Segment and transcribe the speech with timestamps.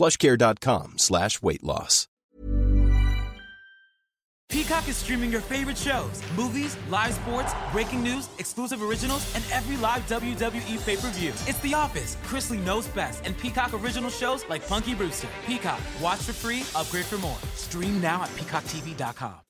[0.00, 2.06] plushcare.com slash weight loss.
[4.48, 9.76] Peacock is streaming your favorite shows, movies, live sports, breaking news, exclusive originals, and every
[9.76, 11.28] live WWE pay-per-view.
[11.46, 15.28] It's The Office, Chrisley knows best, and Peacock original shows like Punky Brewster.
[15.46, 17.38] Peacock, watch for free, upgrade for more.
[17.54, 19.49] Stream now at peacocktv.com.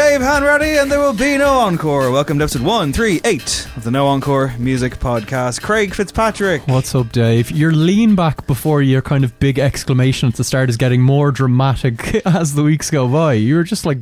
[0.00, 2.10] Dave Hanratty, and there will be no encore.
[2.10, 5.60] Welcome to episode 138 of the No Encore Music Podcast.
[5.60, 6.66] Craig Fitzpatrick.
[6.66, 7.50] What's up, Dave?
[7.50, 11.30] Your lean back before your kind of big exclamation at the start is getting more
[11.30, 13.34] dramatic as the weeks go by.
[13.34, 13.98] You were just like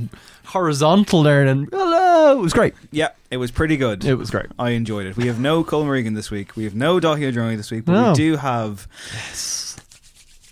[0.46, 2.74] horizontal there, and hello, it was great.
[2.92, 4.04] Yeah, it was pretty good.
[4.04, 4.46] It was great.
[4.56, 5.16] I enjoyed it.
[5.16, 6.54] We have no Colin Regan this week.
[6.54, 8.10] We have no Dahlia Droney this week, but No.
[8.10, 8.86] we do have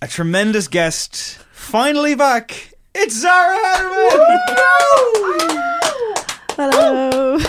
[0.02, 2.72] a tremendous guest finally back.
[2.98, 4.56] It's Zara Hedderman!
[6.56, 7.38] Hello.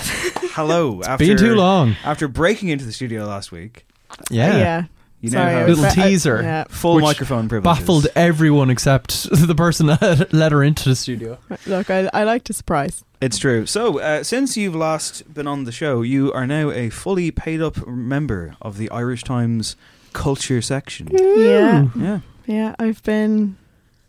[0.54, 1.02] Hello.
[1.04, 1.96] after, Been too long.
[2.04, 3.86] After breaking into the studio last week,
[4.30, 4.58] Yeah.
[4.58, 4.84] yeah.
[5.22, 6.42] you now Sorry, I have was- Little I- teaser.
[6.42, 6.64] yeah.
[6.70, 7.80] full Which microphone privileges.
[7.80, 11.38] Baffled everyone except the person that let her into the studio.
[11.66, 13.04] Look, I, I like to surprise.
[13.22, 13.66] It's true.
[13.66, 17.62] So, uh, since you've last been on the show, you are now a fully paid
[17.62, 19.76] up member of the Irish Times
[20.14, 21.08] culture section.
[21.12, 21.88] Yeah.
[21.96, 22.20] Yeah.
[22.46, 22.76] Yeah.
[22.78, 23.58] I've been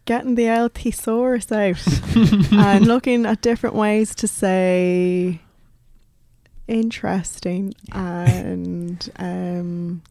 [0.09, 1.77] getting the El thesaurus out
[2.53, 5.39] and looking at different ways to say
[6.67, 10.03] interesting and um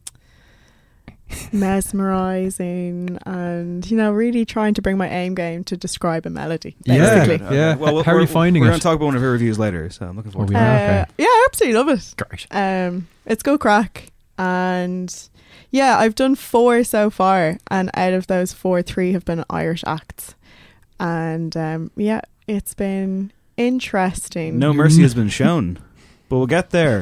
[1.52, 6.74] mesmerizing and you know really trying to bring my aim game to describe a melody
[6.84, 7.26] Yeah.
[7.26, 7.76] basically Yeah.
[7.76, 8.70] Well, How are we're- you finding We're it?
[8.70, 10.54] going to talk about one of her reviews later, so I'm looking forward Oh, to
[10.54, 10.98] we that.
[10.98, 11.12] Uh, okay.
[11.18, 12.46] yeah I absolutely love it Great.
[12.50, 15.14] Um, it's go crack, and
[15.70, 19.84] yeah, I've done four so far, and out of those four, three have been Irish
[19.86, 20.34] acts,
[20.98, 24.58] and um, yeah, it's been interesting.
[24.58, 25.78] No mercy has been shown,
[26.28, 27.00] but we'll get there.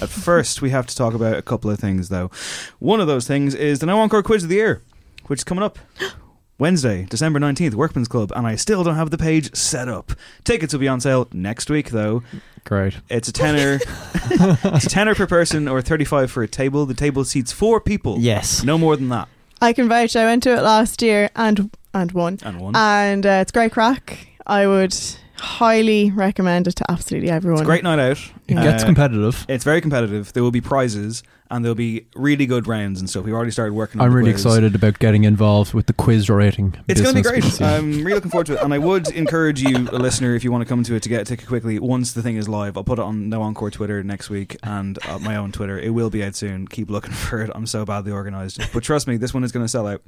[0.00, 2.30] At first, we have to talk about a couple of things, though.
[2.78, 4.82] One of those things is the No Encore Quiz of the Year,
[5.26, 5.78] which is coming up
[6.58, 10.12] Wednesday, December 19th, Workman's Club, and I still don't have the page set up.
[10.44, 12.22] Tickets will be on sale next week, though.
[12.64, 12.94] Great.
[13.10, 13.78] It's a tenner.
[14.30, 16.86] it's a tenner per person or 35 for a table.
[16.86, 18.18] The table seats four people.
[18.20, 18.64] Yes.
[18.64, 19.28] No more than that.
[19.60, 20.16] I can vouch.
[20.16, 22.76] I went to it last year and and won, And one.
[22.76, 24.26] and uh, it's great crack.
[24.46, 24.94] I would
[25.38, 27.58] highly recommend it to absolutely everyone.
[27.60, 28.18] it's a great night out.
[28.48, 29.44] It gets Uh, competitive.
[29.48, 30.32] It's very competitive.
[30.32, 33.24] There will be prizes and there'll be really good rounds and stuff.
[33.24, 34.44] We've already started working on I'm the really quiz.
[34.46, 36.74] excited about getting involved with the quiz rating.
[36.88, 37.60] It's going to be great.
[37.62, 38.62] I'm really looking forward to it.
[38.62, 41.08] And I would encourage you, a listener, if you want to come to it, to
[41.08, 42.76] get a ticket quickly once the thing is live.
[42.76, 45.78] I'll put it on No Encore Twitter next week and uh, my own Twitter.
[45.78, 46.66] It will be out soon.
[46.66, 47.50] Keep looking for it.
[47.54, 48.60] I'm so badly organised.
[48.72, 50.02] But trust me, this one is going to sell out.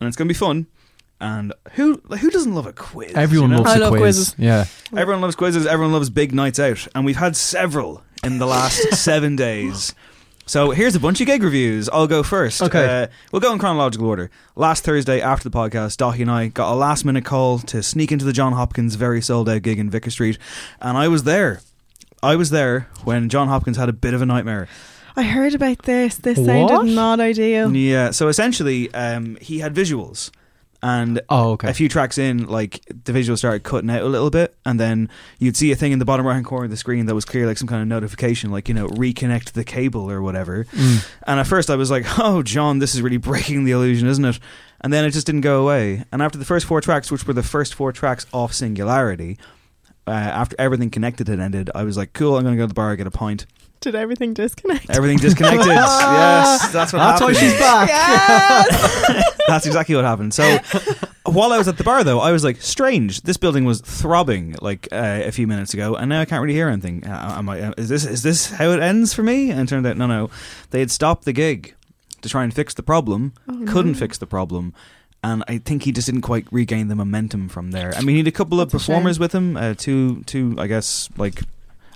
[0.00, 0.66] And it's going to be fun.
[1.22, 3.12] And who who doesn't love a quiz?
[3.14, 3.62] Everyone you know?
[3.62, 4.00] loves I a love quiz.
[4.00, 4.34] quizzes.
[4.38, 4.64] Yeah.
[4.96, 5.66] Everyone loves quizzes.
[5.66, 9.94] Everyone loves big nights out, and we've had several in the last seven days.
[10.46, 11.88] So here's a bunch of gig reviews.
[11.88, 12.60] I'll go first.
[12.60, 13.04] Okay.
[13.04, 14.28] Uh, we'll go in chronological order.
[14.56, 18.10] Last Thursday after the podcast, Dahi and I got a last minute call to sneak
[18.10, 20.38] into the Jon Hopkins very sold out gig in Vicar Street,
[20.80, 21.60] and I was there.
[22.20, 24.66] I was there when Jon Hopkins had a bit of a nightmare.
[25.14, 26.16] I heard about this.
[26.16, 26.46] This What?
[26.46, 27.72] sounded not ideal.
[27.76, 30.30] Yeah, so essentially, um, he had visuals,
[30.82, 31.68] and Oh, okay.
[31.70, 35.08] a few tracks in, like the visuals started cutting out a little bit, and then
[35.38, 37.24] you'd see a thing in the bottom right hand corner of the screen that was
[37.24, 40.64] clear, like some kind of notification, like you know, reconnect the cable or whatever.
[40.64, 41.08] Mm.
[41.26, 44.24] And at first, I was like, "Oh, John, this is really breaking the illusion, isn't
[44.24, 44.38] it?"
[44.80, 46.04] And then it just didn't go away.
[46.10, 49.38] And after the first four tracks, which were the first four tracks off Singularity,
[50.08, 52.68] uh, after everything connected had ended, I was like, "Cool, I'm going to go to
[52.68, 53.46] the bar and get a pint."
[53.82, 54.88] Did everything disconnect?
[54.90, 55.66] Everything disconnected.
[55.66, 57.88] yes, that's what That's why she's back.
[57.88, 59.34] Yes!
[59.48, 60.32] That's exactly what happened.
[60.32, 60.58] So
[61.26, 63.22] while I was at the bar, though, I was like, strange.
[63.22, 66.54] This building was throbbing like uh, a few minutes ago, and now I can't really
[66.54, 67.04] hear anything.
[67.04, 69.50] Uh, am I, uh, is this is this how it ends for me?
[69.50, 70.30] And it turned out, no, no.
[70.70, 71.74] They had stopped the gig
[72.22, 73.34] to try and fix the problem.
[73.48, 74.74] Oh, Couldn't fix the problem.
[75.24, 77.92] And I think he just didn't quite regain the momentum from there.
[77.96, 80.66] I mean, he had a couple of That's performers with him, uh, two, two, I
[80.66, 81.42] guess, like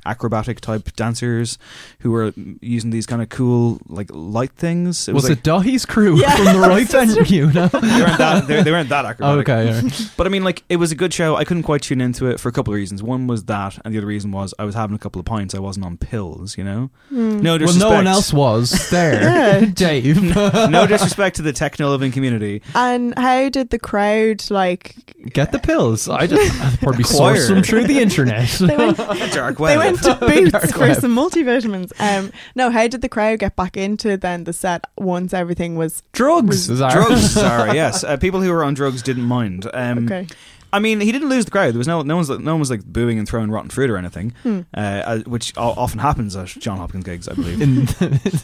[0.07, 1.59] acrobatic type dancers
[2.01, 5.09] who were using these kind of cool like light things.
[5.09, 6.35] was like, it Dahi's crew Yeah.
[6.37, 7.47] from the right venue?
[7.53, 7.69] No.
[7.69, 9.49] they weren't that they, they weren't that acrobatic.
[9.49, 9.69] okay.
[9.77, 10.11] all right.
[10.17, 11.37] But I mean, like, it was a good show.
[11.37, 13.03] I couldn't quite tune into it for a couple of reasons.
[13.03, 15.55] One was that, and the other reason was I was having a couple of pints.
[15.55, 16.91] I wasn't on pills, you know.
[17.11, 17.39] Hmm.
[17.41, 17.91] No Well, disrespect.
[17.91, 19.21] no one else was there.
[19.23, 19.65] Yeah.
[19.75, 20.23] Dave.
[20.23, 22.63] no disrespect to the techno loving community.
[22.75, 24.95] And how did the crowd like?
[25.33, 26.09] Get the pills.
[26.09, 27.37] I just I'd probably Acquire.
[27.37, 28.49] source them through the internet.
[28.49, 28.97] They went.
[29.33, 29.96] Dark They web.
[30.05, 30.21] Went
[30.53, 30.97] to Boots for web.
[31.01, 31.93] some multivitamins.
[32.01, 36.03] Um, no, how did the crowd get back into then the set once everything was
[36.13, 36.57] Drugs.
[36.65, 36.93] Zara.
[36.93, 37.75] Drugs, Zara.
[37.75, 39.69] Yes, uh, people who were on drugs didn't mind.
[39.75, 40.27] Um, okay?
[40.73, 41.73] I mean, he didn't lose the crowd.
[41.73, 43.97] There was no, no one's, no one was like booing and throwing rotten fruit or
[43.97, 44.61] anything, Hmm.
[44.77, 47.63] uh, uh, which often happens at Jon Hopkins gigs, I believe.
[47.63, 47.93] In the,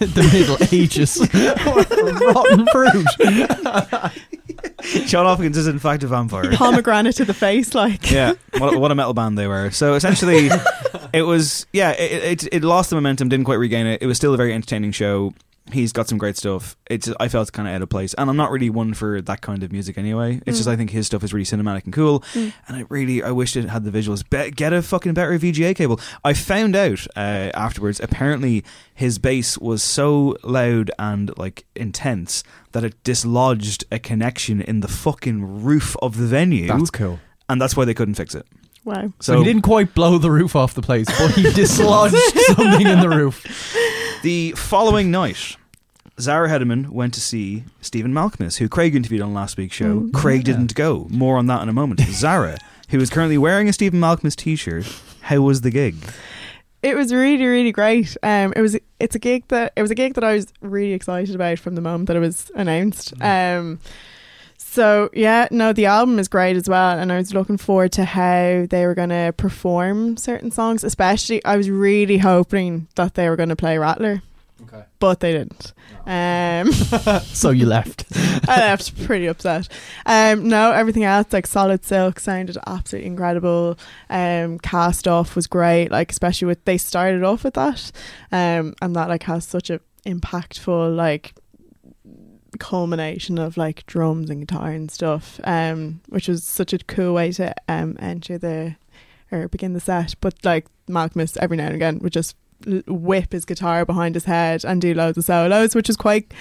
[0.15, 1.19] the Middle Ages.
[2.35, 3.07] Rotten fruit.
[5.07, 6.51] Jon Hopkins is in fact a vampire.
[6.57, 8.11] Pomegranate to the face, like.
[8.11, 9.71] yeah, what, what a metal band they were.
[9.71, 10.51] So essentially,
[11.13, 14.03] it was yeah, it, it it lost the momentum, didn't quite regain it.
[14.03, 15.35] It was still a very entertaining show.
[15.71, 16.77] He's got some great stuff.
[16.91, 19.43] It's I felt kind of out of place, and I'm not really one for that
[19.43, 20.41] kind of music anyway.
[20.45, 23.31] It's just I think his stuff is really cinematic and cool, and I really I
[23.31, 24.29] wish it had the visuals.
[24.29, 26.01] Be- get a fucking better VGA cable.
[26.25, 28.01] I found out uh, afterwards.
[28.01, 32.43] Apparently, his bass was so loud and like intense
[32.73, 37.21] that it dislodged a connection in the fucking roof of the venue That's cool.
[37.49, 38.47] and that's why they couldn't fix it.
[38.85, 39.13] Wow.
[39.21, 42.17] So, he didn't quite blow the roof off the place, but he dislodged
[42.57, 43.45] something in the roof.
[44.23, 45.57] the following night,
[46.21, 50.01] Zara Hedderman went to see Stephen Malkmus, who Craig interviewed on last week's show.
[50.01, 50.13] Mm.
[50.13, 51.07] Craig didn't go.
[51.11, 52.01] More on that in a moment.
[52.11, 52.59] Zara,
[52.91, 54.87] who is currently wearing a Stephen Malkmus t-shirt,
[55.23, 55.97] how was the gig?
[56.83, 58.17] It was really, really great.
[58.25, 60.93] Um, it was it's a gig that it was a gig that I was really
[60.93, 63.15] excited about from the moment that it was announced.
[63.21, 63.79] Um,
[64.65, 68.05] so yeah, no, the album is great as well, and I was looking forward to
[68.05, 70.85] how they were going to perform certain songs.
[70.85, 74.23] Especially, I was really hoping that they were going to play Rattler,
[74.63, 74.85] Okay.
[74.99, 75.73] but they didn't.
[76.07, 76.73] Um,
[77.23, 78.05] So you left.
[78.49, 79.69] I left pretty upset.
[80.07, 83.79] Um, no, everything else like Solid Silk sounded absolutely incredible.
[84.11, 87.93] Um, Cast Off was great, like especially with they started off with that,
[88.33, 91.35] um, and that like has such a impactful like
[92.67, 95.41] culmination of like drums and guitar and stuff.
[95.45, 98.77] Um, which was such a cool way to um enter the
[99.33, 100.15] or begin the set.
[100.21, 102.37] But like Malkmus every now and again would just
[102.87, 106.33] whip his guitar behind his head and do loads of solos, which was quite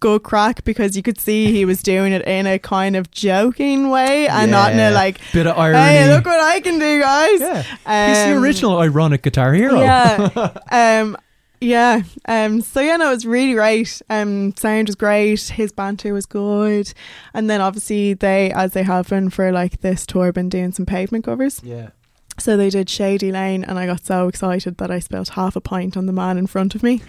[0.00, 3.88] good crack because you could see he was doing it in a kind of joking
[3.88, 5.78] way and not in a like, Bit of irony.
[5.78, 7.40] hey, look what I can do, guys.
[7.40, 7.62] yeah.
[8.08, 9.78] He's the Um, original ironic guitar hero.
[9.80, 10.50] Yeah.
[10.72, 11.16] um,
[11.60, 12.02] yeah.
[12.26, 14.00] Um, so yeah, no, it was really great.
[14.10, 15.40] Um, sound was great.
[15.40, 16.92] His banter was good.
[17.34, 20.86] And then obviously they, as they have been for like this tour, been doing some
[20.86, 21.60] pavement covers.
[21.62, 21.90] Yeah.
[22.38, 25.60] So they did Shady Lane, and I got so excited that I spilled half a
[25.60, 27.02] pint on the man in front of me.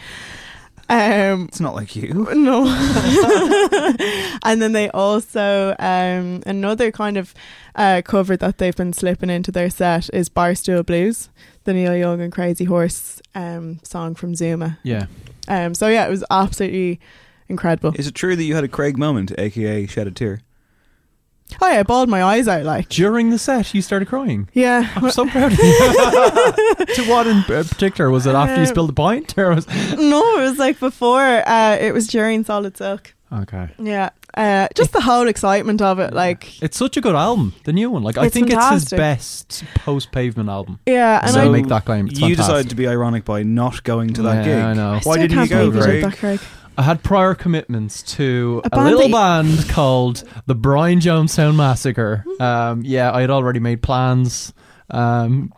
[0.89, 2.27] Um, It's not like you.
[2.34, 2.65] no.
[4.44, 7.36] and then they also um another kind of
[7.75, 11.29] uh cover that they've been slipping into their set is Barstool Blues,
[11.70, 14.80] the Neil Young and Crazy Horse um song from Zuma.
[14.84, 15.06] Yeah.
[15.48, 17.00] Um so yeah, it was absolutely
[17.48, 17.94] incredible.
[17.96, 20.42] Is it true that you had a Craig moment, aka shed a tear?
[21.62, 24.50] Oh yeah, I bawled my eyes out like During the set, you started crying.
[24.54, 24.90] yeah.
[24.96, 25.66] I'm so proud of you.
[26.96, 28.10] to what in particular?
[28.12, 29.36] Was it after you Um, spilled the pint?
[29.38, 29.68] Or was...
[29.98, 31.22] no, it was like before.
[31.48, 33.14] Uh, it was during Solid Silk.
[33.34, 33.70] Okay.
[33.80, 36.13] Yeah, uh, just the whole excitement of it.
[36.13, 38.03] Like, It's such a good album, the new one.
[38.03, 38.98] Like I It's think it's his fantastic.
[38.98, 40.79] best post pavement album.
[40.86, 42.07] yeah, and so I, make that claim.
[42.07, 42.45] It's you fantastic.
[42.53, 44.63] decided to be ironic by not going to that Yeah, gig.
[44.63, 44.89] I know.
[44.89, 46.03] I Why still didn't you can't go, believe you did Craig?
[46.03, 46.39] that, Craig?
[46.77, 52.24] I had prior commitments to A a, band little band called the Brian Jonestown Massacre.
[52.39, 54.53] Um, yeah, I had already made plans.
[54.89, 55.53] Um,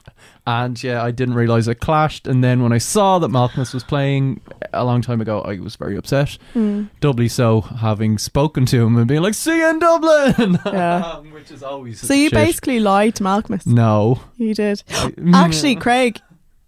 [0.47, 2.27] And yeah, I didn't realize it clashed.
[2.27, 4.41] And then when I saw that Malkmus was playing
[4.73, 6.37] a long time ago, I was very upset.
[6.55, 6.89] Mm.
[6.99, 11.17] Doubly so, having spoken to him and being like, "See you in Dublin," Yeah.
[11.31, 12.33] which is always So you shit.
[12.33, 13.67] basically lied to Malkmus.
[13.67, 14.19] no.
[14.37, 14.81] You did.
[14.89, 16.19] I- Actually, Craig,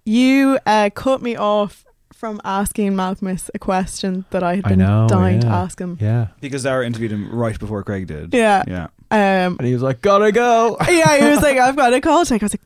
[0.06, 4.80] you uh, cut me off from asking Malkmus a question that I had I been
[4.80, 5.98] know, dying to ask him.
[6.00, 6.28] yeah.
[6.40, 8.34] Because Dara interviewed him right before Craig did.
[8.34, 8.64] Yeah.
[8.68, 8.88] Yeah.
[9.12, 12.24] Um, And he was like, "Gotta go." yeah, he was like, I've got a call
[12.26, 12.42] take.
[12.42, 12.62] I was like,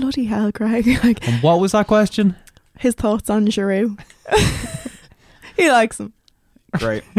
[0.00, 0.86] bloody hell, Craig.
[1.04, 2.36] like, And what was that question?
[2.78, 4.00] his thoughts on Giroud.
[5.56, 6.14] he likes him.
[6.78, 7.02] Great.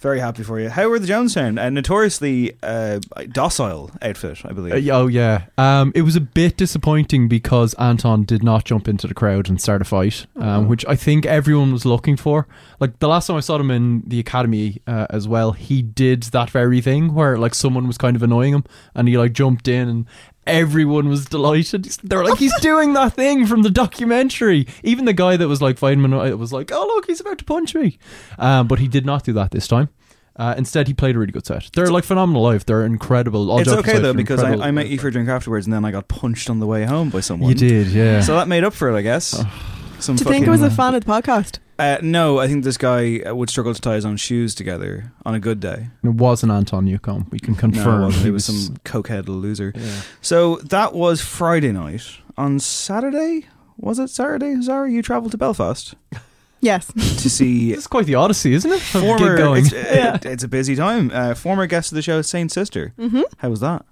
[0.00, 0.68] Very happy for you.
[0.68, 1.64] How were the Jonestown?
[1.64, 2.98] A notoriously uh,
[3.30, 4.74] docile outfit, I believe.
[4.88, 5.44] Uh, oh yeah.
[5.56, 9.60] Um, it was a bit disappointing because Anton did not jump into the crowd and
[9.60, 10.62] start a fight, um, Uh-oh.
[10.62, 12.48] which I think everyone was looking for.
[12.80, 16.24] Like the last time I saw him in the academy uh, as well, he did
[16.24, 18.64] that very thing where like someone was kind of annoying him
[18.96, 20.06] and he like jumped in and
[20.46, 21.84] everyone was delighted.
[21.84, 24.66] They were like, he's doing that thing from the documentary.
[24.82, 27.38] Even the guy that was like fighting him uh, was like, oh look, he's about
[27.38, 27.98] to punch me.
[28.38, 29.88] Um, but he did not do that this time.
[30.34, 31.68] Uh, instead, he played a really good set.
[31.74, 32.64] They're like phenomenal live.
[32.64, 33.50] They're incredible.
[33.50, 34.64] All it's okay though because I, incredible.
[34.64, 36.84] I met you for a drink afterwards, and then I got punched on the way
[36.84, 37.50] home by someone.
[37.50, 38.22] You did, yeah.
[38.22, 39.30] So that made up for it, I guess.
[39.98, 41.58] Some Do you think it was a fan of the podcast?
[41.78, 45.12] Uh, no, I think this guy uh, would struggle to tie his own shoes together
[45.24, 45.88] on a good day.
[46.04, 47.26] it wasn't Anton Newcombe.
[47.30, 48.02] We can No, confirm.
[48.02, 48.22] it, wasn't.
[48.22, 49.72] He it was some cokehead loser.
[49.74, 50.00] Yeah.
[50.20, 52.02] So that was Friday night.
[52.36, 53.46] On Saturday,
[53.78, 54.60] was it Saturday?
[54.62, 55.94] Zara, you travelled to Belfast
[56.60, 56.86] Yes.
[56.92, 58.76] to see This is quite the odyssey, isn't it?
[58.76, 59.18] Of former.
[59.36, 59.64] gig going.
[59.66, 61.10] It's, uh, it's a busy time.
[61.12, 62.92] Uh, former guest of the show, Saint Sister.
[62.96, 63.84] hmm How was that?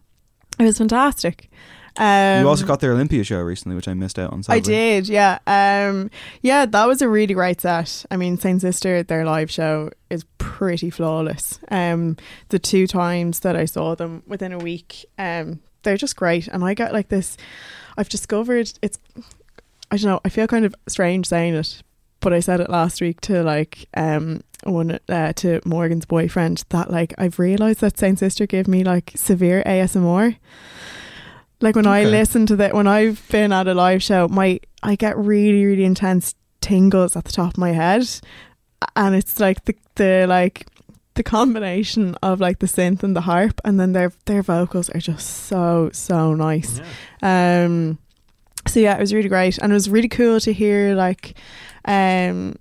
[0.58, 1.50] It was fantastic.
[1.96, 4.42] Um, you also got their Olympia show recently, which I missed out on.
[4.48, 5.38] I did, yeah.
[5.46, 6.10] Um,
[6.42, 8.04] yeah, that was a really great set.
[8.10, 11.58] I mean, Saint Sister, their live show is pretty flawless.
[11.70, 12.16] Um,
[12.48, 16.48] the two times that I saw them within a week, um, they're just great.
[16.48, 17.36] And I got like this.
[17.96, 18.98] I've discovered it's.
[19.90, 20.20] I don't know.
[20.24, 21.82] I feel kind of strange saying it,
[22.20, 26.90] but I said it last week to like um one uh, to Morgan's boyfriend that
[26.90, 30.36] like I've realized that Saint Sister gave me like severe ASMR.
[31.60, 34.96] Like when I listen to that, when I've been at a live show, my I
[34.96, 38.08] get really really intense tingles at the top of my head,
[38.96, 40.66] and it's like the the like
[41.14, 45.00] the combination of like the synth and the harp, and then their their vocals are
[45.00, 46.80] just so so nice.
[47.22, 47.98] Um,
[48.66, 51.36] so yeah, it was really great, and it was really cool to hear like,
[51.84, 52.56] um,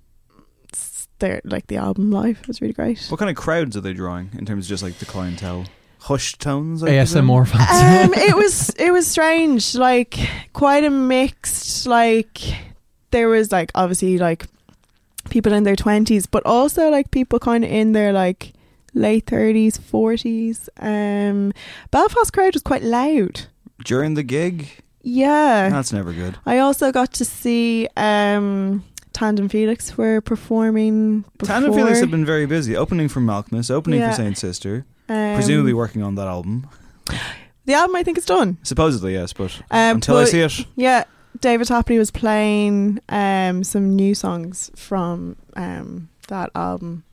[1.20, 2.40] their like the album live.
[2.40, 3.06] It was really great.
[3.08, 5.64] What kind of crowds are they drawing in terms of just like the clientele?
[6.02, 6.82] Hushed tones?
[6.82, 6.88] I?
[6.90, 8.08] ASMR fans.
[8.08, 10.16] um, it was it was strange, like
[10.52, 11.86] quite a mixed.
[11.86, 12.40] Like
[13.10, 14.46] there was like obviously like
[15.30, 18.52] people in their twenties, but also like people kind of in their like
[18.94, 20.68] late thirties, forties.
[20.78, 21.52] Um,
[21.90, 23.42] Belfast crowd was quite loud.
[23.84, 24.68] During the gig?
[25.02, 26.36] Yeah, That's never good.
[26.44, 31.24] I also got to see um, Tandem Felix were performing.
[31.42, 31.72] Tandem.
[31.72, 34.10] Felix have been very busy, opening for Malkmus, opening Yeah.
[34.10, 36.68] for Saint Sister, Um, presumably working on that album.
[37.64, 37.96] the album.
[37.96, 38.58] I think is done.
[38.62, 41.04] Supposedly, yes, but Um, until I but- see it, Yeah,
[41.40, 47.04] David Tapley was playing um, some new songs from um, that album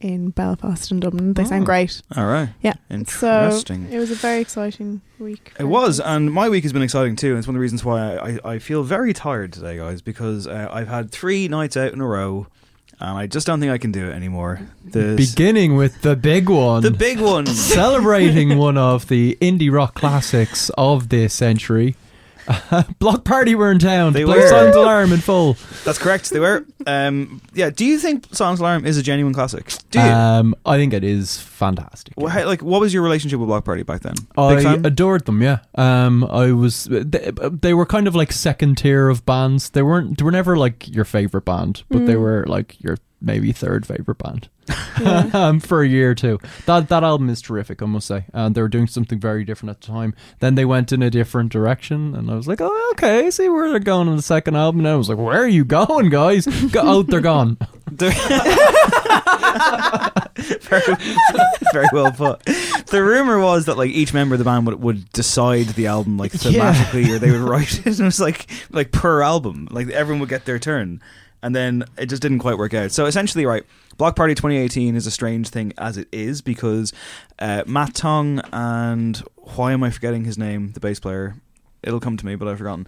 [0.00, 1.32] in Belfast and Dublin.
[1.34, 1.46] They Oh.
[1.46, 2.02] sound great.
[2.16, 2.50] all right.
[2.62, 2.74] Yeah.
[2.88, 3.88] Interesting.
[3.88, 5.52] So it was a very exciting week.
[5.58, 7.30] It was, and my week has been exciting too.
[7.30, 10.00] And it's one of the reasons why I, I, I feel very tired today, guys,
[10.02, 12.46] because uh, I've had three nights out in a row,
[13.00, 14.60] and I just don't think I can do it anymore.
[14.84, 16.82] The Beginning with the big one.
[16.82, 17.46] the big one.
[17.46, 21.94] Celebrating one of the indie rock classics of this century.
[22.98, 24.12] Bloc Party were in town.
[24.12, 24.48] They to play were.
[24.48, 25.56] Silent Alarm in full.
[25.84, 26.30] That's correct.
[26.30, 26.64] They were.
[26.86, 27.70] Um, yeah.
[27.70, 29.72] Do you think Silent Alarm is a genuine classic?
[29.90, 30.04] Do you?
[30.04, 32.14] Um, I think it is fantastic.
[32.16, 34.14] Well, how, like, what was your relationship with Bloc Party back then?
[34.14, 34.86] Big I fan?
[34.86, 35.42] adored them.
[35.42, 36.84] Yeah, um, I was.
[36.84, 39.70] They, they were kind of like second tier of bands.
[39.70, 40.18] They weren't.
[40.18, 42.20] They were never like your favorite band, but they Mm.
[42.20, 44.48] were like your maybe third favorite band
[45.00, 45.30] Yeah.
[45.34, 46.38] um, for a year or two.
[46.66, 48.24] That that album is terrific, I must say.
[48.34, 50.14] And they were doing something very different at the time.
[50.40, 53.70] Then they went in a different direction, and I was like, oh, okay, see where
[53.70, 54.80] they're going on the second album.
[54.80, 56.46] And I was like, where are you going, guys?
[56.70, 57.56] Go out, they're gone.
[60.60, 60.82] very,
[61.72, 62.44] very well put.
[62.86, 66.16] The rumor was that like each member of the band would, would decide the album
[66.18, 66.72] like Yeah.
[66.74, 67.86] thematically, or they would write it.
[67.86, 71.00] And it was like like per album, like everyone would get their turn,
[71.42, 72.90] and then it just didn't quite work out.
[72.92, 73.64] So essentially, right,
[73.96, 76.92] Bloc Party 2018 is a strange thing as it is because
[77.38, 79.16] uh, Matt Tong and
[79.56, 80.72] why am I forgetting his name?
[80.72, 81.36] The bass player.
[81.82, 82.86] It'll come to me, but I've forgotten.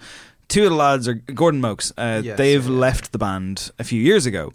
[0.49, 1.93] Two of the lads are Gordon Moakes.
[1.97, 2.79] Uh, Yes, they've yeah, yeah.
[2.79, 4.53] left the band a few years ago.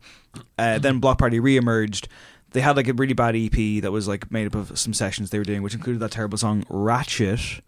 [0.57, 2.09] Uh, then Bloc Party re-emerged.
[2.51, 5.29] They had like a really bad EP that was like made up of some sessions
[5.29, 7.61] they were doing, which included that terrible song "Ratchet."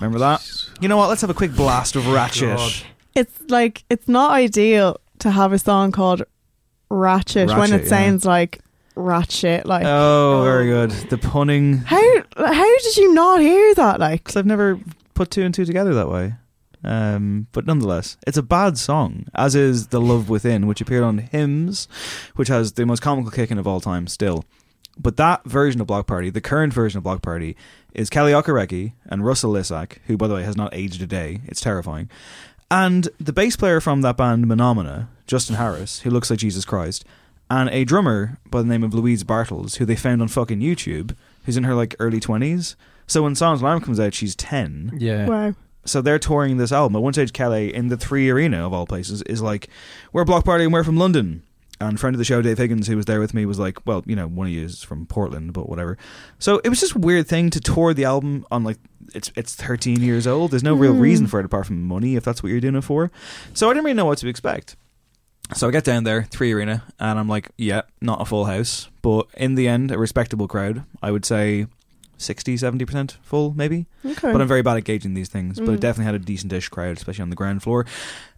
[0.00, 0.48] Remember that?
[0.80, 1.08] You know what?
[1.08, 2.56] Let's have a quick blast of Ratchet.
[2.56, 2.72] God.
[3.14, 6.22] It's like it's not ideal to have a song called
[6.88, 7.88] Ratchet, when it yeah.
[7.88, 8.60] sounds like
[8.94, 9.66] rat shit.
[9.66, 10.90] Like Oh, very good.
[10.90, 11.78] The punning.
[11.78, 12.02] how
[12.36, 14.00] how did you not hear that?
[14.00, 14.78] Like Because I've never
[15.14, 16.34] put two and two together that way.
[16.82, 21.18] Um, but nonetheless, it's a bad song, as is The Love Within, which appeared on
[21.18, 21.88] Hymns,
[22.36, 24.44] which has the most comical kicking of all time still.
[24.98, 27.56] But that version of Bloc Party, the current version of Bloc Party,
[27.94, 31.40] is Kele Okereke and Russell Lissack, who, by the way, has not aged a day.
[31.46, 32.10] It's terrifying.
[32.70, 37.04] And the bass player from that band, Menomena, Justin Harris, who looks like Jesus Christ,
[37.50, 41.16] and a drummer by the name of Louise Bartles, who they found on fucking YouTube,
[41.44, 42.76] who's in her like early 20s.
[43.08, 45.26] So when Silent Alarm comes out, she's 10 Yeah.
[45.26, 45.54] wow.
[45.84, 46.94] so they're touring this album.
[46.94, 49.68] At one stage, Kele in the Three Arena of all places is like,
[50.12, 51.42] "We're a Bloc Party and we're from London."
[51.82, 54.04] And friend of the show, Dave Higgins, who was there with me, was like, "Well,
[54.06, 55.96] you know, one of you is from Portland, but whatever."
[56.38, 58.76] So it was just a weird thing to tour the album on like
[59.14, 60.50] it's it's 13 years old.
[60.50, 61.00] There's no real Mm.
[61.00, 63.10] reason for it apart from money, if that's what you're doing it for.
[63.54, 64.76] So I didn't really know what to expect.
[65.54, 68.88] So I get down there, Three Arena, and I'm like, "Yeah, not a full house,
[69.02, 70.84] but in the end, a respectable crowd.
[71.02, 71.66] I would say."
[72.18, 74.30] 60 70% full maybe Okay.
[74.30, 75.58] but I'm very bad at gauging these things.
[75.58, 75.80] But it Mm.
[75.80, 77.86] definitely had a decent-ish crowd, especially on the ground floor.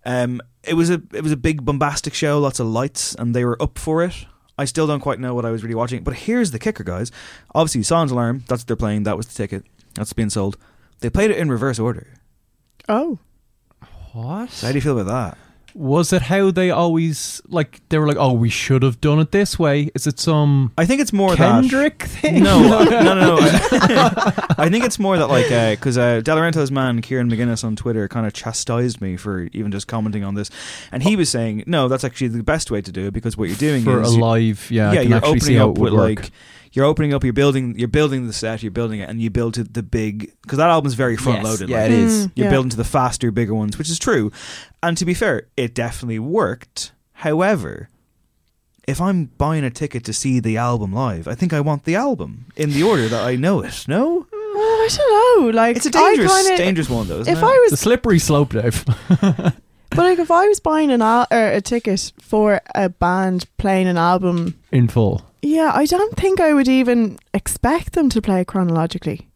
[0.06, 3.44] Um, it was a it was a big bombastic show, lots of lights, and they
[3.44, 4.26] were up for it.
[4.56, 7.10] I still don't quite know what I was really watching, but here's the kicker, guys.
[7.56, 8.44] Obviously, Silent Alarm.
[8.46, 9.02] That's what they're playing.
[9.02, 9.64] That was the ticket.
[9.94, 10.56] That's being sold.
[11.00, 12.06] They played it in reverse order.
[12.88, 13.18] oh.
[14.12, 14.50] What?
[14.50, 15.38] So how do you feel about that?
[15.74, 17.80] Was it how they always like?
[17.88, 20.84] They were like, "Oh, we should have done it this way." Is it some I
[20.84, 22.08] think it's more Kendrick that.
[22.08, 22.42] thing?
[22.44, 23.38] No, no, no, no.
[24.58, 28.26] I think it's more that like because uh, Delorentos' man Kieran McGuinness on Twitter kind
[28.26, 30.50] of chastised me for even just commenting on this,
[30.92, 33.48] and he was saying, "No, that's actually the best way to do it because what
[33.48, 34.70] you're doing for a is you- live.
[34.70, 36.20] Yeah, yeah, you're actually see opening how up it with would work.
[36.20, 36.30] like
[36.72, 39.54] you're opening up, you're building, you're building the set, you're building it, and you build
[39.54, 41.68] to the big because that album's very front loaded.
[41.68, 42.26] yeah, like, it is.
[42.26, 42.50] Mm, You're yeah.
[42.50, 44.32] building to the faster, bigger ones, which is true.
[44.82, 46.92] And to be fair, it definitely worked.
[47.12, 47.88] However,
[48.88, 51.94] if I'm buying a ticket to see the album live, I think I want the
[51.94, 53.84] album in the order that I know it.
[53.86, 55.58] No, Oh, I don't know.
[55.58, 57.20] Like it's a dangerous, kinda- dangerous one though.
[57.20, 57.44] Isn't If it?
[57.46, 58.84] I The was, slippery slope, Dave.
[59.08, 59.54] but
[59.96, 63.96] like if I was buying an al- or a ticket for a band playing an
[63.96, 65.22] album, in full.
[65.42, 69.28] Yeah, I don't think I would even expect them to play chronologically.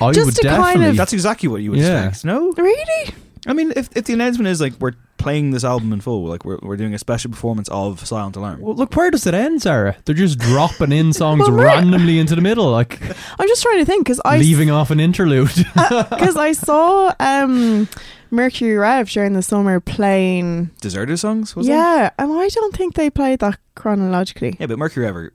[0.00, 0.88] I Just would to kind definitely.
[0.90, 2.08] of- that's exactly what you would Yeah.
[2.08, 2.24] expect.
[2.24, 3.14] No, Really?
[3.46, 6.44] I mean, if if the announcement is like we're playing this album in full, like
[6.44, 8.60] we're we're doing a special performance of Silent Alarm.
[8.60, 9.96] Well, look, where does it end, Sarah?
[10.04, 11.76] They're just dropping in songs Well, right.
[11.76, 13.00] randomly into the middle, like
[13.38, 15.54] I'm just trying to think because I leaving off an interlude.
[15.74, 17.88] because I saw um,
[18.32, 20.70] Mercury Rev during the summer playing.
[20.80, 21.70] Deserter songs, was it?
[21.70, 24.56] yeah, and I don't think they played that chronologically.
[24.60, 25.30] Yeah, but Mercury Rev,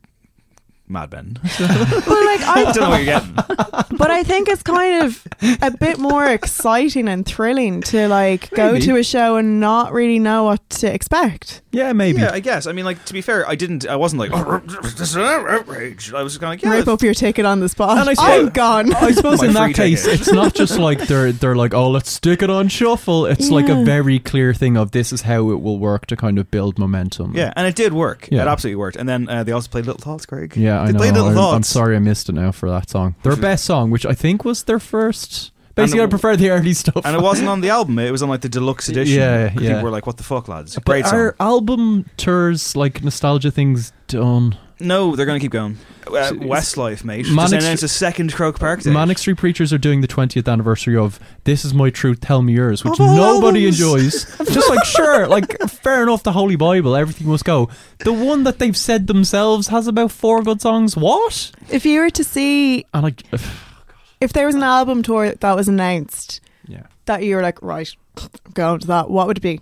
[0.87, 1.37] Mad Ben.
[1.41, 3.33] But like I I, don't know what you're getting.
[3.97, 5.25] but I think it's kind of
[5.61, 10.19] a bit more exciting and thrilling to like go to a show and not really
[10.19, 11.61] know what to expect.
[11.71, 12.21] yeah, maybe.
[12.21, 12.67] Yeah, I guess.
[12.67, 13.87] I mean, like to be fair, I didn't.
[13.87, 16.13] I wasn't like, oh, this is an outrage.
[16.13, 17.97] I was kind of like, yeah, Rip up your ticket on the spot.
[17.97, 18.93] And I I'm gone.
[18.93, 20.21] I suppose My in that case, ticket.
[20.21, 23.25] it's not just like they're they're like, oh, let's stick it on shuffle.
[23.25, 26.37] It's like a very clear thing of this is how it will work to kind
[26.37, 27.35] of build momentum.
[27.35, 28.27] yeah, and it did work.
[28.31, 28.41] Yeah.
[28.43, 28.97] It absolutely worked.
[28.97, 30.55] And then uh, they also played Little Thoughts, Craig.
[30.57, 30.99] yeah, I they know.
[30.99, 33.15] played Little I'm, I'm sorry I missed it now for that song.
[33.23, 35.51] Their best song, which I think was their first.
[35.75, 37.03] Basically, And I it- prefer the early stuff.
[37.05, 37.97] And it wasn't on the album.
[37.97, 39.17] It was on like the deluxe edition.
[39.19, 39.81] Yeah, People yeah.
[39.81, 41.19] were like, "What the fuck, lads?" But Great song.
[41.19, 44.55] are album tours like nostalgia things done?
[44.79, 45.77] No, they're going to keep going.
[46.05, 47.25] Uh, Westlife, mate.
[47.27, 48.91] Manic Just announced a second Croke Park date.
[48.91, 52.53] Manic Street Preachers are doing the 20th anniversary of "This Is My Truth, Tell Me
[52.53, 53.79] Yours," which Of nobody albums.
[53.79, 54.37] enjoys.
[54.53, 56.23] Just like sure, like fair enough.
[56.23, 57.69] The Holy Bible, everything must go.
[57.99, 60.97] The one that they've said themselves has about four good songs.
[60.97, 61.51] What?
[61.69, 63.23] If you were to see, And like,
[64.21, 66.83] if there was an album tour that was announced yeah.
[67.05, 69.61] that you were like, right, I'm going to that, what would it be?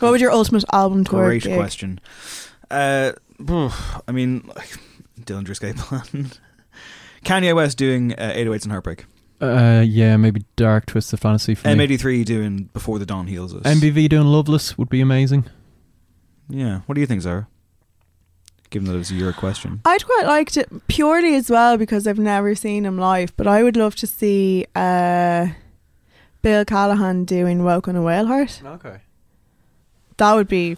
[0.00, 1.56] What would your ultimate album tour Great gig?
[1.56, 2.00] question.
[2.70, 3.12] Uh,
[4.08, 4.78] I mean, like,
[5.20, 6.30] Dillinger Escape Plan.
[7.24, 9.04] Kanye West doing uh, 808s and Heartbreak.
[9.40, 11.86] Uh, yeah, maybe Dark Twisted Fantasy for me.
[11.86, 13.62] M83 doing Before the Dawn Heals Us.
[13.62, 15.44] MBV doing Loveless would be amazing.
[16.48, 16.80] Yeah.
[16.86, 17.48] What do you think, Zara?
[18.70, 19.80] Given that it was your question.
[19.84, 23.62] I'd quite liked it purely as well because I've never seen him live, but I
[23.62, 25.48] would love to see uh,
[26.42, 28.64] Bill Callahan doing Woke on a Whaleheart.
[28.64, 29.00] Okay.
[30.16, 30.76] That would be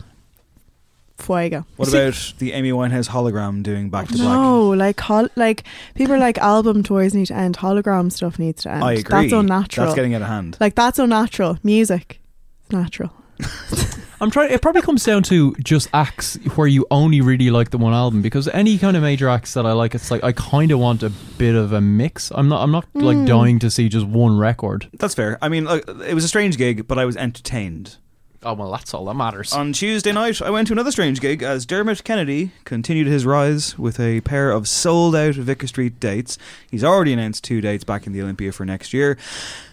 [1.18, 1.66] fuego.
[1.76, 4.24] What See- about the Amy Winehouse hologram doing Back to Black?
[4.24, 8.62] No, like hol- like people are like album tours need to end, hologram stuff needs
[8.62, 8.85] to end.
[8.85, 9.22] I agree.
[9.22, 9.87] That's unnatural.
[9.87, 10.57] That's getting out of hand.
[10.61, 11.59] like that's unnatural.
[11.62, 12.20] Music,
[12.62, 13.12] it's natural.
[14.20, 14.50] I'm trying.
[14.50, 18.20] It probably comes down to just acts where you only really like the one album
[18.20, 21.02] because any kind of major acts that I like, it's like I kind of want
[21.04, 22.33] a bit of a mix.
[22.35, 22.62] I'm not.
[22.62, 23.24] I'm not like hmm.
[23.26, 24.88] dying to see just one record.
[24.94, 25.38] That's fair.
[25.40, 27.98] I mean, look, it was a strange gig, but I was entertained.
[28.44, 29.53] Oh well, that's all that matters.
[29.53, 33.77] On Tuesday night, I went to another strange gig as Dermot Kennedy continued his rise
[33.77, 36.38] with a pair of sold out Vicar Street dates.
[36.70, 39.18] He's already announced two dates back in the Olympia for next year.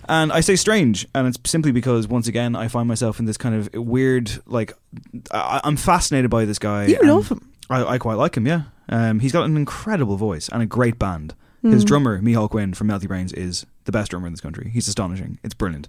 [0.09, 3.37] And I say strange, and it's simply because, once again, I find myself in this
[3.37, 4.73] kind of weird, like,
[5.31, 6.85] I, I'm fascinated by this guy.
[6.85, 7.47] You love him.
[7.69, 8.63] I, I quite like him, yeah.
[8.89, 11.33] Um, he's got an incredible voice and a great band.
[11.71, 11.87] His mm.
[11.87, 14.69] drummer, Mihal Quinn from Meltybrains, is the best drummer in this country.
[14.73, 15.39] He's astonishing.
[15.43, 15.87] It's brilliant.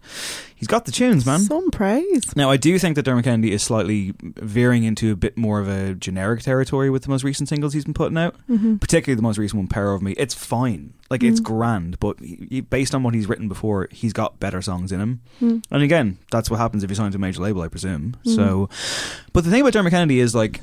[0.54, 1.40] He's got the tunes, man.
[1.40, 2.36] Some praise.
[2.36, 5.68] Now, I do think that Dermot Kennedy is slightly veering into a bit more of
[5.68, 8.76] a generic territory with the most recent singles he's been putting out, mm-hmm.
[8.76, 10.12] particularly the most recent one, Power Over Me.
[10.12, 10.92] It's fine.
[11.08, 11.44] Like, it's mm.
[11.44, 15.20] grand, but he, based on what he's written before, he's got better songs in him.
[15.40, 15.64] Mm.
[15.70, 18.16] And again, that's what happens if you sign to a major label, I presume.
[18.24, 18.34] Mm-hmm.
[18.34, 18.68] So,
[19.32, 20.60] but the thing about Dermot Kennedy is, like,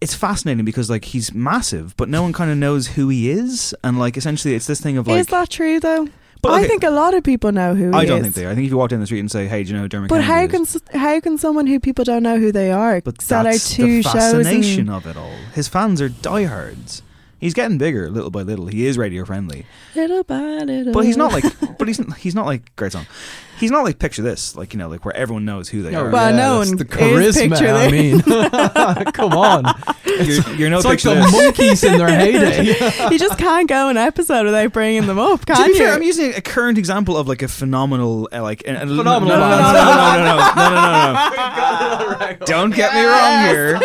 [0.00, 3.74] it's fascinating because like he's massive, but no one kind of knows who he is,
[3.84, 6.08] and like essentially it's this thing of like is that true though?
[6.42, 7.82] But, I think a lot of people know who.
[7.82, 7.94] He is.
[7.94, 8.22] I don't is.
[8.22, 8.46] think they.
[8.46, 8.50] Are.
[8.50, 9.88] I think if you walk down the street and say, "Hey, do you know who
[9.88, 12.70] Dermot But Kennedy how is?" can how can someone who people don't know who they
[12.72, 14.12] are But sell out that's two the shows?
[14.14, 15.34] fascination And, of it all.
[15.54, 17.02] His fans are diehards.
[17.38, 18.68] He's getting bigger little by little.
[18.68, 20.94] He is radio friendly, little by little.
[20.94, 21.44] but he's not like.
[21.78, 23.06] but he's he's not like great song.
[23.60, 26.06] He's not like picture this, like you know, like where everyone knows who they Oh,
[26.06, 26.10] are.
[26.10, 27.50] Well, no that's one the is charisma.
[27.50, 28.26] picture I this.
[29.06, 29.64] mean, come on.
[30.06, 31.32] You're, you're no It's like picture the this.
[31.32, 33.10] monkeys in their heyday.
[33.10, 35.78] you just can't go an episode without bringing them up, To can be you?
[35.78, 39.28] fair, I'm using a current example of like a phenomenal, uh, like a, a- Phenomenal
[39.28, 39.74] No, no, no, band.
[39.74, 42.46] no, no, no, no, no, no, no.
[42.46, 43.80] Don't get me wrong here.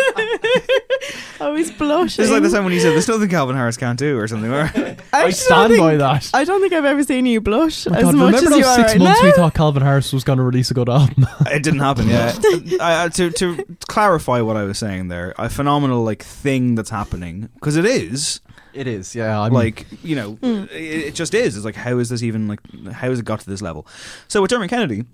[1.40, 2.22] oh, he's blushing.
[2.24, 4.50] It's like the time when you said, "There's nothing Calvin Harris can't do" or something.
[4.52, 4.70] Or,
[5.12, 6.30] I just stand don't by think- that.
[6.34, 8.58] I don't think I've ever seen you blush My as God, much remember as those
[8.58, 9.26] you are six right months now.
[9.28, 11.26] we thought Calvin Harris was going to release a good album?
[11.40, 12.08] it didn't happen.
[12.08, 12.32] Yeah.
[12.80, 16.90] I, I- to to clarify what I was saying there, a phenomenal like thing that's
[16.90, 18.40] happening because it is
[18.72, 19.40] it is, yeah.
[19.40, 20.66] I'm like you know hmm.
[20.70, 21.56] it, it just is.
[21.56, 22.60] It's like how is this even like
[22.92, 23.88] how has it got to this level?
[24.28, 25.04] So with Dermot Kennedy.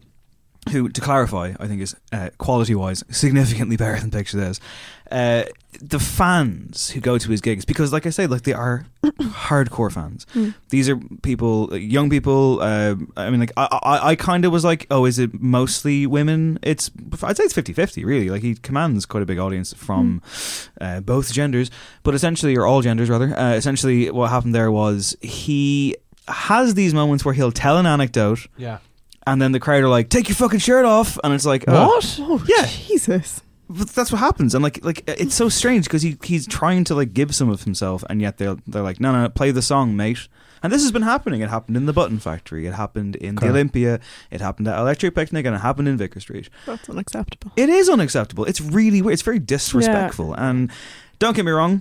[0.71, 4.61] Who, to clarify, I think is uh, quality-wise significantly better than Picture This.
[5.11, 5.43] Uh,
[5.81, 9.93] the fans who go to his gigs, because, like I say, like they are hardcore
[9.93, 10.25] fans.
[10.71, 12.61] These are people, young people.
[12.63, 16.07] Uh, I mean, like I, I, I kind of was like, oh, is it mostly
[16.07, 16.59] women?
[16.63, 16.91] It's,
[17.23, 18.31] I'd say it's 50-50, really.
[18.31, 20.23] Like he commands quite a big audience from
[20.81, 21.71] uh, both genders,
[22.05, 23.37] but essentially, or all genders rather.
[23.37, 25.97] Uh, essentially, what happened there was he
[26.29, 28.79] has these moments where he'll tell an anecdote yeah.
[29.27, 31.89] And then the crowd are like, "Take your fucking shirt off," and it's like, oh.
[31.89, 32.17] What?
[32.21, 32.67] Oh, Yeah.
[32.67, 33.41] Jesus.
[33.71, 36.95] But that's what happens, and like, like it's so strange because he he's trying to
[36.95, 39.97] like give some of himself, and yet they're they're like, "No, no, play the song,
[39.97, 40.29] mate."
[40.63, 41.41] And this has been happening.
[41.41, 42.67] It happened in the Button Factory.
[42.67, 43.99] It happened in the Olympia.
[44.31, 46.51] It happened at Electric Picnic, and it happened in Vicar Street.
[46.67, 47.53] That's unacceptable.
[47.57, 48.45] It is unacceptable.
[48.45, 49.15] It's really weird.
[49.15, 50.35] It's very disrespectful.
[50.35, 50.71] And
[51.19, 51.81] don't get me wrong.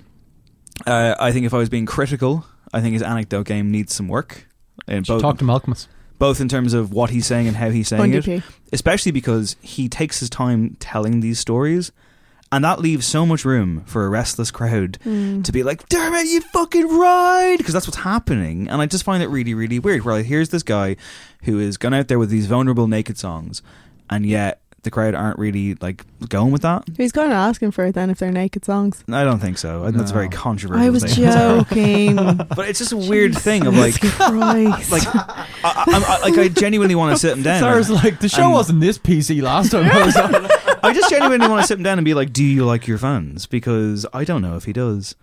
[0.87, 4.07] Uh, I think if I was being critical, I think his anecdote game needs some
[4.07, 4.47] work.
[4.87, 5.87] In both, Talk to Malkmus.
[6.21, 8.43] Both in terms of what he's saying and how he's saying it.
[8.71, 11.91] especially because he takes his time telling these stories
[12.53, 15.43] and that leaves so much room for a restless crowd Mm.
[15.43, 19.03] to be like damn it you fucking right because that's what's happening and i just
[19.03, 20.95] find it really really weird where like, here's this guy
[21.43, 23.61] who is gone out there with these vulnerable naked songs
[24.09, 27.71] and yet the crowd aren't really like going with that Who's going to ask him
[27.71, 29.03] for it then if they're naked songs?
[29.11, 31.25] i don't think so I think that's a very controversial I was thing.
[31.25, 32.15] joking.
[32.55, 35.83] but it's just a weird thing of like like I, I,
[36.23, 38.79] I, like I genuinely want to sit him down Sarah's like, the show and- wasn't
[38.81, 40.47] this PC last time I was on.
[40.83, 42.97] I just genuinely want to sit him down and be like, "Do you like your
[42.97, 45.13] fans?" Because I don't know if he does,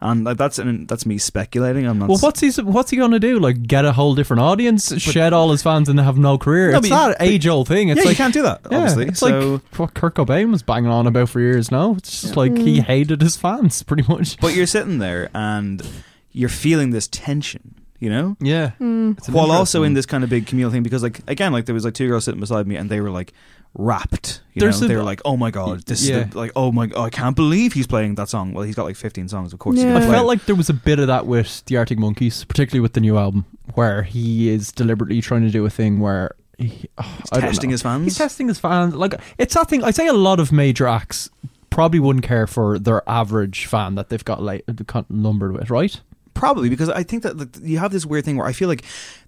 [0.00, 1.86] and like, that's and that's me speculating.
[1.86, 2.08] I'm not.
[2.08, 3.38] Well, what's he what's he gonna do?
[3.40, 6.70] Like, get a whole different audience, shed all his fans, and have no career?
[6.72, 7.88] No, it's but you- that age old thing.
[7.88, 8.60] It's yeah, like you can't do that.
[8.70, 9.26] yeah, obviously, it's so.
[9.54, 11.70] like what Kurt Cobain was banging on about for years.
[11.72, 11.94] now.
[11.96, 14.38] it's just like he hated his fans, pretty much.
[14.38, 15.82] but you're sitting there and
[16.30, 19.28] you're feeling this tension, you know, Yeah, Mm.
[19.32, 20.84] While also in this kind of big communal thing.
[20.84, 23.10] Because like again, like there was like two girls sitting beside me and they were
[23.10, 23.32] like
[23.78, 24.42] rapt.
[24.52, 26.16] You There's know, a- they were like, "Oh my god, this Yeah.
[26.24, 28.74] is the, like, oh my, oh, I can't believe he's playing that song." Well, he's
[28.74, 29.76] got like 15 songs, of course.
[29.76, 29.92] he's Yeah.
[29.92, 30.28] gonna I play felt it.
[30.28, 33.16] like there was a bit of that with the Arctic Monkeys, particularly with the new
[33.16, 37.50] album, where he is deliberately trying to do a thing where he, oh, I don't
[37.50, 37.74] testing know.
[37.74, 38.04] his fans.
[38.04, 38.94] He's testing his fans.
[38.94, 39.84] Like it's that thing.
[39.84, 41.30] I say a lot of major acts
[41.70, 44.64] probably wouldn't care for their average fan that they've got like
[45.08, 46.00] numbered with, right?
[46.34, 48.82] Probably because I think that that you have this weird thing where I feel like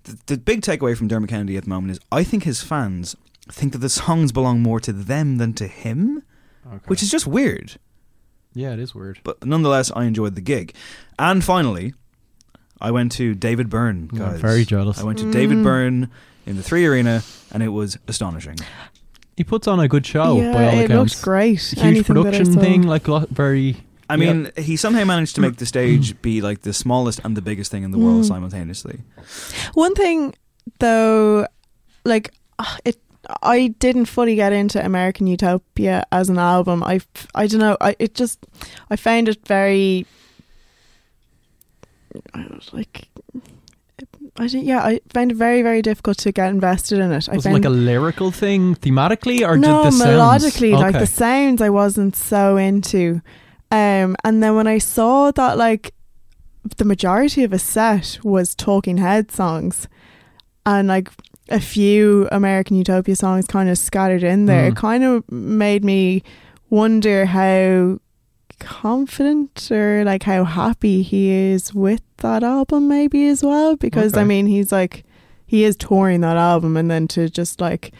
[0.04, 3.14] the, the big takeaway from Dermot Kennedy at the moment is I think his fans
[3.48, 6.22] think that the songs belong more to them than to him,
[6.86, 7.78] which is just weird.
[8.54, 9.20] yeah, it is weird.
[9.24, 10.74] But nonetheless, I enjoyed the gig.
[11.18, 11.94] And finally,
[12.80, 14.98] I went to David Byrne, I'm very jealous.
[15.00, 16.10] I went to David Byrne
[16.46, 17.22] in the Three Arena,
[17.52, 18.56] and it was astonishing.
[19.36, 21.12] he puts on a good show yeah, by all it accounts.
[21.14, 21.60] looks great.
[21.60, 23.76] Huge Anything production thing, like very.
[24.08, 24.32] I Yeah.
[24.32, 27.70] mean, he somehow managed to make the stage be like the smallest and the biggest
[27.70, 28.28] thing in the world Mm.
[28.28, 29.00] simultaneously.
[29.74, 30.34] One thing,
[30.80, 31.46] though,
[32.04, 32.96] like uh, it,
[33.42, 36.82] I didn't fully get into American Utopia as an album.
[36.82, 37.00] I,
[37.34, 37.76] I don't know.
[37.80, 38.46] I it just,
[38.90, 40.06] I found it very,
[42.34, 43.08] I was like,
[44.36, 44.64] I didn't.
[44.64, 47.28] Yeah, I found it very, very difficult to get invested in it.
[47.28, 50.10] I Was it like a lyrical thing thematically, or no the sounds?
[50.10, 53.20] melodically, like the sounds, I wasn't so into.
[53.70, 55.94] Um, and then when I saw that, like
[56.76, 59.88] the majority of a set was Talking Head songs,
[60.64, 61.10] and like
[61.50, 64.72] a few American Utopia songs kind of scattered in there, Mm.
[64.72, 66.22] it kind of made me
[66.70, 67.98] wonder how
[68.58, 73.76] confident or like how happy he is with that album, maybe as well.
[73.76, 75.04] Because I mean, he's like
[75.46, 77.92] he is touring that album, and then to just like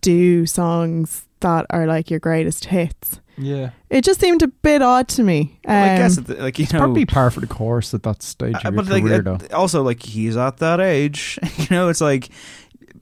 [0.00, 3.20] do songs that are like your greatest hits.
[3.38, 5.58] Yeah, It just seemed a bit odd to me.
[5.66, 8.02] Um, Well, I guess it- like you it's know, probably par for the course at
[8.04, 9.56] that stage Uh, of your but like career, uh, though.
[9.56, 12.30] also like he's at that age you know it's like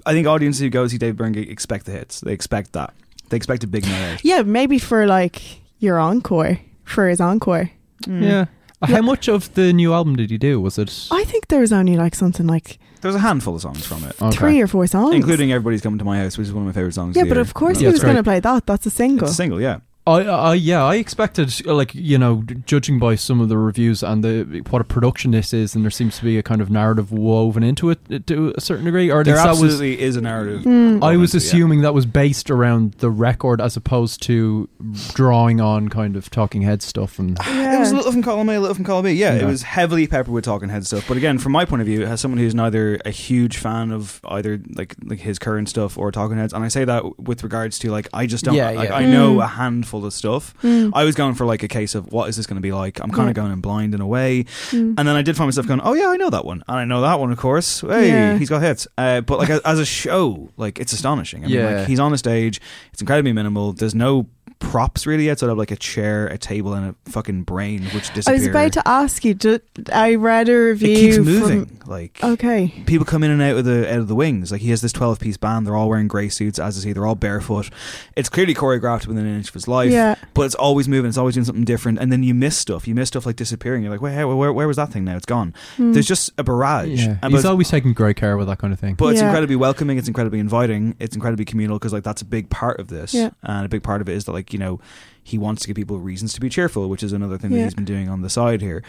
[0.06, 2.92] i think audiences who go see dave byrne expect the hits they expect that
[3.28, 5.40] they expect a big night out yeah, maybe for like
[5.78, 7.70] your encore, for his encore.
[8.06, 8.22] Mm.
[8.22, 8.44] Yeah.
[8.82, 10.60] How much of the new album did he do?
[10.60, 11.08] Was it?
[11.10, 14.20] I think there was only like something like there's a handful of songs from it
[14.20, 14.36] Okay.
[14.36, 16.72] three or four songs, including everybody's coming to my house which is one of my
[16.72, 17.42] favorite songs Yeah, of the but year.
[17.42, 18.66] of course No, he was going to play that.
[18.66, 19.24] That's a single.
[19.26, 23.40] it's a single yeah I, I yeah, I expected like you know, judging by some
[23.40, 26.36] of the reviews and the what a production this is, and there seems to be
[26.36, 29.10] a kind of narrative woven into it uh, to a certain degree.
[29.10, 31.02] Or there least that was absolutely is a narrative Mm.
[31.02, 31.38] I was Yeah.
[31.38, 34.68] assuming that was based around the record as opposed to
[35.14, 38.56] drawing on kind of Talking Head stuff and It was a little from column A,
[38.56, 39.12] a little from column B.
[39.12, 41.06] Yeah, it was heavily peppered with talking head stuff.
[41.08, 44.20] But again, from my point of view, as someone who's neither a huge fan of
[44.28, 47.78] either like like his current stuff or talking heads, and I say that with regards
[47.80, 48.96] to like I just don't Yeah, like yeah.
[48.96, 49.44] I know Mm.
[49.44, 50.54] a handful of stuff.
[50.62, 50.92] Mm.
[50.94, 52.98] I was going for like a case of what is this going to be like?
[53.00, 53.30] I'm kind Yeah.
[53.30, 54.94] of going in blind in a way, Mm.
[54.96, 56.84] and then I did find myself going, oh yeah, I know that one, and I
[56.86, 57.82] know that one, of course.
[57.82, 58.38] Hey, Yeah.
[58.38, 58.88] he's got hits.
[58.96, 61.44] Uh, but like as a show, like it's astonishing.
[61.44, 61.76] I mean, Yeah.
[61.80, 62.60] like he's on a stage.
[62.92, 63.74] It's incredibly minimal.
[63.74, 64.26] There's no
[64.58, 68.34] props really outside of like a chair, a table, and a fucking brain which disappear.
[68.34, 69.34] I was about to ask you.
[69.34, 69.58] Do,
[69.92, 70.88] I read a review.
[70.90, 71.80] It keeps from- moving.
[71.86, 72.72] like okay.
[72.86, 74.50] people come in and out of the out of the wings.
[74.50, 75.66] Like he has this twelve piece band.
[75.66, 76.92] They're all wearing grey suits, as is he.
[76.92, 77.70] They're all barefoot.
[78.16, 79.90] It's clearly choreographed within an inch of his life.
[79.90, 80.14] Yeah.
[80.34, 81.08] But it's always moving.
[81.08, 81.98] It's always doing something different.
[81.98, 82.88] And then you miss stuff.
[82.88, 83.82] You miss stuff like disappearing.
[83.82, 85.16] You're like, wait, hey, where, where was that thing now?
[85.16, 85.54] It's gone.
[85.76, 85.92] Mm.
[85.92, 86.88] There's just a barrage.
[87.04, 88.94] yeah, And he's but, always taking great care with that kind of thing.
[88.94, 89.98] but it's incredibly welcoming.
[89.98, 90.96] It's incredibly inviting.
[90.98, 93.14] It's incredibly communal because like that's a big part of this.
[93.14, 93.30] Yeah.
[93.42, 94.78] And a big part of it is that like you know
[95.22, 97.74] he wants to give people reasons to be cheerful, which is another thing that he's
[97.74, 98.82] been doing on the side here.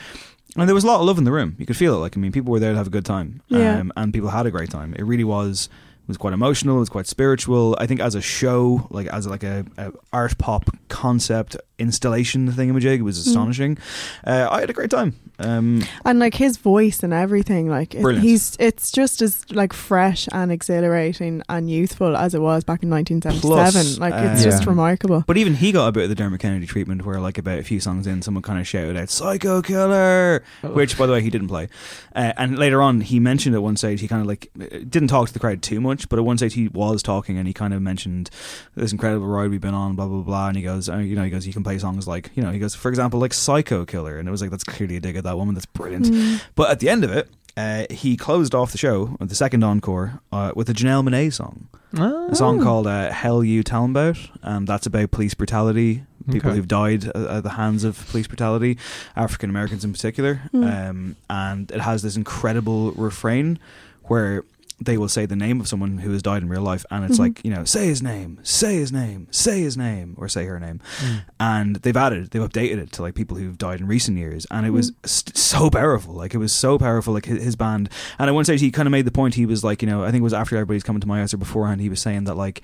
[0.58, 1.56] And there was a lot of love in the room.
[1.58, 2.00] You could feel it.
[2.00, 3.80] Like I mean, people were there to have a good time, Yeah.
[3.80, 4.94] um, and people had a great time.
[5.00, 5.70] It really was
[6.08, 6.76] was quite emotional.
[6.78, 7.76] It was quite spiritual.
[7.80, 13.00] I think as a show, like as like a, a art pop concept installation thingamajig,
[13.00, 13.28] it was Mm.
[13.28, 13.78] astonishing.
[14.26, 15.16] Uh, I had a great time.
[15.40, 18.24] Um, and like his voice and everything like it, Brilliant.
[18.26, 22.90] he's it's just as like fresh and exhilarating and youthful as it was back in
[22.90, 24.70] 1977 Plus, like it's uh, just Yeah.
[24.70, 27.60] remarkable But even he got a bit of the Dermot Kennedy treatment, where like about
[27.60, 31.22] a few songs in, someone kind of shouted out "Psycho Killer," which, by the way,
[31.22, 31.68] he didn't play.
[32.16, 35.08] Uh, and later on, he mentioned at one stage he kind of like uh, didn't
[35.10, 37.54] talk to the crowd too much, but at one stage he was talking and he
[37.54, 38.30] kind of mentioned
[38.76, 40.48] this incredible ride we've been on, blah blah blah.
[40.48, 42.52] And he goes, uh, you know, he goes, you can play songs like, you know,
[42.52, 45.16] he goes, for example, like "Psycho Killer," and it was like that's clearly a dig
[45.18, 45.54] at that woman.
[45.56, 46.06] That's brilliant.
[46.06, 46.42] Mm.
[46.56, 47.30] But at the end of it.
[47.58, 51.70] Uh, he closed off the show, the second encore, uh, with a Janelle Monae song
[51.98, 52.28] Oh.
[52.30, 56.58] a song called uh, "Hell You Talmbout," and that's about police brutality, people Okay.
[56.58, 58.78] who've died at, at the hands of police brutality,
[59.16, 60.42] African Americans in particular.
[60.54, 60.90] Mm.
[60.90, 63.58] Um, and it has this incredible refrain
[64.04, 64.44] where
[64.80, 67.16] they will say the name of someone who has died in real life, and it's
[67.16, 67.20] Mhm.
[67.20, 70.60] like you know, say his name, say his name, say his name, or say her
[70.60, 70.82] name.
[71.00, 71.22] Mm.
[71.40, 74.66] And they've added, they've updated it to like people who've died in recent years, and
[74.66, 74.96] it was Mm.
[75.08, 76.14] st- so powerful.
[76.14, 77.14] Like it was so powerful.
[77.14, 79.36] Like his, his band, and at one stage he kind of made the point.
[79.36, 81.34] He was like, you know, I think it was after everybody's coming to my house
[81.34, 81.80] or beforehand.
[81.80, 82.62] He was saying that like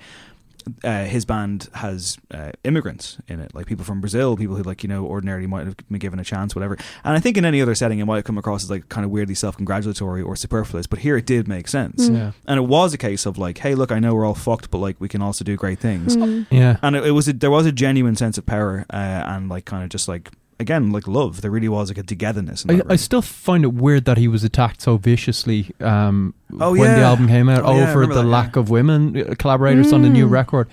[0.84, 4.82] uh, his band has uh, immigrants in it, like people from Brazil, people who like
[4.82, 6.76] you know ordinarily might have been given a chance, whatever.
[7.04, 9.04] And I think in any other setting, it might have come across as like kind
[9.04, 12.08] of weirdly self-congratulatory or superfluous, but here it did make sense.
[12.08, 12.16] Mm.
[12.16, 14.70] Yeah, And it was a case of like, hey, look, I know we're all fucked,
[14.70, 16.16] but like we can also do great things.
[16.16, 16.46] Mm.
[16.50, 16.76] yeah.
[16.82, 19.64] And it, it was a, there was a genuine sense of power uh, and like
[19.64, 20.30] kind of just like
[20.62, 21.42] again like love.
[21.42, 22.64] There really was like a togetherness.
[22.64, 22.98] In I, that I room.
[22.98, 27.28] still find it weird that he was attacked so viciously um, Oh, when the album
[27.28, 30.26] came out Oh, over remember the that, lack of women uh, collaborators on the new
[30.26, 30.30] Mm.
[30.30, 30.68] record.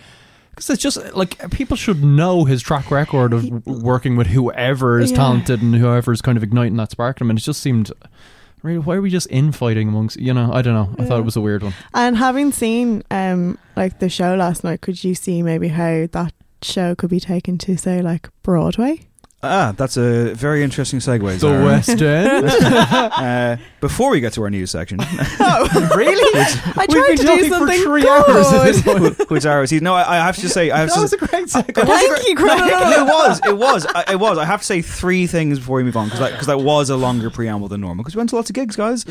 [0.52, 4.99] Because it's just like people should know his track record of He- working with whoever
[4.99, 5.17] is Yeah.
[5.17, 7.32] talented and whoever is kind of igniting that spark in him.
[7.32, 7.91] And it just seemed
[8.62, 10.19] Really, why are we just infighting amongst?
[10.19, 10.93] You know, I don't know.
[11.02, 11.73] I thought it was a weird one.
[11.93, 16.34] And having seen um like the show last night, could you see maybe how that
[16.62, 19.08] show could be taken to say like Broadway?
[19.41, 21.21] Ah, that's a very interesting segue.
[21.32, 21.63] The Zara.
[21.63, 22.45] West End.
[22.52, 24.99] uh, before we get to our news section,
[25.39, 26.39] Oh, really?
[26.41, 28.30] I We've tried been to do talking for something three good.
[28.30, 29.30] hours at this point.
[29.30, 31.02] which are no, I, I have to say, I have That to.
[31.02, 31.69] was a great segue.
[31.69, 34.12] It was a Thank great- you, no, no, no, no, it was, it was, I-
[34.12, 34.38] it was.
[34.38, 36.89] I have to say three things before we move on because that, 'cause that was
[36.89, 39.06] a longer preamble than normal because we went to lots of gigs, guys.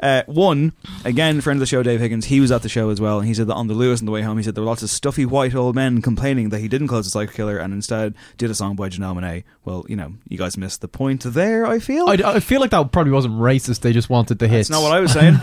[0.00, 3.00] Uh, one, again, friend of the show, Dave Higgins, he was at the show as
[3.00, 4.62] well, and he said that on the Luas on the way home, he said there
[4.62, 7.58] were lots of stuffy white old men complaining that he didn't close the Psycho Killer
[7.58, 9.42] and instead did a song by Janelle Monáe.
[9.64, 11.66] Well, you know, you guys missed the point there.
[11.66, 12.08] I feel.
[12.08, 13.80] I, I feel like that probably wasn't racist.
[13.80, 14.68] They just wanted the hits.
[14.68, 15.36] That's not what I was saying.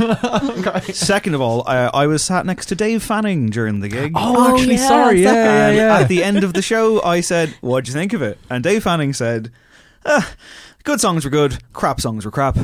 [0.94, 4.14] Second of all, I, I was sat next to Dave Fanning during the gig.
[4.16, 5.22] Oh, Oh, actually, yeah, sorry.
[5.24, 6.00] Yeah, yeah, yeah.
[6.00, 8.84] at the end of the show, I said, "What'd you think of it?" And Dave
[8.84, 9.52] Fanning said,
[10.06, 10.34] ah,
[10.84, 12.58] "Good songs were good, crap songs were crap."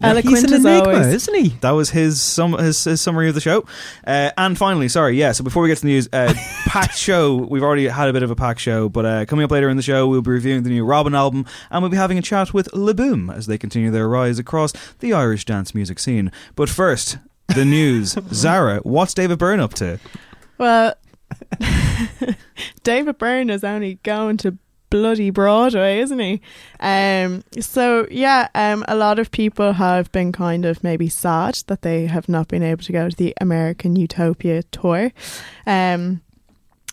[0.00, 1.06] Eloquent He's an as enigma, always.
[1.08, 1.48] isn't he?
[1.60, 3.66] That was his sum his, his summary of the show.
[4.06, 5.32] Uh, and finally, sorry, yeah.
[5.32, 6.32] So before we get to the news, uh,
[6.66, 7.34] packed show.
[7.34, 9.76] We've already had a bit of a packed show, but uh, coming up later in
[9.76, 12.54] the show, we'll be reviewing the new Robyn album, and we'll be having a chat
[12.54, 16.30] with Le Boom as they continue their rise across the Irish dance music scene.
[16.54, 18.16] But first, the news.
[18.32, 19.98] Zara, what's David Byrne up to?
[20.58, 20.94] Well,
[22.84, 24.56] David Byrne is only going to
[24.90, 26.40] bloody Broadway, isn't he?
[26.80, 31.82] Um, so yeah, um, a lot of people have been kind of maybe sad that
[31.82, 35.12] they have not been able to go to the American Utopia tour.
[35.66, 36.22] Um,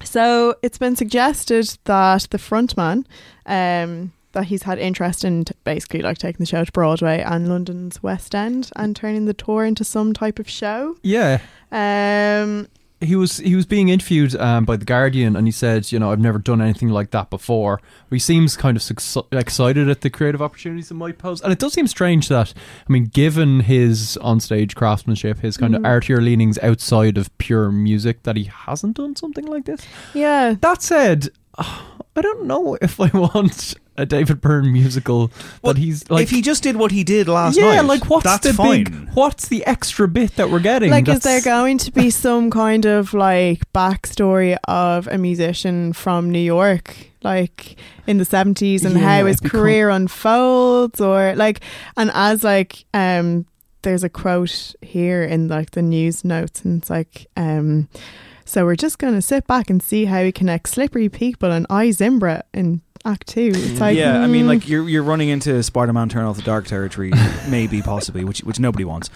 [0.03, 3.05] so it's been suggested that the frontman,
[3.45, 7.47] um, that he's had interest in t- basically like taking the show to Broadway and
[7.47, 10.97] London's West End and turning the tour into some type of show.
[11.01, 11.39] Yeah.
[11.71, 12.67] Um,
[13.01, 16.11] he was he was being interviewed um, by the Guardian, and he said, you know,
[16.11, 17.81] I've never done anything like that before.
[18.09, 21.59] He seems kind of suc- excited at the creative opportunities it might pose, and it
[21.59, 22.53] does seem strange that,
[22.87, 28.23] I mean, given his onstage craftsmanship, his kind of artier leanings outside of pure music,
[28.23, 29.81] that he hasn't done something like this.
[30.13, 35.79] yeah, That said, I don't know if I want a David Byrne musical Well, that
[35.79, 36.23] he's like.
[36.23, 38.83] if he just did what he did last yeah, night, like what's that's the fine.
[38.85, 40.91] big, what's the extra bit that we're getting?
[40.91, 46.29] Like, is there going to be some kind of like backstory of a musician from
[46.29, 51.33] New York, like in the seventies, and Yeah, how his it become- career unfolds, or
[51.35, 51.61] like,
[51.95, 53.45] and as like, um,
[53.83, 57.87] there's a quote here in like the news notes, and it's like, um,
[58.45, 61.65] so we're just going to sit back and see how he connects slippery people and
[61.69, 63.51] I Zimbra in Act Two.
[63.53, 66.41] It's like, yeah, I mean, mm, like you're you're running into Spider-Man Turn Off the
[66.41, 67.11] Dark territory,
[67.49, 69.09] maybe, possibly, which which nobody wants.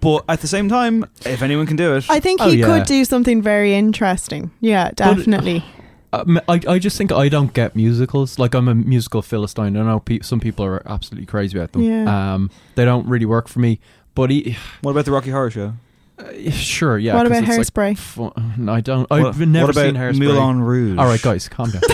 [0.00, 2.66] But at the same time, if anyone can do it, I think Oh, he yeah.
[2.66, 4.50] could do something very interesting.
[4.60, 5.64] Yeah, definitely.
[6.12, 8.38] Um, I, I just think I don't get musicals.
[8.38, 9.76] Like I'm a musical philistine.
[9.76, 11.82] I know pe- some people are absolutely crazy about them.
[11.82, 12.34] Yeah.
[12.34, 13.80] Um, they don't really work for me.
[14.14, 15.72] But he, what about the Rocky Horror Show?
[16.18, 17.14] Uh, sure, yeah.
[17.14, 18.58] What about it's like Hairspray?
[18.58, 19.06] no, I don't.
[19.10, 20.18] I've what, never what about seen Hairspray.
[20.18, 20.98] Moulin Rouge?
[20.98, 21.82] All right, guys, calm down.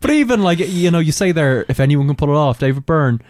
[0.00, 2.86] but even like you know, you say there, if anyone can pull it off, David
[2.86, 3.20] Byrne.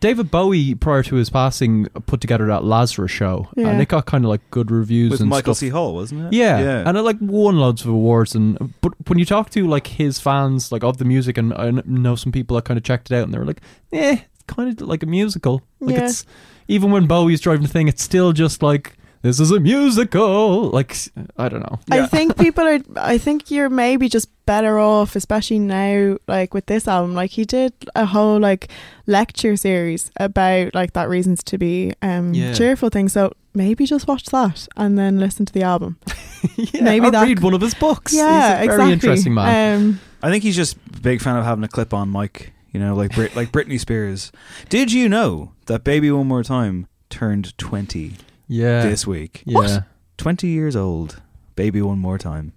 [0.00, 3.68] David Bowie, prior to his passing, put together that Lazarus show, Yeah.
[3.68, 5.60] and it got kind of like good reviews with and Michael stuff.
[5.60, 5.68] C.
[5.68, 6.32] Hall, wasn't it?
[6.36, 6.82] Yeah, yeah.
[6.84, 8.34] and it like won loads of awards.
[8.34, 11.70] And but when you talk to like his fans, like of the music, and I
[11.86, 13.60] know some people that kind of checked it out, and they were like,
[13.92, 15.62] "Eh, it's kind of like a musical.
[15.78, 16.06] Like Yeah.
[16.06, 16.26] it's
[16.68, 20.70] even when Bowie's driving the thing, it's still just like this is a musical.
[20.70, 20.96] Like
[21.36, 21.78] I don't know.
[21.90, 22.78] I think people are.
[22.96, 27.14] I think you're maybe just better off, especially now, like with this album.
[27.14, 28.68] Like he did a whole like
[29.06, 32.52] lecture series about like that reasons to be um Yeah.
[32.52, 33.08] cheerful thing.
[33.08, 35.98] So maybe just watch that and then listen to the album.
[36.56, 38.12] yeah, maybe that read c- one of his books.
[38.14, 38.92] yeah, He's a very exactly.
[38.92, 39.76] interesting man.
[39.76, 42.52] Um, I think he's just a big fan of having a clip-on mic.
[42.72, 44.32] You know, like Brit- like Britney Spears.
[44.68, 48.14] Did you know that "Baby One More Time" turned twenty
[48.48, 49.42] yeah, this week?
[49.46, 49.80] yeah.
[50.18, 51.20] Twenty years old.
[51.54, 52.52] "Baby One More Time."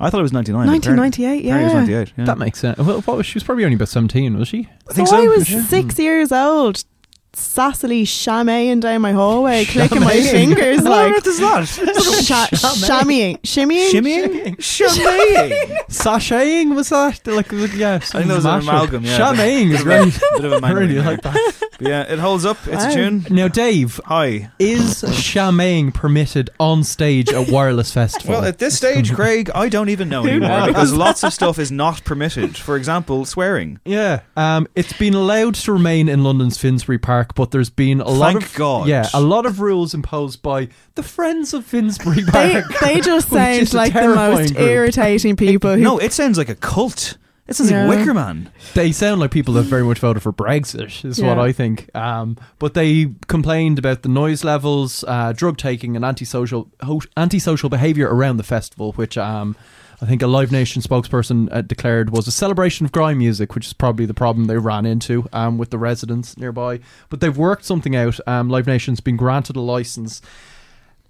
[0.00, 0.66] I thought it was ninety-nine.
[0.68, 1.44] 1998.
[1.44, 1.78] Apparently was Yeah.
[1.78, 2.12] ninety-eight.
[2.16, 2.24] Yeah.
[2.26, 2.78] That makes sense.
[2.78, 4.68] Well, what was she was probably only about seventeen, was she?
[4.88, 5.22] I think so so.
[5.22, 5.62] I was Yeah.
[5.64, 6.84] six years old,
[7.32, 10.30] sassily shamaying down my hallway, clicking my Shamaying?
[10.30, 11.64] fingers What on like earth is that?
[12.24, 13.90] sha- shammying, shimmying.
[13.90, 14.56] Shimmying?
[14.56, 15.76] Shimmying.
[15.88, 17.94] Sashaying was that like yeah?
[17.96, 19.04] I think that was an amalgam.
[19.04, 20.20] Yeah, Shamaying is Bit of a- right.
[20.36, 21.34] Bit of a I really like that.
[21.78, 22.56] But yeah, it holds up.
[22.66, 22.90] It's Wow.
[22.90, 23.26] a tune.
[23.30, 24.50] Now, Dave, Hi.
[24.58, 28.32] is shamaying permitted on stage at Wireless Festival?
[28.34, 31.70] Well, at this stage, Craig, I don't even know anymore because lots of stuff is
[31.70, 32.56] not permitted.
[32.56, 33.78] For example, swearing.
[33.84, 38.08] yeah, um, it's been allowed to remain in London's Finsbury Park, but there's been a
[38.08, 38.88] lot of God.
[38.88, 42.64] yeah, a lot of rules imposed by the Friends of Finsbury They, Park.
[42.82, 44.66] they just Which sound like the most group.
[44.68, 47.16] irritating people who No, it sounds like a cult.
[47.46, 47.86] It sounds Yeah.
[47.86, 48.50] like Wicker Man.
[48.74, 51.88] They sound like people that very much voted for Brexit, is what I think.
[51.96, 57.70] Um, but they complained about the noise levels, uh, drug taking, and antisocial ho- antisocial
[57.70, 59.56] behaviour around the festival, which um,
[60.00, 63.66] I think a Live Nation spokesperson uh, declared was a celebration of grime music, which
[63.66, 66.78] is probably the problem they ran into um, with the residents nearby.
[67.08, 68.20] But they've worked something out.
[68.26, 70.22] Um, Live Nation's been granted a license.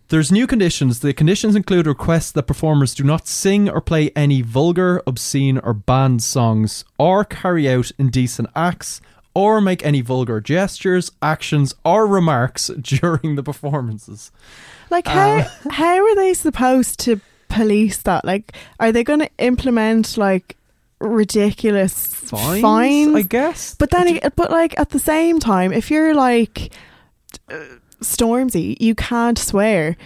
[0.09, 1.01] There's new conditions.
[1.01, 5.75] The conditions include requests that performers do not sing or play any vulgar, obscene, or
[5.75, 9.03] banned songs, or carry out indecent acts,
[9.35, 14.33] or make any vulgar gestures, actions, or remarks during the performances.
[14.89, 15.49] Like how Uh.
[15.73, 18.25] how are they supposed to police that?
[18.25, 20.57] Like, are they going to implement like
[21.01, 23.15] ridiculous Fines, fines?
[23.15, 23.75] I guess.
[23.75, 26.73] But then, it- but like at the same time, if you're like
[27.51, 27.55] uh,
[28.03, 29.97] Stormzy, you can't swear.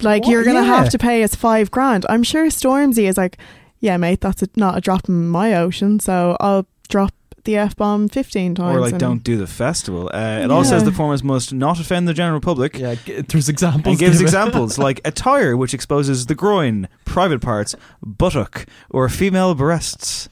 [0.00, 0.30] Like What?
[0.32, 0.76] you're gonna Yeah.
[0.76, 2.06] have to pay us five grand.
[2.08, 3.38] I'm sure Stormzy is like,
[3.80, 7.12] yeah, mate, that's a, not a drop in my ocean, so I'll drop
[7.44, 8.76] the f bomb fifteen times.
[8.76, 10.10] Or like, and- don't do the festival.
[10.12, 10.86] Uh, it all says Yeah.
[10.86, 12.78] the performers must not offend the general public.
[12.78, 13.86] yeah, g- there's examples.
[13.86, 14.26] And gives given.
[14.26, 17.74] examples like attire which exposes the groin, private parts,
[18.04, 20.28] buttock, or female breasts.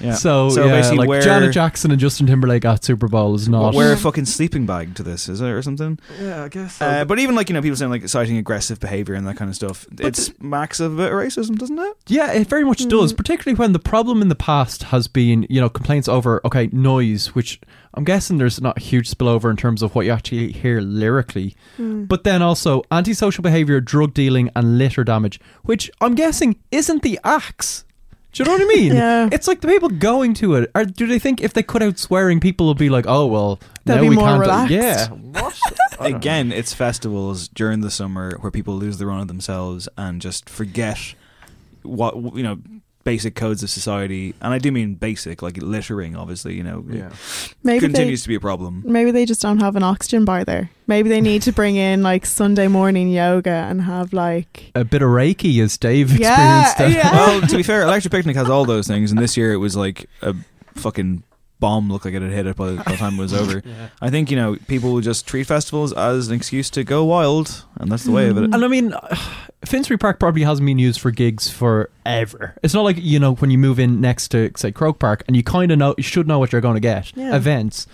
[0.00, 0.14] Yeah.
[0.14, 3.48] So, So yeah, basically like wear- Janet Jackson and Justin Timberlake at Super Bowl is
[3.48, 3.74] not.
[3.74, 5.98] wear a fucking sleeping bag to this, is it, or something?
[6.20, 6.80] yeah, I guess.
[6.80, 9.48] Uh, but even like you know, people saying like citing aggressive behavior and that kind
[9.48, 9.86] of stuff.
[9.98, 11.96] it's max of a bit of racism, doesn't it?
[12.08, 15.60] Yeah, it very much does, particularly when the problem in the past has been, you
[15.60, 17.60] know, complaints over, okay, noise, which
[17.94, 21.56] I'm guessing there's not a huge spillover in terms of what you actually hear lyrically.
[21.78, 27.18] But then also antisocial behavior, drug dealing, and litter damage, which I'm guessing isn't the
[27.24, 27.84] acts.
[28.32, 28.94] Do you know what I mean?
[28.94, 29.28] Yeah.
[29.32, 30.70] It's like the people going to it.
[30.74, 33.58] Or do they think if they cut out swearing, people will be like, oh, well,
[33.84, 34.40] They'll now be we more can't.
[34.40, 34.72] relaxed.
[34.72, 35.08] Yeah.
[35.08, 35.58] What?
[35.66, 35.70] I
[36.04, 36.16] don't know.
[36.16, 40.48] Again, it's festivals during the summer where people lose the run of themselves and just
[40.48, 41.14] forget
[41.82, 42.58] what you know
[43.02, 44.34] basic codes of society.
[44.42, 46.14] And I do mean basic, like littering.
[46.16, 47.08] Obviously, you know, Yeah.
[47.64, 48.82] maybe they continues to be a problem.
[48.84, 50.70] maybe they just don't have an oxygen bar there.
[50.86, 55.00] Maybe they need to bring in like Sunday morning yoga and have like A bit
[55.02, 56.96] of Reiki as Dave Yeah, experienced.
[56.98, 57.04] it.
[57.04, 57.12] yeah.
[57.12, 59.76] well, to be fair, Electric Picnic has all those things, and this year it was
[59.76, 60.34] like a
[60.74, 61.22] fucking
[61.60, 63.62] bomb looked like it had hit it by the, by the time it was over.
[64.00, 67.64] I think you know people will just treat festivals as an excuse to go wild,
[67.78, 68.44] and that's the way of it.
[68.44, 68.92] And I mean,
[69.64, 72.54] Finsbury Park probably hasn't been used for gigs forever.
[72.62, 75.36] It's not like you know when you move in next to say Croke Park and
[75.36, 77.36] you kind of know you should know what you're going to get Yeah.
[77.36, 77.86] events.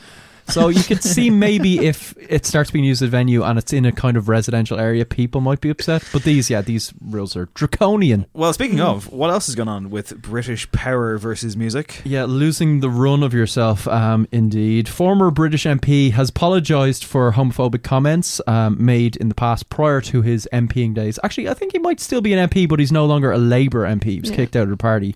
[0.49, 3.73] So you could see maybe if it starts being used as a venue and it's
[3.73, 6.03] in a kind of residential area, people might be upset.
[6.13, 8.27] But these, yeah, these rules are draconian.
[8.33, 12.01] Well, speaking of, what else has gone on with British power versus music?
[12.05, 14.89] Yeah, losing the run of yourself, um, indeed.
[14.89, 20.23] Former British MP has apologised for homophobic comments um, made in the past prior to
[20.23, 21.19] his MPing days.
[21.25, 23.85] Actually, I think he might still be an MP, but he's no longer a Labour
[23.87, 24.05] MP.
[24.05, 24.37] He was Yeah.
[24.37, 25.15] kicked out of the party.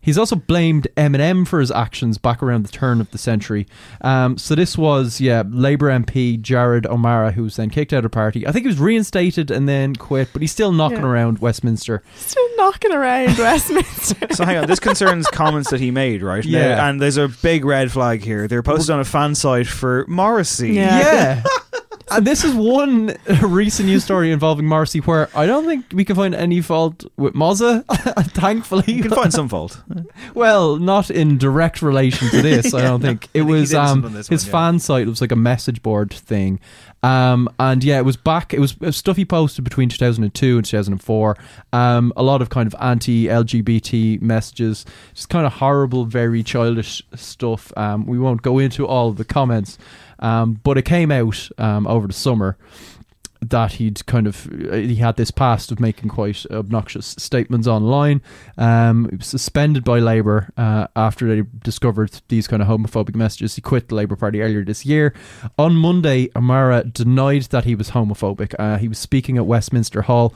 [0.00, 3.66] He's also blamed Eminem for his actions back around the turn of the century.
[4.00, 8.10] Um, so this was, yeah, Labour MP Jared O'Mara, who was then kicked out of
[8.12, 8.46] party.
[8.46, 11.06] I think he was reinstated and then quit, but he's still knocking Yeah.
[11.08, 12.02] around Westminster.
[12.16, 14.28] still knocking around Westminster.
[14.34, 16.44] So hang on, this concerns comments that he made, right?
[16.44, 16.88] Now- Yeah.
[16.88, 18.48] and there's a big red flag here.
[18.48, 20.74] They're posted on a fan site for Morrissey.
[20.74, 20.98] Yeah.
[20.98, 21.42] Yeah.
[22.10, 26.16] and this is one recent news story involving Morrissey where I don't think we can
[26.16, 27.84] find any fault with Mozza,
[28.32, 28.92] thankfully.
[28.92, 29.82] You can find some fault.
[30.34, 33.28] well, not in direct relation to this, I don't think.
[33.34, 34.50] It I think was um, on his one, yeah.
[34.50, 36.60] fan site was like a message board thing.
[37.02, 38.52] Um, and yeah, it was back.
[38.52, 41.36] It was uh, stuff he posted between 2002 and 2004.
[41.72, 44.84] Um, a lot of kind of anti-LGBT messages,
[45.14, 47.72] just kind of horrible, very childish stuff.
[47.76, 49.78] Um, we won't go into all of the comments,
[50.18, 52.56] um, but it came out um, over the summer
[53.40, 58.20] that he'd kind of he had this past of making quite obnoxious statements online.
[58.56, 63.54] Um, he was suspended by Labour uh, after they discovered these kind of homophobic messages.
[63.54, 65.14] He quit the Labour Party earlier this year.
[65.58, 68.54] On Monday, O'Mara denied that he was homophobic.
[68.58, 70.34] Uh, he was speaking at Westminster Hall.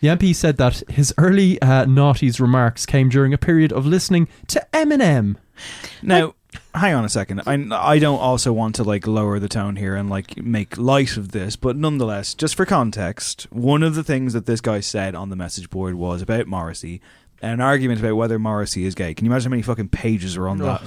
[0.00, 4.28] The MP said that his early uh, naughties remarks came during a period of listening
[4.48, 5.36] to Eminem.
[6.02, 6.34] Now,
[6.74, 7.42] hang on a second.
[7.46, 11.16] I I don't also want to like lower the tone here and like make light
[11.16, 15.14] of this, but nonetheless, just for context, one of the things that this guy said
[15.14, 17.00] on the message board was about Morrissey.
[17.40, 19.14] And an argument about whether Morrissey is gay.
[19.14, 20.82] Can you imagine how many fucking pages are on that?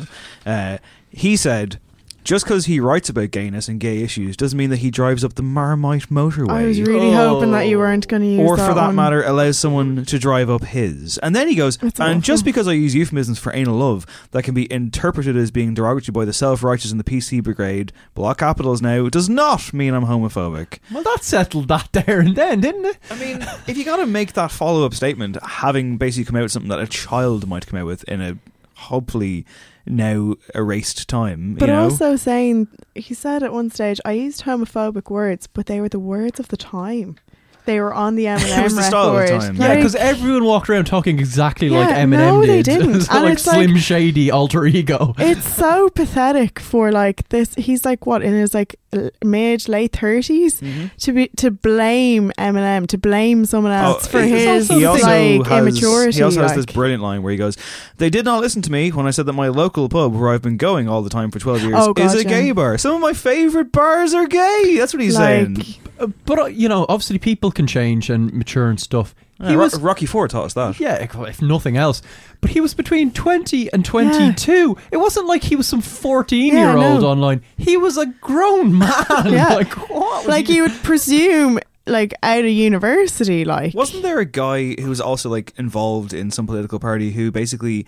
[0.45, 0.77] Uh,
[1.09, 1.81] he said,
[2.25, 5.35] just because he writes about gayness and gay issues doesn't mean that he drives up
[5.35, 6.49] the Marmite motorway.
[6.49, 8.95] I was really hoping that you weren't going to use or that for that one.
[8.95, 11.17] matter, allows someone to drive up his.
[11.19, 12.21] And then he goes, That's and awful.
[12.21, 16.13] just because I use euphemisms for anal love that can be interpreted as being derogatory
[16.13, 20.05] by the self righteous and the PC brigade, block capitals now, does not mean I'm
[20.05, 20.79] homophobic.
[20.91, 22.97] Well, that settled that there and then, didn't it?
[23.11, 26.43] I mean, if you got to make that follow up statement, having basically come out
[26.43, 28.37] with something that a child might come out with in a
[28.73, 29.45] hopefully
[29.85, 31.55] now erased time.
[31.55, 31.83] But you know?
[31.83, 35.99] also saying, he said at one stage, I used homophobic words, but they were the
[35.99, 37.17] words of the time.
[37.65, 39.41] They were on the Eminem It was the style of the record.
[39.41, 39.55] time.
[39.55, 42.79] Yeah, because everyone walked around talking exactly like Yeah, Eminem no, they did.
[42.79, 43.01] didn't.
[43.01, 45.13] So, And like it's like- Slim Shady alter ego.
[45.17, 47.53] it's so pathetic for like this.
[47.55, 50.91] He's like what in his like l- mid late 30s Mhm.
[50.97, 55.59] to be to blame Eminem to blame someone else for his he also like has,
[55.59, 56.17] immaturity.
[56.17, 56.65] He also has like.
[56.65, 57.57] this brilliant line where he goes,
[57.97, 60.41] "They did not listen to me when I said that my local pub, where I've
[60.41, 62.77] been going all the time for twelve years, Oh, is a God, gay bar.
[62.77, 64.75] Some of my favorite bars are gay.
[64.77, 65.65] That's what he's saying." like
[65.99, 69.15] Uh, but uh, you know, obviously people can change and mature and stuff.
[69.39, 70.79] Yeah, He Ro- was Rocky Four taught us that.
[70.79, 72.01] Yeah, if nothing else.
[72.41, 74.77] But he was between 20 and 22.
[74.91, 77.07] It wasn't like he was some fourteen-year-old no.
[77.07, 77.41] online.
[77.57, 78.89] He was a grown man.
[79.25, 79.53] Yeah.
[79.55, 80.25] like, what?
[80.27, 84.89] like he- you would presume like out of university like Wasn't there a guy who
[84.89, 87.85] was also like involved in some political party who basically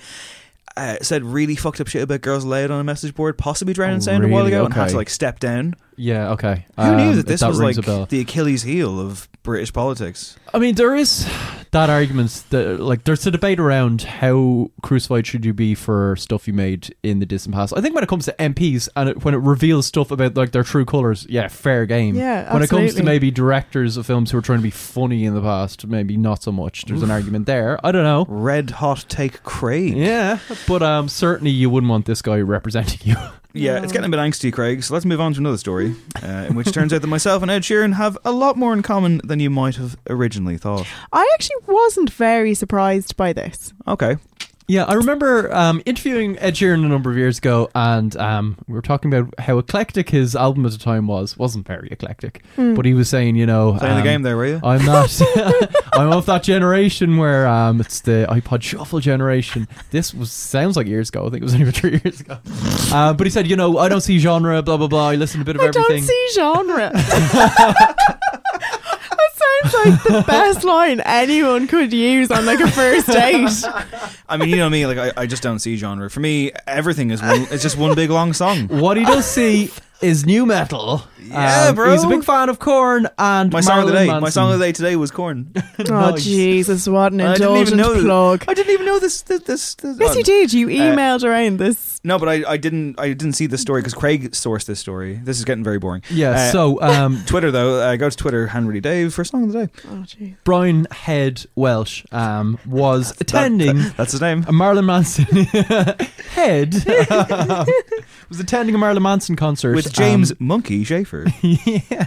[0.75, 3.97] uh, said really fucked up shit about girls laid on a message board, possibly drowning
[3.97, 4.53] Oh, sound a while really?
[4.53, 5.73] ago, and had to like step down?
[5.97, 6.65] Yeah, okay.
[6.77, 7.75] Who knew Um, that this was like
[8.09, 10.37] the Achilles heel of British politics?
[10.53, 11.27] I mean, there is
[11.71, 16.47] that argument that like there's a debate around how crucified should you be for stuff
[16.47, 17.73] you made in the distant past.
[17.75, 20.51] I think when it comes to MPs and it, when it reveals stuff about like
[20.51, 22.15] their true colors, yeah, fair game.
[22.15, 25.25] Yeah, When it comes to maybe directors of films who are trying to be funny
[25.25, 26.85] in the past, maybe not so much.
[26.85, 27.79] There's an argument there.
[27.83, 28.25] I don't know.
[28.29, 29.95] Red hot take Craig.
[29.97, 33.15] Yeah, but um, certainly you wouldn't want this guy representing you.
[33.59, 34.83] Yeah, it's getting a bit angsty, Craig.
[34.83, 37.51] So let's move on to another story, uh, in which turns out that myself and
[37.51, 40.87] Ed Sheeran have a lot more in common than you might have originally thought.
[41.11, 43.73] I actually wasn't very surprised by this.
[43.87, 44.17] Okay.
[44.69, 48.73] Yeah, I remember um, interviewing Ed Sheeran a number of years ago, and um, we
[48.73, 51.37] were talking about how eclectic his album at the time was.
[51.37, 54.45] wasn't very eclectic, but he was saying, you know, Playing the um, game there, were
[54.45, 54.59] you?
[54.61, 55.09] I'm not.
[55.93, 59.69] I'm of that generation where um, it's the iPod Shuffle generation.
[59.91, 61.27] This was sounds like years ago.
[61.27, 62.37] I think it was only three years ago.
[62.91, 64.61] Uh, but he said, you know, I don't see genre.
[64.61, 65.09] Blah blah blah.
[65.11, 65.97] I listen to a bit of I everything.
[65.97, 66.91] don't see genre.
[69.71, 73.49] that like the best line anyone could use on like a first date.
[74.29, 76.09] I mean, you know me, like I, I just don't see genre.
[76.09, 77.47] For me, everything is one.
[77.51, 78.67] It's just one big long song.
[78.67, 81.03] what he does see is new metal.
[81.19, 81.91] Yeah, Um, bro.
[81.91, 84.05] He's a big fan of Korn and My song of the day.
[84.05, 85.51] Marilyn My song of the day today was Korn.
[85.79, 86.23] Oh Nice.
[86.23, 87.93] Jesus, what an I didn't even indulgent know.
[88.35, 88.45] that- plug.
[88.47, 89.21] I didn't even know this.
[89.23, 89.41] This.
[89.41, 90.53] this, this Yes, you did.
[90.53, 91.96] You emailed around this.
[92.07, 92.99] No, but I, I didn't.
[92.99, 95.15] I didn't see the story because Craig sourced this story.
[95.23, 96.01] This is getting very boring.
[96.09, 96.31] Yeah.
[96.31, 99.65] Uh, so um, Twitter though, uh, go to Twitter, Henry Dave for song of the
[99.67, 99.71] day.
[99.89, 100.35] Oh jeez.
[100.43, 104.45] Brian Head Welch um, was attending That's his name.
[104.47, 105.25] a Marilyn Manson
[106.33, 106.73] Head
[108.29, 111.25] was attending a Marilyn Manson concert With James Um, Munky Shaffer.
[111.41, 112.05] yeah,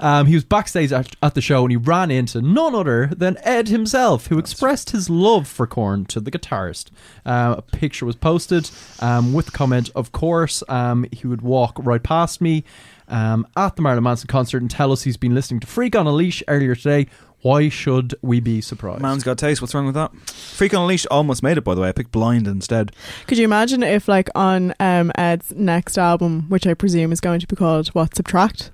[0.00, 3.36] um, he was backstage at, at the show and he ran into none other than
[3.42, 6.90] Ed himself, who expressed his love for Korn to the guitarist.
[7.24, 8.70] Uh, a picture was posted
[9.00, 12.64] um, with the comment, "Of course, um, he would walk right past me."
[13.08, 16.06] Um, at the Marilyn Manson concert and tell us he's been listening to Freak on
[16.06, 17.06] a Leash earlier today.
[17.40, 19.00] Why should we be surprised?
[19.00, 19.62] Man's got taste.
[19.62, 20.14] What's wrong with that?
[20.26, 21.88] Freak on a Leash almost made it, by the way.
[21.88, 22.92] I picked Blind instead.
[23.28, 27.40] Could you imagine if, like, on um, Ed's next album, which I presume is going
[27.40, 28.72] to be called what Subtract?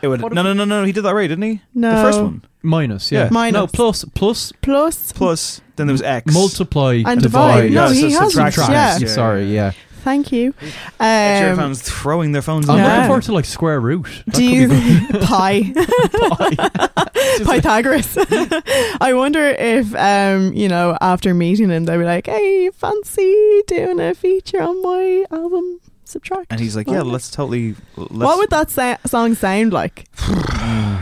[0.00, 0.22] It would.
[0.22, 0.84] What No, no, no, no.
[0.84, 1.60] He did that right, didn't he?
[1.74, 1.94] No.
[1.94, 2.44] The first one.
[2.62, 3.24] Minus, yeah.
[3.24, 3.28] Yeah.
[3.30, 3.52] Minus.
[3.54, 6.32] No, plus, plus, Plus, Plus, then there was X.
[6.32, 7.68] multiply, And divide.
[7.68, 7.72] divide.
[7.72, 8.32] No, Yeah, he so hasn't.
[8.54, 8.70] subtract.
[8.70, 8.98] Yeah.
[8.98, 9.52] Yeah, Sorry, yeah.
[9.66, 9.72] yeah.
[10.02, 10.54] thank you.
[10.62, 12.68] Um, fans throwing their phones.
[12.68, 12.86] I'm Yeah.
[12.94, 14.06] looking forward to like square root.
[14.26, 15.72] That do you be pi
[17.44, 18.16] Pythagoras?
[19.00, 24.00] I wonder if um, you know, after meeting him, they'll be like, "Hey, fancy doing
[24.00, 25.80] a feature on my album
[26.10, 30.06] Subtract?" And he's like, "Yeah, let's totally." Let's, what would that sa- song sound like?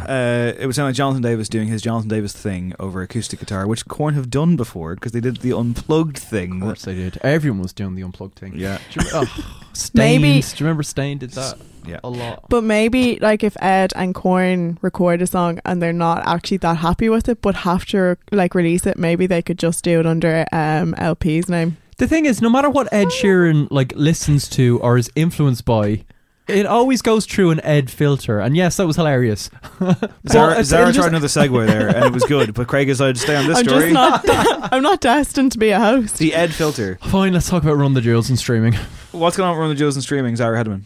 [0.09, 3.67] Uh, it would sound like Jonathan Davis doing his Jonathan Davis thing over acoustic guitar,
[3.67, 6.63] which Korn have done before because they did the unplugged thing.
[6.63, 7.19] Of course they did.
[7.23, 8.55] Everyone was doing the unplugged thing.
[8.57, 8.79] Yeah.
[8.91, 10.23] Do you remember, oh, Staind.
[10.23, 12.01] Maybe- Do you remember Staind did that Yeah.
[12.03, 12.45] a lot?
[12.49, 16.79] But maybe like if Ed and Korn record a song and they're not actually that
[16.79, 20.07] happy with it, but have to like release it, maybe they could just do it
[20.07, 21.77] under um, El-P's name.
[21.99, 26.05] The thing is, no matter what Ed Sheeran like listens to or is influenced by,
[26.47, 28.39] it always goes through an Ed filter.
[28.41, 29.51] And yes, that was hilarious.
[30.29, 32.55] Zara, it's- Zara tried just- another segue there, and it was good.
[32.55, 33.93] But Craig decided to stay on this I'm story.
[33.93, 34.25] just not.
[34.73, 36.19] I'm not destined to be a host.
[36.19, 36.99] the Ed filter.
[37.03, 38.75] Fine, let's talk about Run the Jewels and streaming.
[39.13, 40.37] What's going on with Run the Jewels and streaming?
[40.37, 40.83] Zara Hedderman.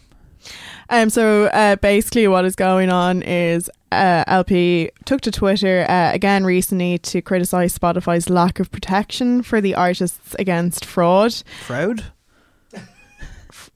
[0.89, 6.11] Um, so uh, basically, what is going on is uh, El-P took to Twitter uh,
[6.13, 11.33] again recently to criticize Spotify's lack of protection for the artists against fraud.
[11.65, 12.05] Fraud?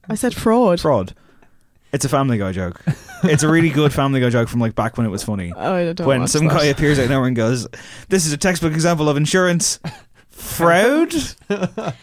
[0.08, 0.80] I said fraud.
[0.80, 1.14] Fraud.
[1.92, 2.82] It's a Family Guy joke.
[3.24, 5.52] It's a really good Family Guy joke from like back when it was funny.
[5.56, 6.54] Oh, I don't when some that.
[6.58, 7.66] guy appears out of nowhere and goes,
[8.08, 9.80] "This is a textbook example of insurance
[10.30, 11.12] fraud."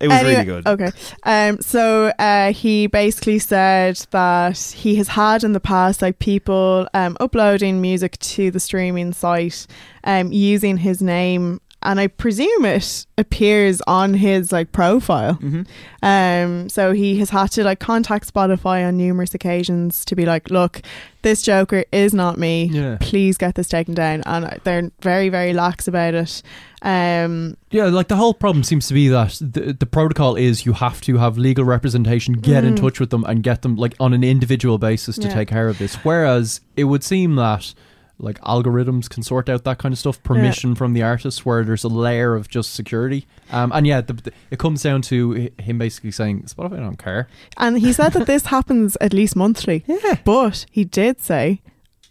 [0.00, 0.66] It was Anyway, really good.
[0.68, 0.90] Okay.
[1.24, 6.88] Um, so uh, he basically said that he has had in the past like people
[6.94, 9.66] um, uploading music to the streaming site
[10.04, 15.34] um, using his name, and I presume it appears on his like profile.
[15.34, 15.62] hmm
[16.02, 20.50] Um, so he has had to like contact Spotify on numerous occasions to be like,
[20.50, 20.82] look,
[21.22, 22.66] this Joker is not me.
[22.66, 22.98] Yeah.
[23.00, 24.22] Please get this taken down.
[24.26, 26.42] And they're very, very lax about it.
[26.82, 30.74] Um, Yeah, like the whole problem seems to be that the, the protocol is you
[30.74, 32.80] have to have legal representation, get in Mm.
[32.80, 35.34] touch with them, and get them like on an individual basis to Yeah.
[35.34, 35.96] take care of this.
[36.04, 37.74] Whereas it would seem that
[38.18, 41.84] like algorithms can sort out that kind of stuff, permission from the artist, where there's
[41.84, 43.26] a layer of just security.
[43.50, 47.28] Um, and yeah, the, the, it comes down to him basically saying, "Spotify don't care."
[47.56, 49.84] And he said that this happens at least monthly.
[49.86, 50.16] Yeah.
[50.24, 51.60] But he did say,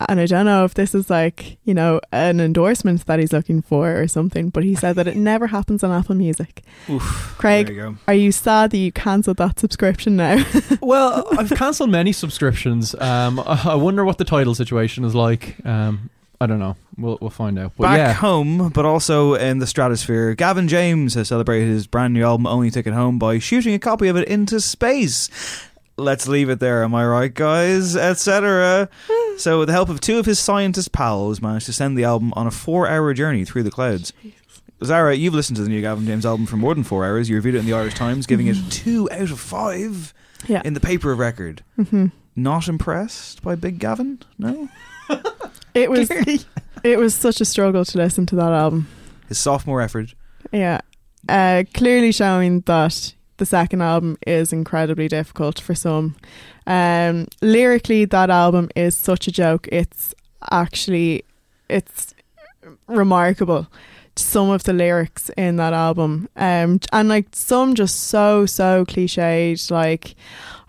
[0.07, 3.61] and I don't know if this is like, you know, an endorsement that he's looking
[3.61, 6.63] for or something, but he said that it never happens on Apple Music.
[6.89, 7.35] Oof.
[7.37, 10.43] Craig, you are you sad that you cancelled that subscription now?
[10.81, 12.93] well, I've cancelled many subscriptions.
[12.95, 15.65] Um, I I wonder what the title situation is like.
[15.65, 16.75] Um, I don't know.
[16.97, 17.73] We'll we'll find out.
[17.77, 22.13] But Back yeah, home, but also in the stratosphere, Gavin James has celebrated his brand
[22.13, 25.29] new album Only Ticket Home by shooting a copy of it into space.
[25.97, 27.95] Let's leave it there, am I right, guys?
[27.95, 28.87] Etc.
[29.37, 32.33] so, with the help of two of his scientist pals, managed to send the album
[32.35, 34.13] on a four-hour journey through the clouds.
[34.83, 37.29] Zara, you've listened to the new Gavin James album for more than four hours.
[37.29, 40.13] You reviewed it in the Irish Times, giving it two out of five
[40.45, 40.61] yeah.
[40.63, 41.63] in the paper of record.
[41.75, 44.19] hmm Not impressed by Big Gavin?
[44.37, 44.69] No.
[45.73, 46.09] It was
[46.83, 48.87] it was such a struggle to listen to that album.
[49.27, 50.15] His sophomore effort.
[50.51, 50.81] Yeah.
[51.29, 56.15] Uh, clearly showing that the second album is incredibly difficult for some.
[56.65, 59.67] Um, lyrically, that album is such a joke.
[59.71, 60.13] It's
[60.51, 61.23] actually,
[61.69, 62.13] it's
[62.87, 63.67] remarkable.
[64.15, 69.69] Some of the lyrics in that album, um, and like some just so so cliched.
[69.69, 70.15] Like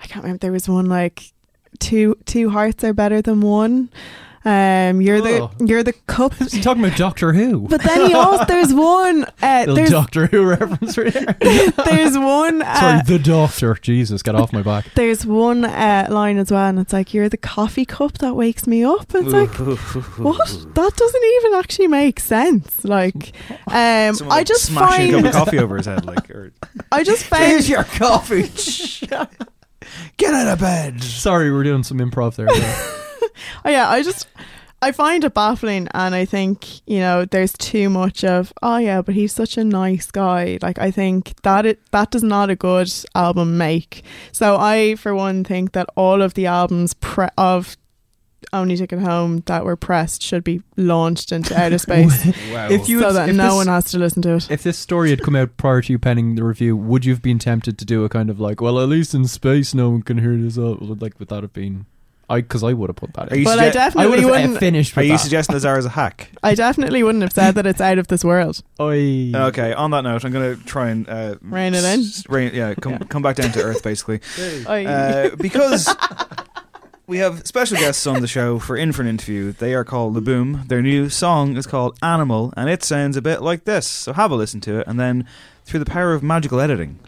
[0.00, 0.40] I can't remember.
[0.40, 1.32] There was one like
[1.78, 3.88] two two hearts are better than one.
[4.44, 5.50] Um, you're Oh.
[5.58, 7.62] the you're the cup Is talking about Doctor Who?
[7.68, 11.36] but then he also there's one uh, Little there's Doctor Who reference right there.
[11.84, 13.74] there's one Sorry, uh, the Doctor.
[13.80, 14.86] Jesus, get off my back.
[14.94, 18.66] there's one uh, line as well, and it's like you're the coffee cup that wakes
[18.66, 19.06] me up.
[19.14, 19.50] It's like
[20.18, 20.48] what?
[20.74, 22.84] That doesn't even actually make sense.
[22.84, 23.32] Like,
[23.66, 26.52] um, Someone, I just smashing a cup of coffee over his head, like, or,
[26.92, 28.48] I just found your coffee.
[30.16, 31.02] Get out of bed.
[31.02, 32.48] Sorry, we're doing some improv there.
[33.64, 34.26] Oh yeah, I just
[34.80, 39.02] I find it baffling, and I think you know there's too much of oh yeah,
[39.02, 40.58] but he's such a nice guy.
[40.62, 44.02] Like I think that it that does not a good album make.
[44.32, 47.76] So I, for one, think that all of the albums pre- of
[48.52, 52.68] Only Ticket Home that were pressed should be launched into outer space, Wow.
[52.70, 54.48] If you so had- that if no this- one has to listen to it.
[54.48, 57.20] if this story had come out prior to you penning the review, would you have
[57.22, 60.02] been tempted to do a kind of like, well, at least in space, no one
[60.02, 60.56] can hear this?
[60.56, 60.78] Up?
[60.80, 61.86] Like, would that have been?
[62.30, 63.40] I because I would have put that Are in.
[63.40, 64.56] you But I sugge- I definitely would have wouldn't.
[64.56, 65.18] uh, finished Are with you that.
[65.20, 66.30] suggesting that Zara's a hack?
[66.42, 68.62] I definitely wouldn't have said that it's out of this world.
[68.80, 69.32] Oi.
[69.34, 69.72] Okay.
[69.72, 72.00] On that note, I'm going to try and uh, Rein it in?
[72.00, 72.98] s- Rein, yeah, come Yeah.
[73.08, 74.20] come back down to earth, basically,
[74.68, 75.88] I- uh, because
[77.06, 79.52] we have special guests on the show for in for an interview.
[79.52, 80.64] They are called Le Boom.
[80.68, 83.86] Their new song is called Animal, and it sounds a bit like this.
[83.86, 85.26] So have a listen to it, and then
[85.64, 86.98] through the power of magical editing,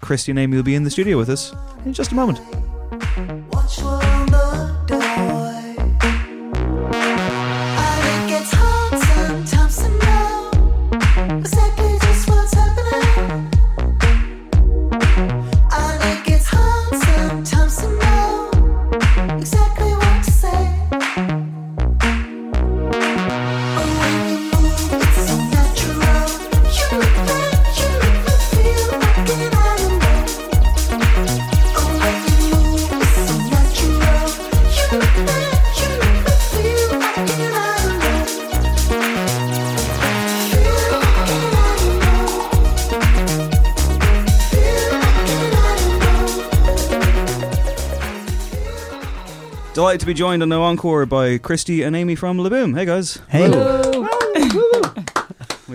[0.00, 1.54] Christy and Amy will be in the studio with us
[1.84, 2.40] in just a moment.
[49.88, 52.74] Delighted to be joined on No Encore by Christy and Amy from Le Boom.
[52.74, 53.20] Hey guys.
[53.30, 53.87] Hey.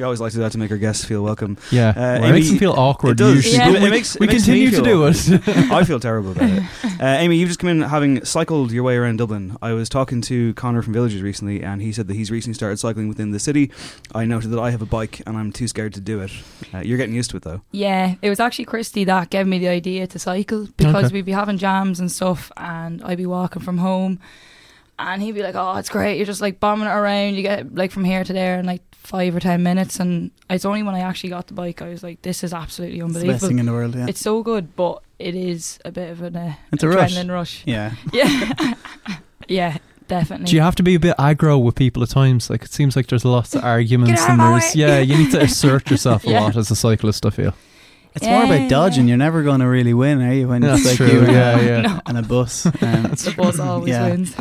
[0.03, 1.57] We always like to do that to make our guests feel welcome.
[1.71, 3.11] Yeah, Uh, well, it makes them feel awkward.
[3.11, 3.35] it does.
[3.35, 3.67] Usually, Yeah.
[3.71, 5.47] but It we, makes- it we makes continue to feel do it.
[5.71, 6.63] I feel terrible about it.
[6.99, 9.57] Uh, Amy, you've just come in having cycled your way around Dublin.
[9.61, 12.77] I was talking to Connor from Villagers recently, and he said that he's recently started
[12.77, 13.71] cycling within the city.
[14.13, 16.31] I noted that I have a bike, and I'm too scared to do it.
[16.73, 17.61] Uh, you're getting used to it, though.
[17.71, 21.13] Yeah, it was actually Christy that gave me the idea to cycle because Okay.
[21.13, 24.19] we'd be having jams and stuff, and I'd be walking from home,
[24.99, 26.17] and he'd be like, "Oh, it's great!
[26.17, 27.33] You're just like bombing it around.
[27.35, 30.65] You get like from here to there in like five or ten minutes, and it's
[30.65, 33.13] only when I actually got the bike I was like, "This is absolutely It's the
[33.13, 33.95] best unbelievable." thing in the world.
[33.95, 37.13] Yeah, It's so good, but it is a bit of an uh, It's a rush.
[37.15, 37.63] adrenaline rush.
[37.65, 37.91] yeah.
[38.13, 38.73] Yeah,
[39.47, 39.77] yeah,
[40.07, 40.45] definitely.
[40.47, 42.49] Do you have to be a bit aggro with people at times?
[42.49, 44.81] Like it seems like there's lots of arguments and there's way.
[44.81, 46.41] yeah, you need to assert yourself a Yeah.
[46.41, 47.25] lot as a cyclist.
[47.25, 47.53] I feel.
[48.15, 49.07] It's more about dodging.
[49.07, 50.47] You're never going to really win, are you?
[50.47, 51.81] When That's it's like true, you and, yeah, a, yeah.
[51.81, 52.01] No.
[52.05, 52.67] and a bus.
[52.67, 54.09] Um, the buzz always Yeah.
[54.09, 54.35] wins.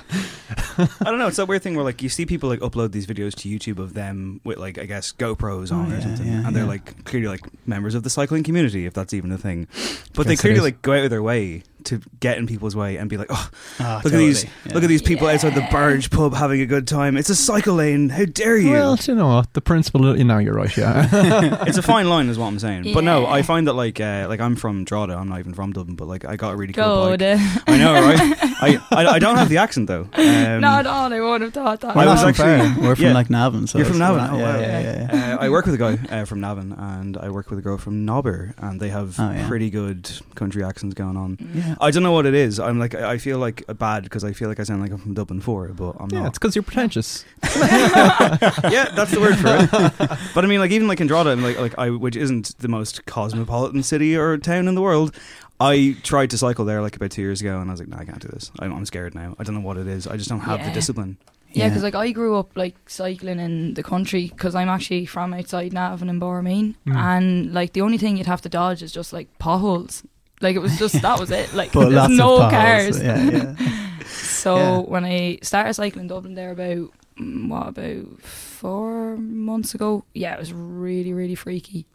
[0.78, 1.26] I don't know.
[1.28, 3.78] It's that weird thing where like you see people like upload these videos to YouTube
[3.78, 6.68] of them with like I guess GoPros on Oh, or something, yeah, and they're yeah.
[6.68, 9.66] like clearly like members of the cycling community, if that's even a thing.
[10.14, 13.08] But they clearly like go out of their way to get in people's way and
[13.10, 14.74] be like, oh, oh, look at these, totally, yeah.
[14.74, 15.70] look at these people outside the Yeah.
[15.70, 17.16] barge pub having a good time.
[17.16, 18.08] It's a cycle lane.
[18.08, 18.70] How dare you?
[18.72, 19.52] Well, do you know what?
[19.52, 20.16] The principle.
[20.16, 20.74] You know, you're right.
[20.76, 21.08] Yeah.
[21.66, 22.92] it's a fine line, is what I'm saying.
[22.94, 25.14] But no, I find that like uh, like I'm from Drogheda.
[25.16, 27.38] I'm not even from Dublin, but like I got a really cool Go bike.
[27.66, 28.20] I know, right?
[28.62, 30.08] I, I I don't have the accent though.
[30.14, 31.12] Um, Not at all.
[31.12, 31.94] I would have thought that.
[31.96, 33.12] We're I was from actually- We're from yeah.
[33.14, 33.66] like Navan.
[33.66, 34.30] So You're from Navan?
[34.30, 34.60] Oh, yeah, wow.
[34.60, 35.34] yeah, yeah, yeah.
[35.36, 37.78] Uh, I work with a guy uh, from Navan, and I work with a girl
[37.78, 39.46] from Nobber, and they have Oh, yeah.
[39.48, 41.38] pretty good country accents going on.
[41.54, 41.71] Yeah.
[41.80, 42.58] I don't know what it is.
[42.60, 44.98] I'm like, I I feel like bad because I feel like I sound like I'm
[44.98, 46.28] from Dublin Four, but I'm yeah, not.
[46.28, 47.24] it's because you're pretentious.
[47.56, 50.18] yeah, that's the word for it.
[50.34, 52.68] But I mean, like even like in Drogheda, and like like I, which isn't the
[52.68, 55.14] most cosmopolitan city or town in the world.
[55.60, 57.96] I tried to cycle there like about two years ago, and I was like, no,
[57.96, 58.50] I can't do this.
[58.58, 59.36] I'm, I'm scared now.
[59.38, 60.08] I don't know what it is.
[60.08, 60.72] I just don't have the Yeah.
[60.74, 61.18] discipline.
[61.52, 65.34] Yeah, because like I grew up like cycling in the country because I'm actually from
[65.34, 66.96] outside Navan and Bohermeen, Mm.
[66.96, 70.02] and like the only thing you'd have to dodge is just like potholes.
[70.42, 71.54] Like it was just that was it.
[71.54, 73.00] Like But there's no of cars.
[73.02, 73.56] Yeah, yeah.
[74.06, 74.78] So Yeah.
[74.80, 80.40] when I started cycling Dublin there about mm, what about four months ago, yeah, it
[80.40, 81.86] was really really freaky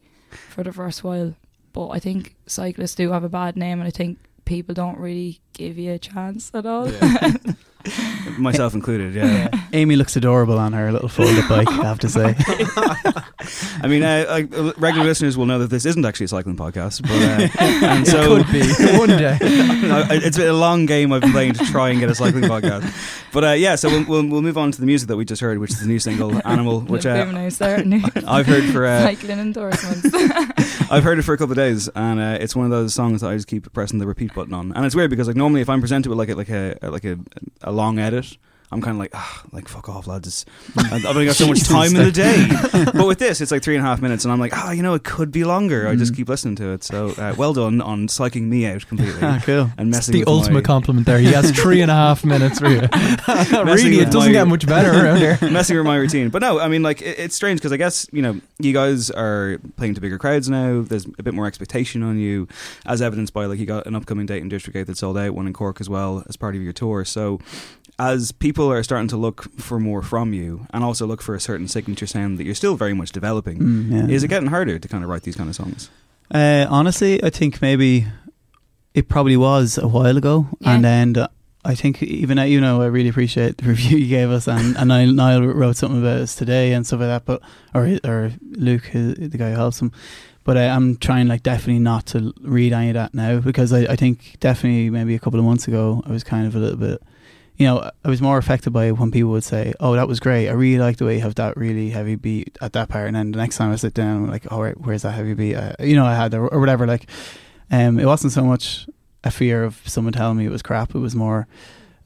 [0.50, 1.36] for the first while.
[1.74, 5.40] But I think cyclists do have a bad name, and I think people don't really
[5.54, 6.90] give you a chance at all.
[8.38, 9.14] Myself included.
[9.14, 9.50] Yeah.
[9.74, 11.68] Amy looks adorable on her little fold-up bike.
[11.70, 12.36] I have to say.
[13.82, 17.02] I mean, uh, uh, regular listeners will know that this isn't actually a cycling podcast,
[17.02, 18.62] but uh, and so Could be
[18.98, 19.38] one day.
[19.42, 23.24] It's been a long game I've been playing to try and get a cycling podcast.
[23.32, 25.42] But uh, yeah, so we'll, we'll we'll move on to the music that we just
[25.42, 27.84] heard, which is the new single "Animal," which uh, bit of an nice there,
[28.28, 30.10] I've heard for uh, cycling endorsements.
[30.90, 33.22] I've heard it for a couple of days, and uh, it's one of those songs
[33.22, 34.72] that I just keep pressing the repeat button on.
[34.74, 37.06] And it's weird because like normally if I'm presented with like a, like a like
[37.06, 37.20] a,
[37.68, 38.38] a long edit.
[38.70, 40.28] I'm kind of like, ah, like fuck off, lads.
[40.28, 40.46] It's,
[40.92, 42.48] I've only got so much time in the day.
[42.94, 44.84] but with this, it's like three and a half minutes, and I'm like, ah, you
[44.84, 45.88] know, it could be longer.
[45.88, 46.18] I just Mm.
[46.18, 46.84] keep listening to it.
[46.84, 49.70] So uh, well done on psyching me out completely ah, cool.
[49.78, 51.18] and It's the ultimate my, compliment there.
[51.20, 52.82] He has three and a half minutes for you.
[53.64, 55.38] really, it doesn't my- get much better around here.
[55.50, 56.30] messing with my routine.
[56.30, 59.10] But no, I mean, like it, it's strange because I guess you know you guys
[59.12, 60.82] are playing to bigger crowds now.
[60.82, 62.48] There's a bit more expectation on you,
[62.86, 65.34] as evidenced by like you got an upcoming date in District Eight that sold out,
[65.34, 67.06] one in Cork as well as part of your tour.
[67.06, 67.40] So.
[68.00, 71.40] As people are starting to look for more from you, and also look for a
[71.40, 74.16] certain signature sound that you're still very much developing, Mm, yeah.
[74.16, 75.90] is it getting harder to kind of write these kind of songs?
[76.34, 78.06] Uh, honestly, I think maybe
[78.94, 80.74] it probably was a while ago, Yeah.
[80.76, 81.28] and then uh,
[81.64, 84.76] I think even uh, you know I really appreciate the review you gave us, and
[84.78, 87.26] and Niall, Niall wrote something about us today and stuff like that.
[87.26, 87.42] But
[87.74, 89.92] or or Luke, who- the guy who helps him.
[90.44, 93.80] But I, I'm trying like definitely not to read any of that now because I,
[93.92, 96.78] I think definitely maybe a couple of months ago I was kind of a little
[96.78, 97.02] bit,
[97.58, 100.48] you know, I was more affected by when people would say, "Oh, that was great.
[100.48, 103.16] I really like the way you have that really heavy beat at that part." And
[103.16, 105.56] then the next time I sit down, I'm like, "All right, where's that heavy beat?"
[105.56, 106.86] Uh, you know, I had or, or whatever.
[106.86, 107.10] Like,
[107.72, 108.88] um, it wasn't so much
[109.24, 110.94] a fear of someone telling me it was crap.
[110.94, 111.48] It was more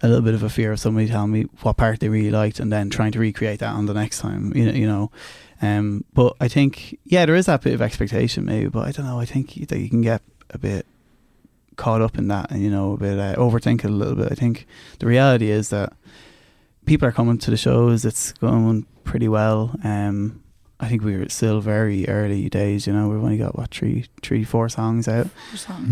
[0.01, 2.59] a little bit of a fear of somebody telling me what part they really liked
[2.59, 4.53] and then trying to recreate that on the next time.
[4.55, 5.11] You know, you know.
[5.61, 9.05] Um, but I think yeah, there is that bit of expectation maybe, but I don't
[9.05, 9.19] know.
[9.19, 10.85] I think that you can get a bit
[11.77, 14.31] caught up in that and you know a bit uh, overthink it a little bit.
[14.31, 14.67] I think
[14.99, 15.93] the reality is that
[16.85, 18.05] people are coming to the shows.
[18.05, 19.75] It's going pretty well.
[19.83, 20.43] Um,
[20.79, 22.87] I think we're still very early days.
[22.87, 25.27] You know, we've only got what three, three, four songs out.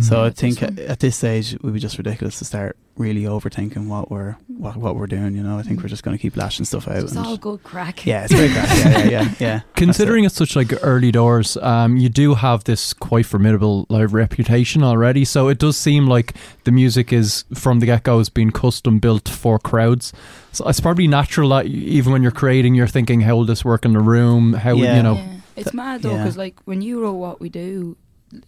[0.02, 0.80] So I think awesome.
[0.80, 4.76] at this stage it would be just ridiculous to start really overthinking what we're what,
[4.76, 5.34] what we're doing.
[5.34, 6.98] You know, I think we're just going to keep lashing stuff out.
[6.98, 8.06] It's and- all good crack.
[8.06, 8.68] yeah, it's very crack.
[8.78, 9.60] Yeah, yeah, yeah, yeah.
[9.76, 14.84] Considering it's such like early doors, um, you do have this quite formidable like reputation
[14.84, 15.26] already.
[15.26, 16.36] So it does seem like
[16.66, 20.14] the music is from the get go has been custom built for crowds.
[20.52, 23.86] So it's probably natural that even when you're creating, you're thinking, how will this work
[23.86, 24.54] in the room?
[24.54, 24.98] How would Yeah.
[24.98, 25.14] you know?
[25.16, 25.28] Yeah.
[25.56, 26.24] It's mad though, Yeah.
[26.24, 27.98] because like when you wrote what we do,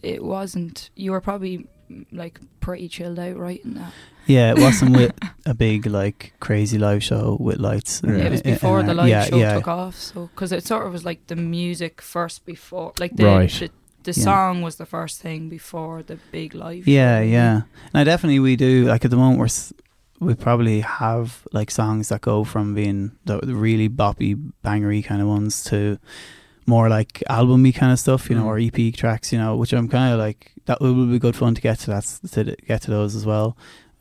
[0.03, 0.89] it wasn't.
[0.95, 1.67] You were probably mm,
[2.11, 3.93] like pretty chilled out writing that.
[4.27, 5.13] Yeah, it wasn't with
[5.45, 8.01] a big like crazy live show with lights.
[8.03, 8.11] Yeah.
[8.11, 9.01] it was and- and- before and the that.
[9.01, 9.55] live yeah, show yeah.
[9.55, 13.25] took off, so because it sort of was like the music first before, like the
[13.25, 13.49] Right.
[13.49, 13.69] the,
[14.03, 14.23] the Yeah.
[14.23, 16.87] song was the first thing before the big live.
[16.87, 17.61] Yeah, show, yeah.
[17.93, 19.73] Now definitely we do like at the moment we're s-
[20.19, 25.19] we probably have like songs that go from being the, the really boppy, bangery kind
[25.21, 25.97] of ones to
[26.75, 28.51] more like albumy kind of stuff, you know, Mm.
[28.51, 31.53] or EP tracks, you know, which I'm kind of like that will be good fun
[31.55, 33.55] to get to that to get to those as well.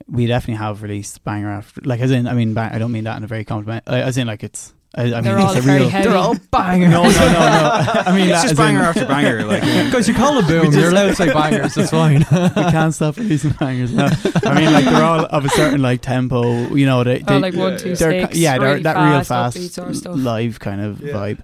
[0.08, 3.04] We definitely have released banger after, like as in, I mean, bang, I don't mean
[3.04, 4.72] that in a very compliment, uh, as in like it's.
[4.92, 5.88] I, I They're mean, all it's a very real.
[5.88, 6.08] heavy.
[6.08, 6.88] They're all banger.
[6.88, 8.02] No, no, no, no.
[8.10, 9.44] I mean, it's that just banger in- after banger.
[9.52, 11.76] Like, Because you call it boom, you're allowed to say bangers.
[11.76, 12.20] It's fine.
[12.32, 13.92] we can't stop releasing bangers.
[13.94, 14.06] No,
[14.44, 16.42] I mean like they're all of a certain like tempo.
[16.74, 18.96] You know, they, Oh, they like one, two, they're six, ki- yeah, they're really that
[18.96, 20.16] real fast, fast upbeat sort of stuff.
[20.16, 21.12] live kind of Yeah.
[21.12, 21.38] vibe.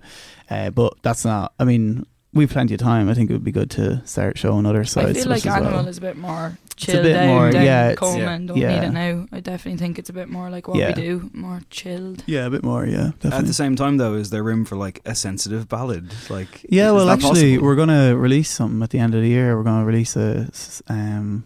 [0.50, 1.52] Uh, but that's not.
[1.58, 3.08] I mean, we've plenty of time.
[3.08, 4.96] I think it would be good to start showing other sides.
[4.96, 5.16] I sides.
[5.18, 5.88] feel to like us as Animal well.
[5.88, 8.30] is a bit more a chilled bit down more- than yeah, it's- yeah.
[8.30, 8.80] and Don't Yeah.
[8.80, 9.26] Need It Now.
[9.32, 10.88] I definitely think it's a bit more like what Yeah.
[10.94, 12.22] we do, more chilled.
[12.26, 12.84] Yeah, a bit more.
[12.86, 16.12] Yeah, At the same time, though, is there room for like a sensitive ballad?
[16.28, 17.64] Like, Yeah, is well, that actually, possible?
[17.64, 19.56] we're going to release something at the end of the year.
[19.56, 20.48] We're going to release a.
[20.88, 21.44] um,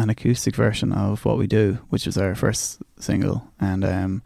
[0.00, 4.22] an acoustic version of "What We Do," which is our first single, and um,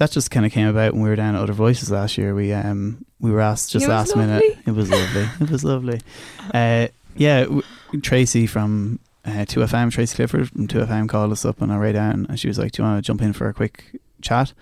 [0.00, 2.34] that just kind of came about when we were down at Other Voices last year.
[2.34, 4.42] We um, we were asked just last minute.
[4.66, 5.28] It was lovely.
[5.40, 6.00] it was lovely.
[6.54, 7.62] Uh, yeah, w-
[8.02, 12.26] Tracy from uh, 2FM, Tracy Clifford from 2FM called us up on our way down,
[12.28, 13.84] and she was like, "Do you want to jump in for a quick
[14.22, 14.52] chat?"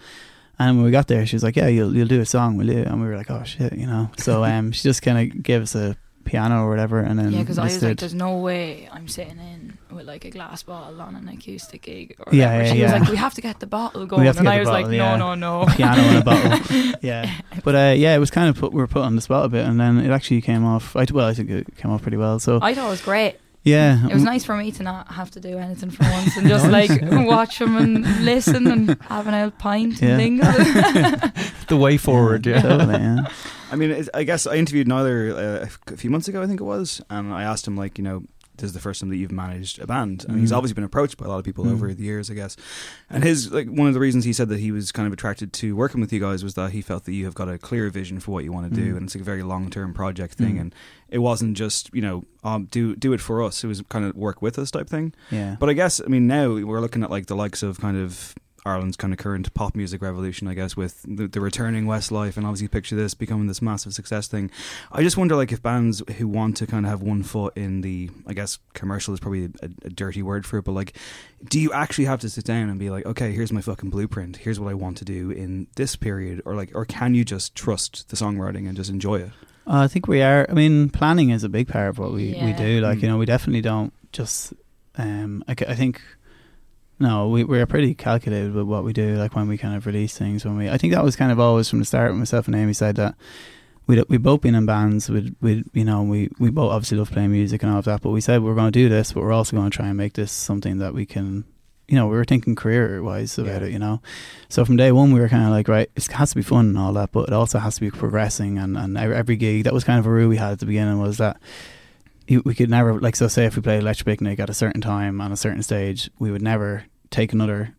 [0.59, 2.69] And when we got there, she was like, "Yeah, you'll you'll do a song, will
[2.69, 4.11] you?" And we were like, "Oh shit," you know.
[4.19, 7.41] So um, she just kind of gave us a piano or whatever, and then Yeah,
[7.41, 11.01] because I was like, there's no way I'm sitting in with like a glass bottle
[11.01, 12.17] on an acoustic gig.
[12.19, 12.65] Or Yeah, whatever.
[12.65, 14.25] yeah, she was like, we have to get the bottle going.
[14.25, 15.17] have to and I was bottle, like, yeah.
[15.17, 15.73] no, no, no.
[15.77, 16.93] piano and a bottle.
[17.03, 19.45] yeah, but uh, yeah, it was kind of put we were put on the spot
[19.47, 20.95] a bit, and then it actually came off.
[20.97, 22.39] I, well, I think it came off pretty well.
[22.39, 23.37] So I thought it was great.
[23.65, 26.49] yeah, It was nice for me to not have to do anything for once and
[26.49, 30.17] just like watch them and listen and have an old pint Yeah.
[30.19, 31.67] and things.
[31.69, 32.63] the way forward, yeah.
[32.63, 33.27] totally, yeah.
[33.71, 36.61] I mean, it's- I guess I interviewed Nialler uh, a few months ago, I think
[36.61, 38.23] it was, and I asked him like, you know,
[38.59, 40.57] this is the first time that you've managed a band, and he's Mm.
[40.57, 41.73] obviously been approached by a lot of people Mm.
[41.73, 42.57] over the years, I guess.
[43.11, 45.53] And his like one of the reasons he said that he was kind of attracted
[45.55, 47.89] to working with you guys was that he felt that you have got a clear
[47.91, 48.97] vision for what you want to do, Mm.
[48.99, 50.61] and it's like a very long term project thing, Mm.
[50.61, 50.75] and
[51.09, 53.65] it wasn't just you know um, do do it for us.
[53.65, 55.13] It was kind of work with us type thing.
[55.31, 55.57] yeah.
[55.59, 58.35] But I guess I mean now we're looking at like the likes of kind of
[58.67, 62.45] Ireland's kind of current pop music revolution, I guess, with the, the returning Westlife, and
[62.45, 64.51] obviously picture this becoming this massive success thing.
[64.93, 67.81] I just wonder, like, if bands who want to kind of have one foot in
[67.83, 70.97] the, I guess, commercial is probably a, a dirty word for it, but like,
[71.49, 74.39] do you actually have to sit down and be like, okay, here's my fucking blueprint,
[74.39, 77.55] here's what I want to do in this period, or like, or can you just
[77.55, 79.31] trust the songwriting and just enjoy it?
[79.67, 80.47] Uh, I think we are.
[80.49, 82.81] I mean, planning is a big part of what we, we do.
[82.81, 83.03] Like, Mm.
[83.03, 84.53] you know, we definitely don't just.
[84.97, 86.01] Um, I, c- I think.
[87.01, 89.17] No, we we're pretty calculated with what we do.
[89.17, 91.39] Like when we kind of release things, when we, I think that was kind of
[91.39, 92.11] always from the start.
[92.11, 93.15] When myself and Amy said that
[93.87, 95.09] we we both been in bands.
[95.09, 98.03] We we you know we we both obviously love playing music and all of that.
[98.03, 99.97] But we said we're going to do this, but we're also going to try and
[99.97, 101.45] make this something that we can.
[101.87, 103.69] You know, we were thinking career wise about Yeah.
[103.69, 103.73] it.
[103.73, 104.03] You know,
[104.51, 106.67] so from day one we were kind of like, right, it has to be fun
[106.67, 108.59] and all that, but it also has to be progressing.
[108.59, 110.99] And and every gig that was kind of a rule we had at the beginning
[110.99, 111.39] was that
[112.29, 115.21] we could never like so say if we played Electric Picnic at a certain time
[115.21, 117.75] on a certain stage, we would never take another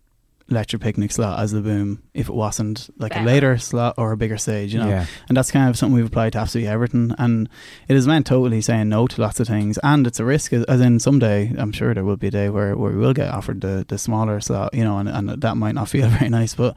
[0.49, 4.17] Electric Picnic slot as the boom if it wasn't like a later slot or a
[4.17, 4.89] bigger stage, you know.
[4.89, 5.05] Yeah.
[5.27, 7.13] And that's kind of something we've applied to absolutely everything.
[7.17, 7.47] And
[7.87, 9.77] it has meant totally saying no to lots of things.
[9.83, 12.49] And it's a risk, as as in someday, I'm sure there will be a day
[12.49, 15.55] where, where we will get offered the, the smaller slot, you know, and, and that
[15.55, 16.55] might not feel very nice.
[16.55, 16.75] But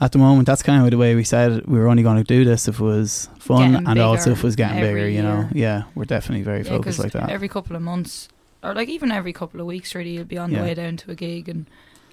[0.00, 2.24] at the moment, that's kind of the way we said we were only going to
[2.24, 5.22] do this if it was fun Getting and also if it was getting bigger, you
[5.22, 5.40] know.
[5.40, 5.50] year.
[5.54, 7.30] Yeah, we're definitely very Yeah, focused like that.
[7.30, 8.28] Every couple of months,
[8.62, 10.58] or like even every couple of weeks, really, you'll be on Yeah.
[10.58, 11.66] the way down to a gig and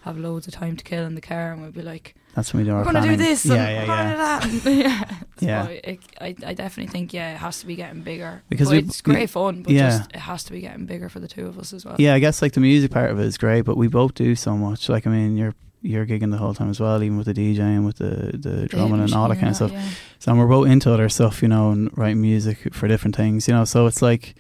[0.04, 2.64] have loads of time to kill in the car, and we'll be like, That's when
[2.64, 4.40] we do "We're going to do this, Yeah, and yeah, yeah.
[4.40, 5.66] going to do that." yeah, Yeah.
[5.66, 8.80] So it, I, I definitely think yeah, it has to be getting bigger Because we-
[8.80, 9.90] it's we- great fun, but yeah.
[9.98, 11.96] just it has to be getting bigger for the two of us as well.
[12.00, 14.36] Yeah, I guess like the music part of it is great, but we both do
[14.36, 14.88] so much.
[14.90, 15.54] Like I mean, you're
[15.84, 18.68] you're gigging the whole time as well, even with the DJing, with the the The
[18.68, 19.72] drumming and all that kind of stuff.
[19.72, 19.88] yeah.
[20.20, 23.54] So we're both into other stuff, you know, and writing music for different things, you
[23.54, 23.66] know.
[23.66, 24.34] So it's like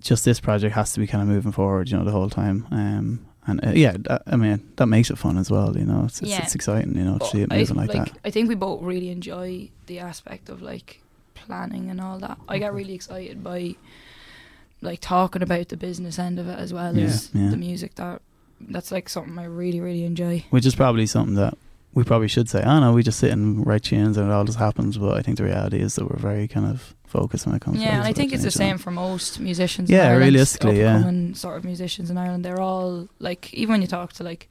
[0.00, 2.66] just this project has to be kind of moving forward, you know, the whole time.
[2.70, 6.04] Um, and uh, yeah, that, I mean that makes it fun as well, you know.
[6.06, 6.42] It's it's, Yeah.
[6.42, 8.10] it's exciting, you know, to But see it I, moving like, that.
[8.24, 11.00] I think we both really enjoy the aspect of like
[11.34, 12.38] planning and all that.
[12.48, 13.76] I get really excited by
[14.82, 17.50] like talking about the business end of it as well Yeah, as yeah.
[17.50, 17.94] the music.
[17.96, 18.20] That
[18.60, 20.44] that's like something I really really enjoy.
[20.50, 21.54] Which is probably something that
[21.94, 22.62] we probably should say.
[22.64, 24.98] Oh know we just sit and write tunes and it all just happens.
[24.98, 27.78] But I think the reality is that we're very kind of focused when it comes.
[27.78, 28.70] to Yeah, and I think it's the things, you know.
[28.72, 29.90] same for most musicians.
[29.90, 30.96] Yeah, in Ireland, realistically, yeah.
[30.98, 32.44] upcoming sort of musicians in Ireland.
[32.44, 34.48] They're all like, even when you talk to like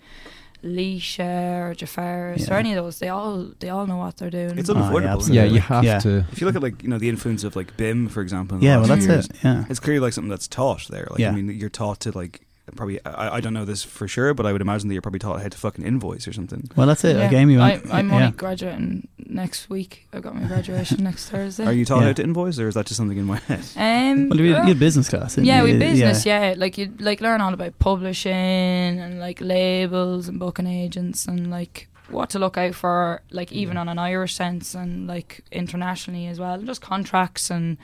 [0.63, 4.57] Leisha or Jafaris or any of those, they all they all know what they're doing.
[4.57, 5.29] It's Oh, yeah, unavoidable.
[5.33, 5.99] Yeah, you have Yeah.
[5.99, 6.25] to.
[6.31, 8.57] if you look at like you know the influence of like BIMM, for example.
[8.61, 9.37] Yeah, well, that's years, it.
[9.43, 11.07] Yeah, It's clearly like something that's taught there.
[11.09, 11.29] Like Yeah.
[11.31, 12.41] I mean, you're taught to like
[12.75, 15.19] probably I, I don't know this for sure, but I would imagine that you're probably
[15.19, 16.69] taught how to fucking invoice or something.
[16.75, 17.15] Well, that's it.
[17.17, 17.25] Yeah.
[17.25, 17.81] I gave you I.
[17.91, 18.31] I'm yeah.
[18.31, 20.07] graduating next week.
[20.13, 21.65] I've got my graduation next Thursday.
[21.65, 22.07] Are you taught Yeah.
[22.07, 23.63] how to invoice, or is that just something in my head?
[23.75, 25.35] Um, Well, you uh, had, business class.
[25.35, 25.73] didn't yeah, you?
[25.73, 26.25] we business.
[26.25, 26.53] Yeah.
[26.57, 31.87] like you like learn all about publishing and like labels and booking agents and like
[32.09, 36.39] what to look out for, like even on an Irish sense and like internationally as
[36.39, 37.77] well, and just contracts and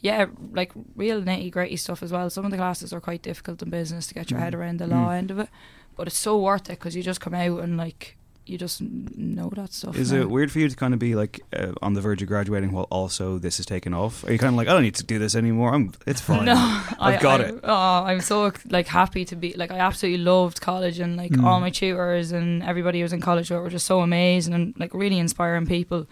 [0.00, 2.30] yeah, like real nitty gritty stuff as well.
[2.30, 4.86] Some of the classes are quite difficult in business to get your head around the
[4.86, 5.18] law Mm.
[5.18, 5.48] end of it,
[5.96, 9.48] but it's so worth it because you just come out and like you just know
[9.54, 9.96] that stuff.
[9.96, 10.22] Is now.
[10.22, 12.72] it weird for you to kind of be like uh, on the verge of graduating
[12.72, 14.24] while also this is taken off?
[14.26, 15.72] Are you kind of like I don't need to do this anymore?
[15.72, 16.46] I'm it's fine.
[16.46, 16.54] No,
[16.98, 17.60] I've I, got I- it.
[17.62, 21.44] Oh, I'm so like happy to be like I absolutely loved college and like Mm.
[21.44, 24.94] all my tutors and everybody who was in college were just so amazing and like
[24.94, 26.06] really inspiring people.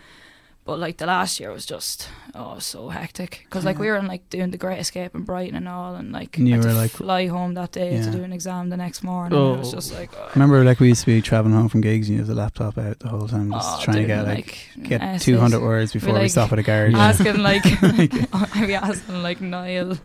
[0.68, 4.06] But like the last year was just oh so hectic because like we were in
[4.06, 6.64] like doing the Great Escape in Brighton and all and like And you I had
[6.66, 8.04] were, to like- fly home that day Yeah.
[8.04, 9.38] to do an exam the next morning.
[9.38, 9.76] and it was Oh.
[9.78, 12.20] just like oh, Remember, like we used to be traveling home from gigs, and you
[12.20, 15.38] have the laptop out the whole time, just oh, trying to get like, get two
[15.38, 16.92] hundred words before we stop at a garage.
[17.08, 19.96] Asking like, I'd be asking like Niall.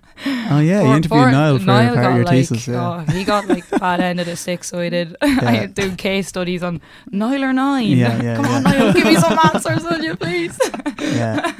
[0.49, 2.67] Oh yeah, you For- interviewed for- Niall for Niall part of your like, thesis.
[2.69, 3.03] Yeah.
[3.05, 5.17] Oh, he got like bad end of the stick, so he did.
[5.21, 6.79] I do case studies on
[7.11, 7.87] Niall or nine.
[7.97, 8.71] Yeah, yeah, Come on, yeah.
[8.79, 10.52] Niall, give me some answers, will you, please?
[10.99, 11.53] Yeah.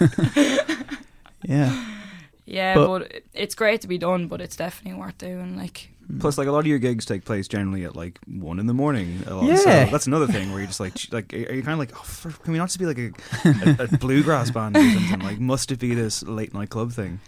[1.44, 1.84] yeah.
[2.48, 5.56] Yeah, But- but, it's great to be done, but it's definitely worth doing.
[5.56, 6.20] Like, mm.
[6.20, 8.74] Plus, like a lot of your gigs take place generally at like one in the
[8.74, 9.24] morning.
[9.26, 9.46] A lot.
[9.46, 9.56] Yeah.
[9.56, 12.02] So that's another thing where you're just like, like, are you kind of like, oh,
[12.04, 13.10] for, can we not just be like a,
[13.82, 15.20] a, a bluegrass band or something?
[15.20, 17.18] Like, must it be this late night club thing?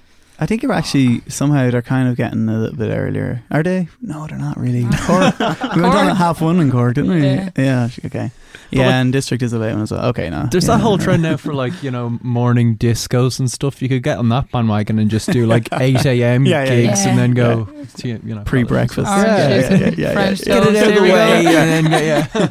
[0.41, 3.43] I think you're actually somehow they're kind of getting a little bit earlier.
[3.51, 3.89] Are they?
[4.01, 4.85] No, they're not really.
[5.01, 5.39] Cork.
[5.39, 7.25] we went on at half one in Cork, didn't we?
[7.25, 7.51] Yeah.
[7.57, 7.89] Yeah.
[8.05, 8.31] okay.
[8.71, 10.05] Yeah, like- and District is a late one as well.
[10.11, 10.47] Okay, no.
[10.51, 13.81] There's yeah, that whole trend now for like you know morning discos and stuff.
[13.83, 16.45] You could get on that bandwagon and just do like 8 a.m.
[16.47, 17.11] Yeah, yeah, gigs yeah.
[17.11, 17.65] and then go
[17.97, 19.09] to you know Pre-breakfast.
[19.11, 20.55] orange Yeah, yeah, yeah, yeah, French yeah.
[20.61, 22.49] Get it out of the way and then yeah.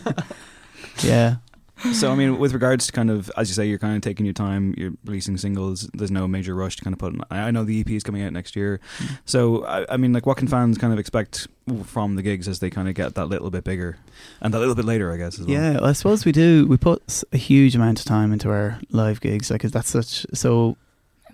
[1.03, 1.35] Yeah.
[1.93, 4.25] So, I mean, with regards to kind of, as you say, you're kind of taking
[4.25, 7.51] your time, you're releasing singles, there's no major rush to kind of put, I I
[7.51, 8.79] know the EP is coming out next year.
[8.97, 9.13] Mm-hmm.
[9.25, 11.47] So, I, I mean, like, what can fans kind of expect
[11.85, 13.97] from the gigs as they kind of get that little bit bigger?
[14.41, 15.55] And that little bit later, I guess, as well.
[15.55, 16.65] Yeah, I suppose we do.
[16.67, 20.25] We put a huge amount of time into our live gigs, like 'cause that's such.
[20.33, 20.77] So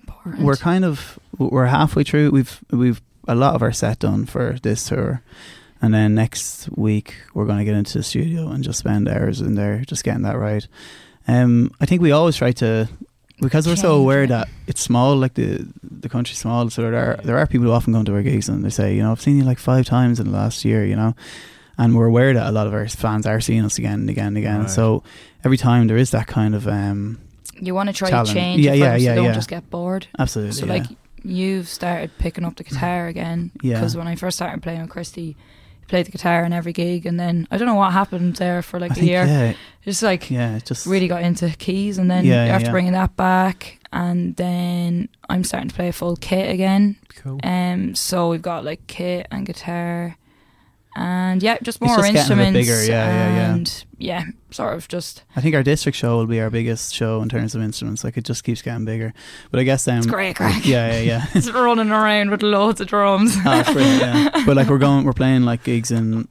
[0.07, 0.43] Important.
[0.43, 2.31] we're kind of we're halfway through.
[2.31, 5.21] We've we've a lot of our set done for this tour,
[5.83, 9.39] and then next week we're going to get into the studio and just spend hours
[9.41, 10.65] in there, just getting that right.
[11.27, 12.87] Um, I think we always try to
[13.41, 16.69] because we're so aware that it's small, like the the country's small.
[16.69, 18.95] So there are there are people who often come to our gigs and they say,
[18.95, 21.13] you know, I've seen you like five times in the last year, you know.
[21.77, 24.27] And we're aware that a lot of our fans are seeing us again and again
[24.27, 24.59] and again.
[24.61, 24.69] Right.
[24.69, 25.03] So
[25.43, 27.17] every time there is that kind of um,
[27.59, 28.29] you want to try Challenge.
[28.29, 29.33] to change Yeah, yeah, yeah, so don't yeah.
[29.33, 30.07] just get bored.
[30.19, 30.73] absolutely, So yeah.
[30.73, 30.85] like
[31.23, 33.75] you've started picking up the guitar again Yeah.
[33.75, 35.35] because when I first started playing with Christy,
[35.87, 38.79] played the guitar in every gig, and then I don't know what happened there for
[38.79, 39.25] like I a think, year.
[39.25, 39.53] yeah,
[39.83, 42.71] Just like yeah, just really got into keys, and then yeah, after yeah.
[42.71, 46.95] bringing that back, and then I'm starting to play a full kit again.
[47.17, 47.39] Cool.
[47.43, 50.17] Um, so we've got like kit and guitar,
[50.95, 52.59] and yeah, just It's more just getting a bit instruments.
[52.59, 53.53] bigger, yeah, yeah, yeah.
[53.53, 57.21] And yeah, sort of just I think our district show will be our biggest show
[57.21, 58.03] in terms of instruments.
[58.03, 59.13] Like it just keeps getting bigger.
[59.51, 60.65] But I guess um, it's great crack.
[60.65, 61.25] Yeah, yeah, yeah.
[61.35, 63.35] It's running around with loads of drums.
[63.45, 64.29] oh, brilliant, yeah.
[64.45, 66.27] But like we're going, we're playing like gigs in.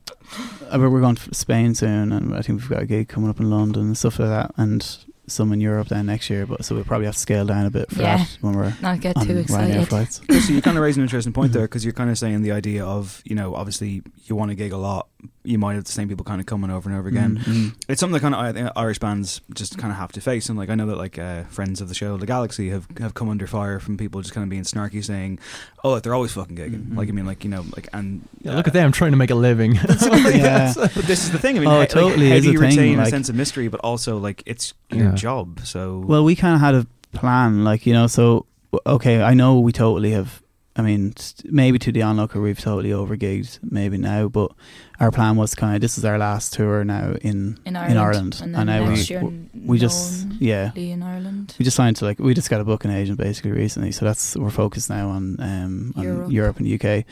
[0.71, 3.31] uh, We're we're going to Spain soon, and I think we've got a gig coming
[3.31, 4.97] up in London and stuff like that, and
[5.27, 6.47] some in Europe then next year.
[6.47, 8.17] But so we'll probably have to scale down a bit for Yeah.
[8.19, 9.89] that when we're Not get on too Ryanair excited.
[9.89, 10.21] flights.
[10.47, 12.53] so you're kind of raising an interesting point there because you're kind of saying the
[12.53, 15.09] idea of you know obviously you want to gig a lot
[15.45, 17.99] you might have the same people kind of coming over and over again Mm, it's
[18.01, 20.57] something that kind of I think Irish bands just kind of have to face and
[20.59, 23.29] like I know that like uh, friends of the show the Galaxy have have come
[23.29, 25.39] under fire from people just kind of being snarky saying
[25.83, 26.97] oh like, they're always fucking gigging Mhm.
[26.97, 29.31] like I mean like you know like and Yeah, look at them trying to make
[29.31, 29.75] a living.
[30.03, 30.73] yeah.
[30.77, 32.53] but this is the thing I mean Oh, how, totally like, how is do a
[32.53, 35.15] you thing, retain a sense of mystery but also like it's your Yeah.
[35.15, 38.07] job so Well, we kind of had a plan, like you know.
[38.07, 38.47] So
[38.87, 40.42] okay, I know we totally have.
[40.75, 41.13] I mean,
[41.45, 44.53] maybe to the onlooker, we've totally overgigged maybe now, but
[45.01, 47.99] our plan was kind of this is our last tour now in in Ireland, in
[47.99, 51.55] Ireland, and then now we we just yeah in Ireland.
[51.59, 54.35] we just signed to like we just got a booking agent basically recently, so that's
[54.37, 56.33] we're focused now on um on Europe.
[56.33, 57.05] Europe, and UK.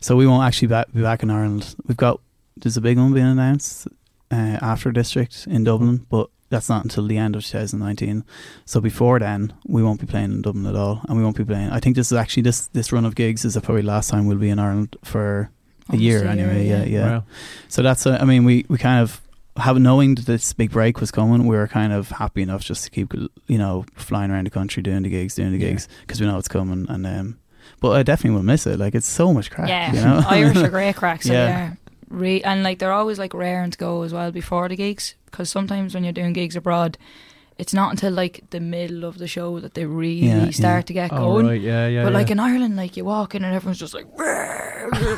[0.00, 1.76] So we won't actually ba- be back in Ireland.
[1.86, 2.20] We've got
[2.56, 3.86] there's a big one being announced
[4.32, 8.24] uh, after District in Dublin, but that's not until the end of 2019.
[8.64, 11.44] So before then, we won't be playing in Dublin at all, and we won't be
[11.44, 11.70] playing.
[11.70, 14.26] I think this is actually this this run of gigs is the probably last time
[14.26, 15.50] we'll be in Ireland for
[15.90, 16.68] a year Almost a year, anyway.
[16.68, 17.10] Yeah, yeah.
[17.10, 17.24] Wow.
[17.68, 19.20] So that's uh, I mean we we kind of
[19.56, 22.84] have knowing that this big break was coming, we were kind of happy enough just
[22.84, 23.12] to keep
[23.46, 25.70] you know flying around the country doing the gigs, doing the Yeah.
[25.70, 27.38] gigs because we know it's coming and um
[27.80, 28.78] but I definitely will miss it.
[28.78, 29.68] Like it's so much crack.
[29.68, 30.22] Yeah, you know?
[30.28, 31.26] Irish are great cracks.
[31.26, 31.74] So Yeah.
[32.14, 32.20] Yeah.
[32.20, 35.50] Re- and like they're always like raring to go as well before the gigs because
[35.50, 36.96] sometimes when you're doing gigs abroad,
[37.58, 40.86] it's not until like the middle of the show that they really Yeah, start yeah.
[40.86, 41.46] to get Oh, going.
[41.46, 42.04] right, yeah, yeah.
[42.04, 44.06] but like in Ireland, like you walk in and everyone's just like.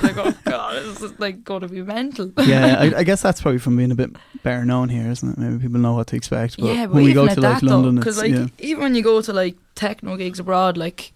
[0.03, 2.31] Like oh god, this is like going to be mental.
[2.45, 4.11] yeah, I, I guess that's probably from being a bit
[4.45, 5.37] better known here, isn't it?
[5.39, 6.57] Maybe people know what to expect.
[6.59, 8.47] But yeah, but when we even go at to that like London, because like yeah.
[8.59, 11.13] even when you go to like techno gigs abroad, like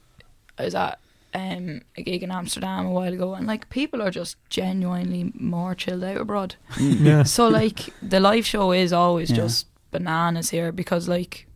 [0.59, 0.99] I was at
[1.35, 5.75] um, a gig in Amsterdam a while ago, and like people are just genuinely more
[5.75, 6.57] chilled out abroad.
[6.81, 7.23] yeah.
[7.23, 9.37] So like the live show is always Yeah.
[9.37, 11.47] just bananas here because like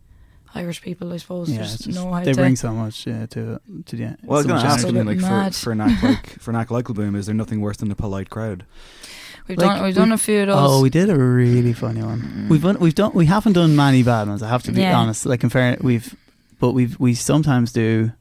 [0.53, 2.37] Irish people, I suppose, Yeah, just it's just- know how they to.
[2.39, 4.15] bring so much yeah, to to the.
[4.23, 5.55] Well, I was going to much ask a you, like for, mad.
[5.55, 7.91] for an act like for an act like Le Boom, is there nothing worse than
[7.91, 8.65] a polite crowd?
[9.47, 10.57] we've like, done we've done a few of those.
[10.57, 12.21] Oh, we did a really funny one.
[12.21, 12.49] Mm.
[12.49, 14.41] We've done, we've done we haven't done many bad ones.
[14.41, 14.97] I have to be Yeah.
[14.97, 15.25] honest.
[15.25, 16.15] Like in fairness, we've
[16.59, 18.11] but we've we sometimes do.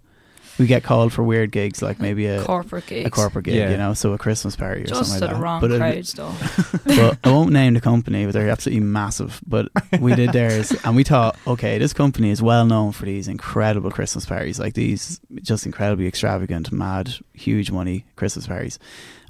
[0.58, 3.06] We get called for weird gigs, like maybe a, corporate gigs.
[3.06, 3.70] a corporate gig, Yeah.
[3.70, 5.42] you know, so a Christmas party or just something like the that.
[5.42, 6.32] wrong but it- crowds, though.
[6.84, 9.40] but I won't name the company, but they're absolutely massive.
[9.46, 9.68] But
[10.00, 13.90] we did theirs, and we thought, okay, this company is well known for these incredible
[13.90, 18.78] Christmas parties, like these just incredibly extravagant, mad, huge money Christmas parties.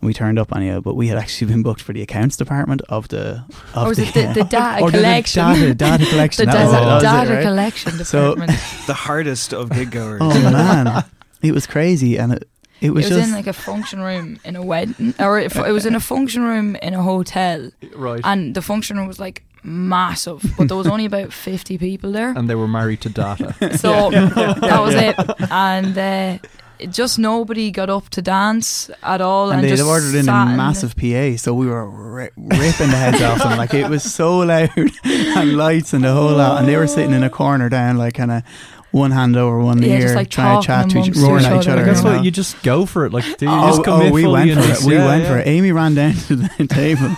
[0.05, 2.82] And we turned up anyhow, but we had actually been booked for the accounts department
[2.90, 3.42] of the.
[3.72, 5.42] Of Or was the, it the, the data or the collection?
[5.46, 6.44] data, data collection.
[6.44, 7.42] the that was data, it, right?
[7.42, 8.61] collection So- department.
[8.86, 10.20] The hardest of gig goers.
[10.22, 11.05] Oh man,
[11.40, 12.46] it was crazy, and it,
[12.82, 15.57] it it was, was just in like a function room in a wedding, or it,
[15.57, 18.20] it was in a function room in a hotel, right.
[18.24, 22.28] and the function room was like massive, but there was only about fifty people there.
[22.36, 23.55] and they were married to data.
[23.78, 25.16] So that was it,
[25.50, 26.50] and uh, it
[26.91, 30.29] just nobody got up to dance at all, and, and they'd just have ordered in
[30.29, 33.57] a massive PA, so we were ri- ripping the heads off them.
[33.59, 34.70] Like it was so loud
[35.05, 38.14] and lights and the whole lot, and they were sitting in a corner down, like
[38.14, 38.43] kind of
[38.91, 41.45] one hand over one Yeah, ear, like, trying to chat talking to each, amongst roaring
[41.45, 41.85] at each other, other.
[41.93, 43.12] That's you you what you just go for it.
[43.12, 44.83] Like, do you Oh, just oh, commit we went for it.
[44.87, 45.31] We yeah, went yeah.
[45.31, 45.47] for it.
[45.49, 47.11] Amy ran down to the table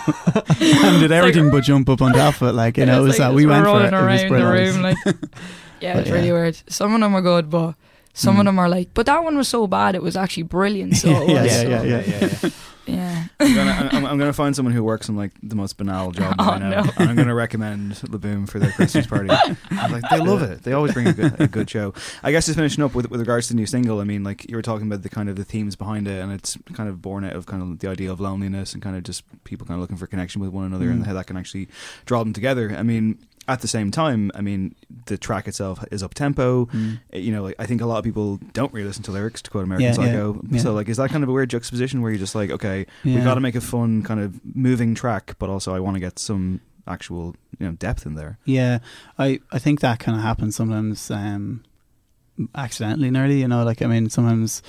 [0.59, 2.53] and did everything but jump up on top of it.
[2.53, 3.93] Like you know, it was like that we just went for rolling it.
[3.93, 4.73] It was around the brilliant.
[4.75, 4.97] room, like
[5.79, 6.59] yeah, But it's really weird.
[6.67, 7.75] Some of them are good, but
[8.17, 8.45] some of Mm.
[8.49, 8.89] them are like.
[8.93, 10.95] But that one was so bad, it was actually brilliant.
[11.03, 12.03] So Yeah, yeah, was, yeah, so- yeah, yeah.
[12.43, 12.49] yeah.
[12.87, 13.23] yeah.
[13.39, 16.35] I'm, gonna, I'm, I'm gonna find someone who works in like the most banal job
[16.39, 16.91] Oh, I know, no.
[16.97, 19.29] and I'm gonna recommend the Boom for their Christmas party.
[19.71, 20.63] I'm like they love it.
[20.63, 21.93] They always bring a good, a good show.
[22.23, 23.99] I guess just finishing up with with regards to the new single.
[23.99, 26.31] I mean, like you were talking about the kind of the themes behind it, and
[26.31, 29.03] it's kind of born out of kind of the idea of loneliness and kind of
[29.03, 31.07] just people kind of looking for connection with one another, and Mm.
[31.07, 31.67] how that can actually
[32.05, 32.73] draw them together.
[32.75, 33.19] I mean.
[33.49, 34.75] At the same time, I mean,
[35.05, 36.65] the track itself is up tempo.
[36.65, 36.99] Mm.
[37.13, 39.41] You know, like I think a lot of people don't really listen to lyrics.
[39.43, 40.59] To quote American Yeah, yeah, Psycho, yeah.
[40.59, 43.15] so like, is that kind of a weird juxtaposition where you're just like, okay, Yeah.
[43.19, 46.01] we got to make a fun kind of moving track, but also I want to
[46.01, 48.37] get some actual you know depth in there.
[48.45, 48.79] Yeah,
[49.17, 51.63] I, I think that kind of happens sometimes um,
[52.55, 53.39] accidentally, nearly.
[53.39, 54.61] You know, like I mean, sometimes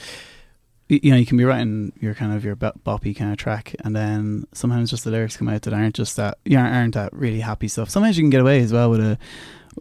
[0.89, 3.95] you know you can be writing your kind of your boppy kind of track, and
[3.95, 7.13] then sometimes just the lyrics come out that aren't just that you aren't, aren't that
[7.13, 7.91] really happy stuff.
[7.91, 9.19] Sometimes you can get away as well with a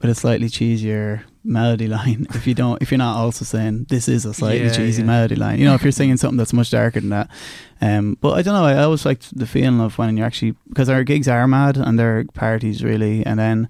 [0.02, 4.08] with a slightly cheesier melody line if you don't if you're not also saying this
[4.10, 5.08] is a slightly Yeah, cheesy yeah.
[5.08, 5.60] melody line.
[5.60, 7.30] You know, if you're singing something that's much darker than that.
[7.80, 8.66] Um, but I don't know.
[8.66, 11.98] I always like the feeling of when you're actually because our gigs are mad and
[11.98, 13.70] they're parties really, and then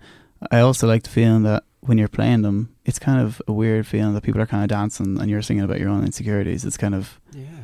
[0.51, 3.85] I also like the feeling that when you're playing them, it's kind of a weird
[3.85, 6.63] feeling that people are kind of dancing and you're singing about your own insecurities.
[6.63, 7.19] It's kind of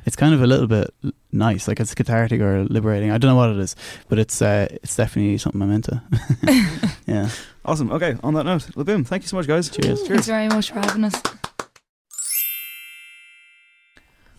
[0.06, 0.94] it's kind of a little bit
[1.32, 3.10] nice, like it's cathartic or liberating.
[3.10, 3.74] I don't know what it is,
[4.10, 6.02] but it's uh, it's definitely something I'm into.
[7.08, 7.30] yeah.
[7.64, 7.90] Awesome.
[7.94, 8.18] Okay.
[8.22, 9.70] On that note, Le Boom, thank you so much, guys.
[9.70, 10.06] Cheers.
[10.06, 11.16] Thanks very much for having us.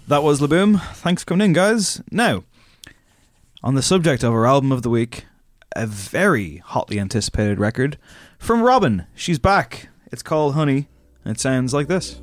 [0.06, 0.82] That was Le Boom.
[0.92, 2.02] Thanks for coming in, guys.
[2.10, 2.44] Now,
[3.62, 5.24] on the subject of our album of the week,
[5.74, 7.96] a very hotly anticipated record
[8.38, 9.06] from Robyn.
[9.14, 9.88] She's back.
[10.14, 10.86] It's called Honey,
[11.24, 12.20] and it sounds like this.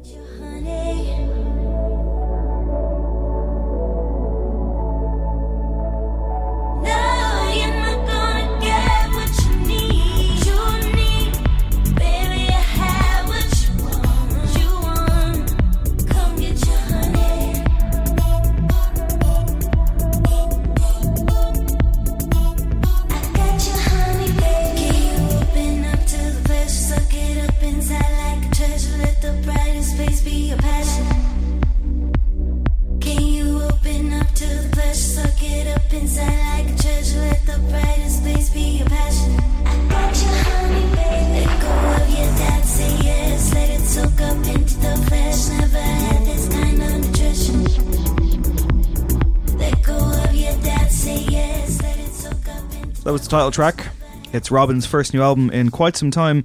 [53.31, 53.87] Title track.
[54.33, 56.43] It's Robyn's first new album in quite some time.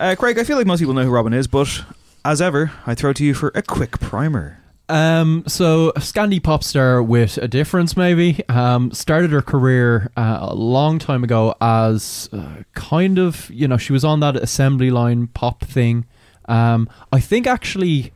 [0.00, 1.84] Uh, Craig, I feel like most people know who Robin is, but
[2.24, 4.58] as ever, I throw to you for a quick primer.
[4.88, 8.42] Um, so a Scandi pop star with a difference, maybe.
[8.48, 13.76] Um, started her career uh, a long time ago as uh, kind of, you know,
[13.76, 16.06] she was on that assembly line pop thing.
[16.46, 18.13] Um, I think actually,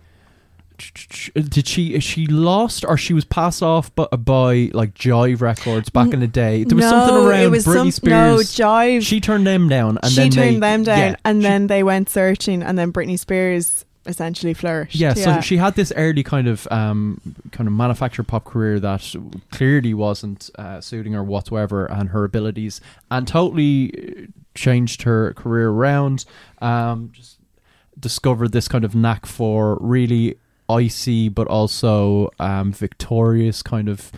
[1.35, 6.13] did she she lost or she was passed off by, by like Jive Records back
[6.13, 6.65] in the day?
[6.65, 9.03] There was no, something around it was Britney some, No, Jive.
[9.03, 11.67] she turned them down, and she then turned they, them down, yeah, and she- then
[11.67, 14.95] they went searching, and then Britney Spears essentially flourished.
[14.95, 17.21] Yeah, so she had this early kind of um,
[17.53, 19.15] kind of manufactured pop career that
[19.51, 22.81] clearly wasn't uh, suiting her whatsoever and her abilities,
[23.11, 26.25] and totally uh, changed her career around.
[26.61, 27.39] Um, just
[27.99, 30.39] discovered this kind of knack for really
[30.69, 34.13] icy but also um, victorious kind of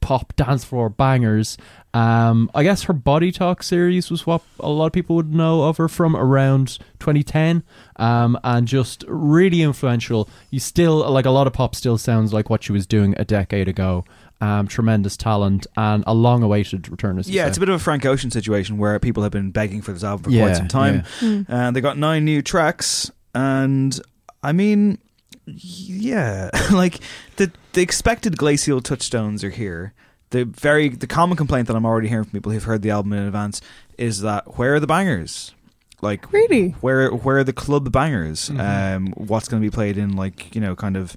[0.00, 1.58] pop dance floor bangers.
[1.92, 5.62] Um, I guess her Body Talk series was what a lot of people would know
[5.62, 7.64] of her from around 2010,
[7.96, 10.28] um, and just really influential.
[10.50, 13.24] You still like a lot of pop still sounds like what she was doing a
[13.24, 14.04] decade ago.
[14.38, 17.18] Um, tremendous talent and a long-awaited return.
[17.18, 17.48] As Yeah, say.
[17.48, 20.04] it's a bit of a Frank Ocean situation where people have been begging for this
[20.04, 21.04] album for Yeah, quite some time.
[21.20, 21.42] Hmm.
[21.48, 23.98] And they got nine new tracks, and
[24.42, 24.98] I mean,
[25.46, 27.00] yeah, like
[27.36, 29.94] the the expected glacial touchstones are here.
[30.30, 33.12] The very the common complaint that I'm already hearing from people who've heard the album
[33.12, 33.60] in advance
[33.96, 35.54] is that where are the bangers?
[36.02, 36.70] Like Really?
[36.82, 38.50] where where are the club bangers?
[38.50, 38.60] Mhm.
[38.96, 41.16] Um, what's going to be played in like you know kind of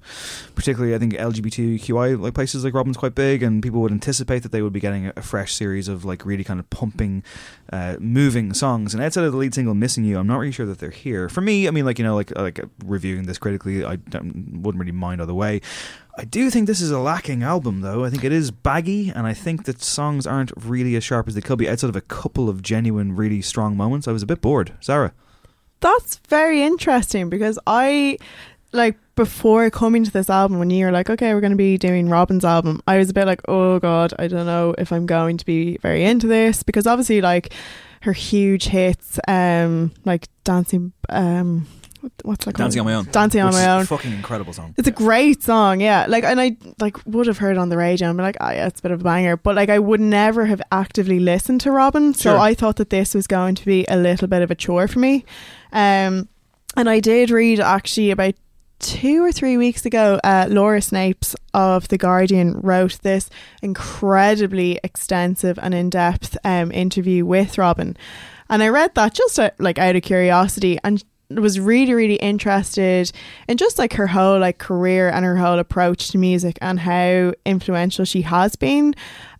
[0.56, 4.52] particularly I think LGBTQI like places like Robyn's quite big, and people would anticipate that
[4.54, 7.24] they would be getting a, a fresh series of like really kind of pumping,
[7.74, 8.94] uh, moving songs.
[8.94, 11.28] And outside of the lead single "Missing You," I'm not really sure that they're here.
[11.28, 14.62] For me, I mean, like you know, like like uh, reviewing this critically, I don't,
[14.62, 15.60] wouldn't really mind either way.
[16.18, 18.03] I do think this is a lacking album, though.
[18.03, 21.36] I think it is baggy, and I think that songs aren't really as sharp as
[21.36, 21.69] they could be.
[21.69, 24.73] Outside of a couple of genuine, really strong moments, I was a bit bored.
[24.81, 25.14] Sarah,
[25.80, 28.18] That's very interesting because I
[28.72, 31.77] like before coming to this album when you were like, okay, we're going to be
[31.77, 32.81] doing Robyn's album.
[32.88, 35.77] I was a bit like, oh god, I don't know if I'm going to be
[35.77, 37.53] very into this because obviously like
[38.02, 41.68] her huge hits, um, like dancing, um,
[42.24, 42.66] what's that called?
[42.66, 43.86] "Dancing on My Own," Dancing on My Own.
[43.86, 44.74] fucking incredible song.
[44.78, 46.06] It's a great song, yeah.
[46.08, 48.50] Like, and I like would have heard it on the radio and be like, oh
[48.50, 49.38] yeah, it's a bit of a banger.
[49.38, 52.38] But like, I would never have actively listened to Robyn, so Sure.
[52.40, 55.00] I thought that this was going to be a little bit of a chore for
[55.00, 55.26] me.
[55.74, 56.28] Um,
[56.78, 58.36] and I did read actually about
[58.80, 63.30] two or three weeks ago, uh, Laura Snapes of the Guardian wrote this
[63.62, 67.98] incredibly extensive and in depth um interview with Robyn,
[68.50, 73.12] and I read that just uh, like out of curiosity and was really really interested
[73.48, 77.34] in just like her whole like career and her whole approach to music and how
[77.46, 78.96] influential she has been.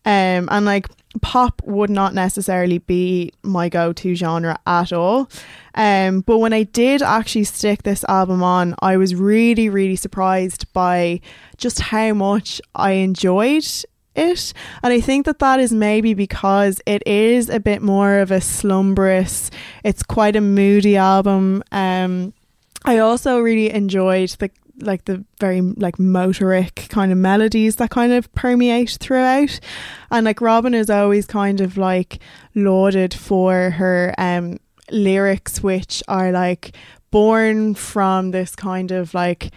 [0.06, 0.88] Um and like
[1.22, 5.30] pop would not necessarily be my go-to genre at all.
[5.74, 10.72] Um but when I did actually stick this album on I was really really surprised
[10.74, 11.22] by
[11.58, 13.66] just how much I enjoyed
[14.20, 14.54] it.
[14.84, 18.42] And I think that that is maybe because it is a bit more of a
[18.42, 19.52] slumberous
[19.84, 21.64] it's quite a moody album.
[21.72, 22.34] Um
[22.86, 24.50] I also really enjoyed the
[24.82, 29.60] like the very like motoric kind of melodies that kind of permeate throughout.
[30.12, 32.20] And like Robyn is always kind of like
[32.56, 34.60] lauded for her um
[34.92, 36.76] lyrics which are like
[37.12, 39.52] born from this kind of like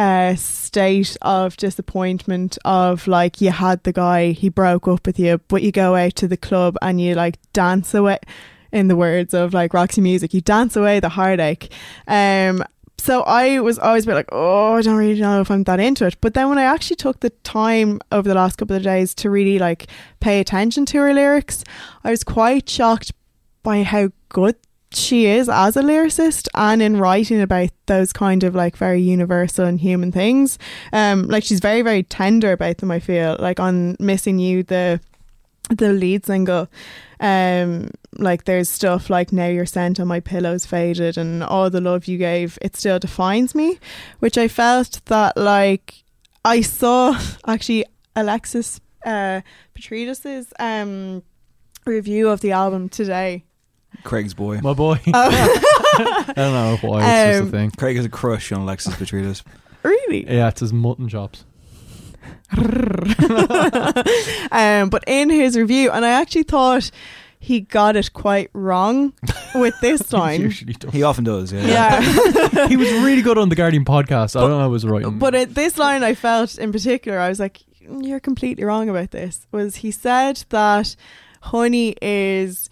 [0.00, 5.36] uh, state of disappointment of like you had the guy he broke up with you
[5.48, 8.18] but you go out to the club and you like dance away
[8.72, 11.70] in the words of like Roxy Music you dance away the heartache.
[12.06, 12.64] Um
[12.96, 15.80] so I was always a bit like oh I don't really know if I'm that
[15.80, 16.16] into it.
[16.22, 19.28] But then when I actually took the time over the last couple of days to
[19.28, 19.86] really like
[20.20, 21.62] pay attention to her lyrics
[22.04, 23.12] I was quite shocked
[23.62, 24.56] by how good
[24.92, 29.64] she is as a lyricist and in writing about those kind of like very universal
[29.64, 30.58] and human things.
[30.92, 32.90] Um, like she's very very tender about them.
[32.90, 35.00] I feel like on "Missing You," the
[35.68, 36.68] the lead single,
[37.20, 41.80] um, like there's stuff like "Now You're Sent on My Pillow's Faded" and "All the
[41.80, 43.78] Love You Gave." It still defines me,
[44.18, 46.02] which I felt that like
[46.44, 47.84] I saw actually
[48.16, 49.40] Alexis uh,
[50.58, 51.22] um
[51.86, 53.44] review of the album today.
[54.04, 54.60] Craig's boy.
[54.62, 55.00] My boy.
[55.06, 55.12] Oh.
[56.28, 57.70] I don't know why it's just Um, a thing.
[57.72, 59.42] Craig has a crush on Alexis Petridis.
[59.82, 60.24] really?
[60.26, 61.44] Yeah, it's his mutton chops.
[64.52, 66.90] um, but in his review, and I actually thought
[67.38, 69.12] he got it quite wrong
[69.54, 70.40] with this He line.
[70.40, 70.92] usually does.
[70.92, 71.66] He often does, yeah.
[71.66, 72.68] yeah.
[72.68, 74.36] he was really good on the Guardian podcast.
[74.36, 75.04] I don't know if it was right.
[75.18, 79.10] but at this line, I felt in particular, I was like, "You're completely wrong about
[79.10, 80.94] this." Was he said that
[81.42, 82.68] Honey is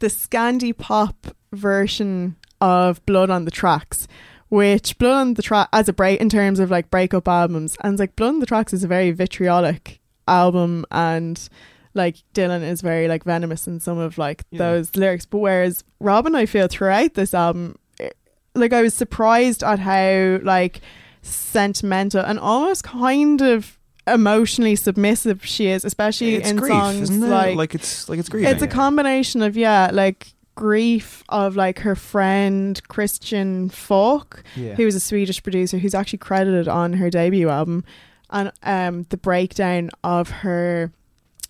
[0.00, 4.06] the Scandi pop version of Blood on the Tracks,
[4.48, 7.98] which Blood on the Track as a break in terms of like breakup albums, and
[7.98, 11.48] like Blood on the Tracks is a very vitriolic album, and
[11.94, 14.58] like Dylan is very like venomous in some of like Yeah.
[14.58, 15.26] those lyrics.
[15.26, 18.10] But whereas Robyn, I feel throughout this album, eh,
[18.54, 20.80] like I was surprised at how like
[21.22, 23.78] sentimental and almost kind of
[24.12, 27.26] emotionally submissive she is, especially it's in grief, songs isn't it?
[27.26, 28.46] like Like, it's like it's grief.
[28.46, 34.74] it's a combination of yeah, like grief of like her friend Christian Falk, Yeah.
[34.74, 37.84] who was a Swedish producer who's actually credited on her debut album,
[38.30, 40.92] and um the breakdown of her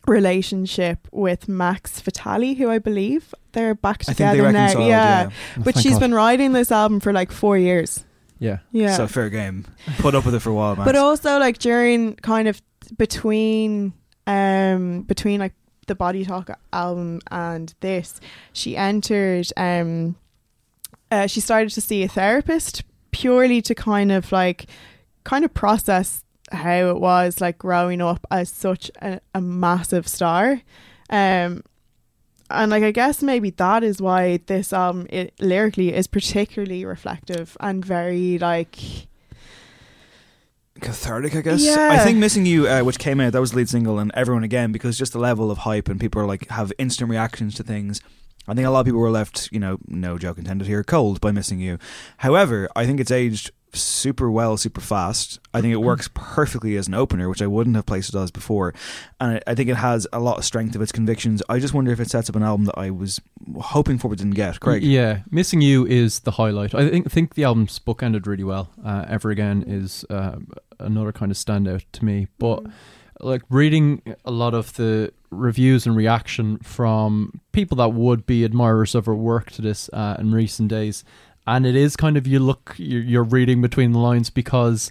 [0.07, 4.73] relationship with Max Vitali, who I believe they're back I think they together now.
[4.73, 4.87] Yeah.
[4.87, 5.28] Yeah.
[5.31, 6.01] Oh, But thank she's God.
[6.01, 8.05] been writing this album for like four years.
[8.41, 8.59] Yeah.
[8.73, 8.97] Yeah.
[8.97, 9.67] So fair game.
[9.99, 10.85] Put up with it for a while, man.
[10.87, 12.61] but also like during kind of
[12.99, 13.93] between
[14.27, 15.53] um between like
[15.87, 18.21] the body talk album and this
[18.53, 20.17] she entered um
[21.11, 24.67] uh, she started to see a therapist purely to kind of like
[25.25, 30.61] kind of process how it was like growing up as such a, a massive star
[31.11, 31.62] um
[32.51, 37.57] and like I guess maybe that is why this album it, lyrically is particularly reflective
[37.61, 38.77] and very like
[40.81, 41.63] cathartic, I guess.
[41.63, 41.89] Yeah.
[41.93, 44.45] I think "Missing You," uh, which came out, that was the lead single, and everyone
[44.45, 47.63] again because just the level of hype and people are like have instant reactions to
[47.63, 48.01] things.
[48.49, 51.21] I think a lot of people were left, you know, no joke intended here, cold
[51.21, 51.79] by "Missing You."
[52.19, 55.41] However, I think it's aged super well, super fast.
[55.55, 58.31] I think it works perfectly as an opener, which I wouldn't have placed it as
[58.31, 58.75] before,
[59.21, 61.43] and I, I think it has a lot of strength of its convictions.
[61.49, 63.21] I just wonder if it sets up an album that I was
[63.61, 64.61] hoping for but didn't get.
[64.61, 66.75] Craig, Yeah, missing you is the highlight.
[66.75, 68.71] I think think the album's bookended really well.
[68.85, 70.37] Uh, Ever again is uh,
[70.79, 72.65] another kind of standout to me, but
[73.23, 78.95] like reading a lot of the reviews and reaction from people that would be admirers
[78.95, 81.05] of her work to this uh, in recent days,
[81.47, 84.91] and it is kind of you look you're, reading between the lines because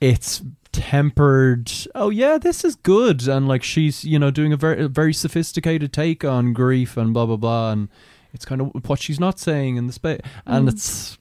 [0.00, 0.42] it's
[0.72, 4.88] tempered oh yeah this is good and like she's you know doing a very a
[4.88, 7.88] very sophisticated take on grief and blah blah blah and
[8.32, 10.72] it's kind of what she's not saying in the space and Mm.
[10.72, 11.16] it's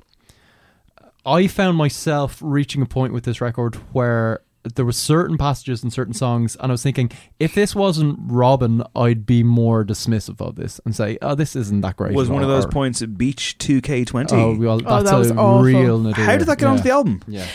[1.26, 4.42] i found myself reaching a point with this record where
[4.76, 8.82] there were certain passages in certain songs and i was thinking if this wasn't Robyn
[8.96, 12.42] i'd be more dismissive of this and say oh this isn't that great was one
[12.44, 14.36] of those or- points at Beach Two K Twenty.
[14.36, 15.62] oh, well, Oh, that's that a awful.
[15.64, 16.24] real nadir.
[16.26, 16.72] How did that get yeah.
[16.72, 17.22] onto the album?
[17.28, 17.48] yeah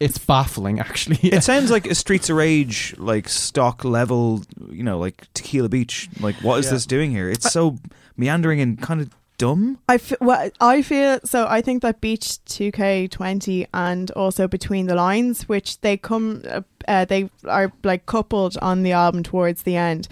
[0.00, 4.98] it's baffling actually It sounds like a Streets of Rage, like stock level, you know,
[4.98, 6.08] like Tequila Beach.
[6.20, 6.72] Like, what is Yeah.
[6.72, 7.30] this doing here?
[7.30, 7.76] It's so
[8.16, 9.78] meandering and kind of dumb.
[9.88, 11.46] I f- well, I feel so.
[11.48, 17.04] I think that Beach 2K20 and also Between the Lines, which they come, uh, uh,
[17.04, 20.08] they are like coupled on the album towards the end,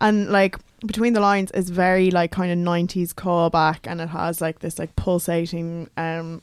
[0.00, 4.40] and like Between the Lines is very like kind of 90s callback, and it has
[4.40, 6.42] like this like pulsating um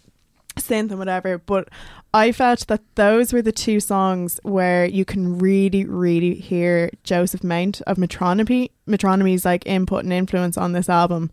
[0.58, 1.38] synth and whatever.
[1.38, 1.70] But
[2.14, 7.44] I felt that those were the two songs where you can really, really hear Joseph
[7.44, 11.32] Mount of Metronomy, Metronomy's like input and influence on this album.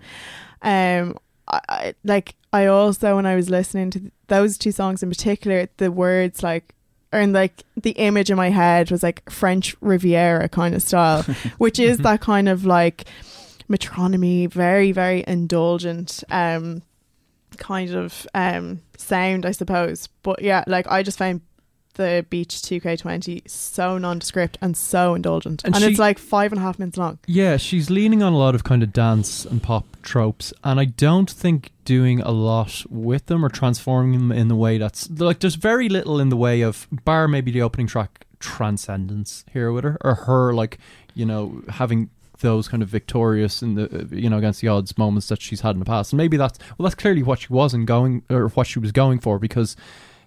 [0.62, 1.16] Um,
[1.47, 5.09] I, I like I also when I was listening to th- those two songs in
[5.09, 6.74] particular, the words like
[7.12, 11.22] and like the image in my head was like French Riviera kind of style,
[11.59, 13.06] which is that kind of like
[13.68, 16.82] metronomy, very very indulgent um
[17.56, 20.09] kind of um sound, I suppose.
[20.22, 21.40] But yeah, like I just found
[21.98, 26.58] the Beach 2K20 so nondescript and so indulgent, And and, she- it's like five and
[26.58, 27.18] a half minutes long.
[27.26, 30.86] Yeah, she's leaning on a lot of kind of dance and pop tropes, and I
[30.86, 35.40] don't think doing a lot with them or transforming them in the way that's like
[35.40, 39.84] there's very little in the way of bar maybe the opening track transcendence here with
[39.84, 40.78] her or her like
[41.14, 42.10] you know having
[42.40, 45.62] those kind of victorious in the uh, you know against the odds moments that she's
[45.62, 48.48] had in the past and maybe that's well that's clearly what she wasn't going or
[48.50, 49.74] what she was going for because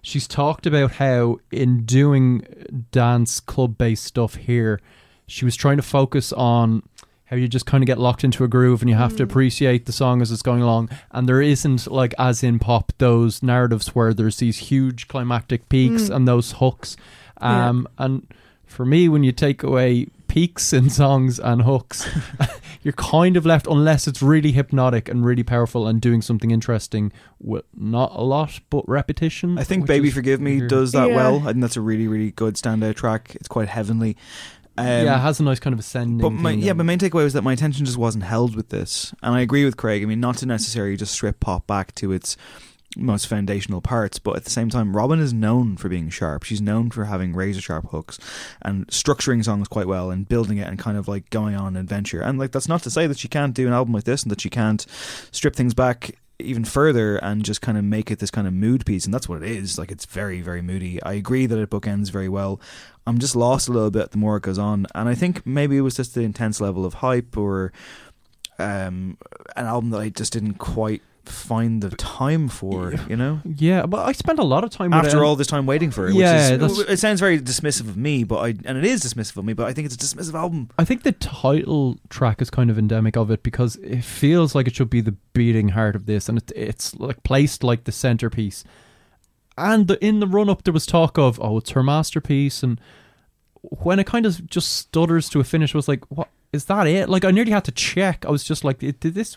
[0.02, 2.44] she's talked about how in doing
[2.90, 4.80] dance club based stuff here
[5.26, 6.82] she was trying to focus on
[7.26, 9.30] how you just kind of get locked into a groove and you have to Mm.
[9.30, 13.42] appreciate the song as it's going along and there isn't like as in pop those
[13.42, 16.16] narratives where there's these huge climactic peaks Mm.
[16.16, 16.96] and those hooks
[17.40, 17.68] Yeah.
[17.68, 18.26] um and
[18.66, 22.08] for me when you take away peaks in songs and hooks
[22.82, 27.12] you're kind of left unless it's really hypnotic and really powerful and doing something interesting
[27.38, 30.70] with not a lot but repetition I think "Baby Forgive Me" weird.
[30.70, 31.16] does that Yeah.
[31.16, 31.40] well.
[31.40, 33.34] I think that's a really, really good standout track.
[33.34, 34.16] It's quite heavenly.
[34.78, 37.24] Um, yeah it has a nice kind of ascending But my yeah, my main takeaway
[37.24, 40.02] was that my attention just wasn't held with this, and I agree with Craig.
[40.02, 42.38] I mean, not to necessarily just strip pop back to its
[42.96, 46.44] most foundational parts, but at the same time, Robyn is known for being sharp.
[46.44, 48.18] She's known for having razor sharp hooks
[48.60, 51.76] and structuring songs quite well and building it and kind of like going on an
[51.76, 52.20] adventure.
[52.20, 54.30] And like that's not to say that she can't do an album like this and
[54.30, 54.84] that she can't
[55.30, 58.84] strip things back even further and just kind of make it this kind of mood
[58.84, 59.78] piece, and that's what it is.
[59.78, 61.02] Like it's very, very moody.
[61.02, 62.60] I agree that it bookends very well.
[63.06, 65.76] I'm just lost a little bit the more it goes on, and I think maybe
[65.76, 67.72] it was just the intense level of hype or
[68.58, 69.18] um,
[69.56, 72.94] an album that I just didn't quite find the time for.
[73.08, 75.24] You know, Yeah, but I spent a lot of time after it.
[75.24, 76.14] all this time waiting for it.
[76.14, 79.36] Yeah, which is, it sounds very dismissive of me, but I and it is dismissive
[79.36, 80.70] of me, but I think it's a dismissive album.
[80.78, 84.66] I think the title track is kind of endemic of it because it feels like
[84.66, 87.92] it should be the beating heart of this, and it, it's like placed like the
[87.92, 88.64] centerpiece.
[89.58, 92.80] And the, in the run up, there was talk of oh, it's her masterpiece, and
[93.62, 96.86] when it kind of just stutters to a finish, I was like, what is that?
[96.86, 98.24] It like I nearly had to check.
[98.26, 99.36] I was just like, did this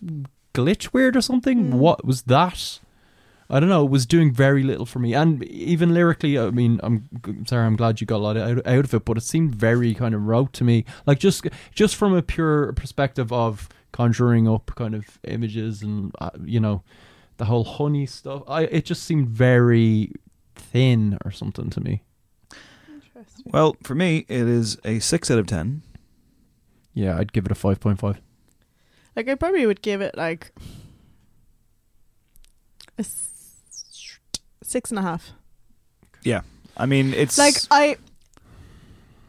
[0.55, 1.77] glitch weird or something?
[1.77, 2.79] What was that?
[3.49, 3.85] I don't know.
[3.85, 7.07] It was doing very little for me, and even lyrically, I mean, I'm
[7.45, 7.65] sorry.
[7.65, 10.15] I'm glad you got a lot out, out of it, but it seemed very kind
[10.15, 10.83] of rote to me.
[11.05, 16.31] Like just just from a pure perspective of conjuring up kind of images and uh,
[16.43, 16.81] you know
[17.37, 18.41] the whole honey stuff.
[18.47, 20.11] I it just seemed very
[20.55, 22.01] thin or something to me.
[23.45, 25.83] Well, for me, it is a six out of ten.
[26.95, 28.19] Yeah, I'd give it a five point five.
[29.15, 30.51] Like I probably would give it like
[32.97, 34.19] a s-
[34.63, 35.31] six and a half.
[36.23, 36.41] Yeah,
[36.75, 37.97] I mean, it's Like I,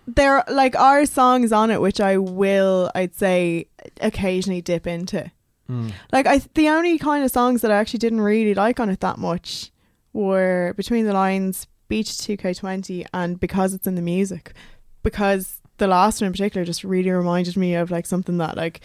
[0.07, 3.67] there like are songs on it which I will, I'd say,
[4.01, 5.31] occasionally dip into.
[5.67, 5.91] Hmm.
[6.13, 9.01] Like I, the only kind of songs that I actually didn't really like on it
[9.01, 9.71] that much
[10.13, 14.53] were Between the Lines, Beach 2K20, and Because It's in the Music.
[15.03, 18.81] Because the last one in particular just really reminded me of like something that like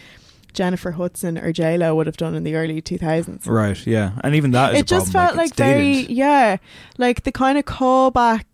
[0.52, 3.46] Jennifer Hudson or J Lo would have done in the early 2000s.
[3.46, 3.86] right.
[3.86, 5.28] Yeah, and even that is it a just problem.
[5.28, 6.10] felt like, it's very dated.
[6.16, 6.56] yeah
[6.98, 8.44] like the kind of callback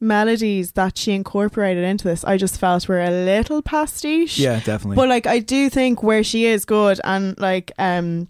[0.00, 4.94] melodies that she incorporated into this i just felt were a little pastiche Yeah, definitely.
[4.94, 8.28] but like i do think where she is good and like um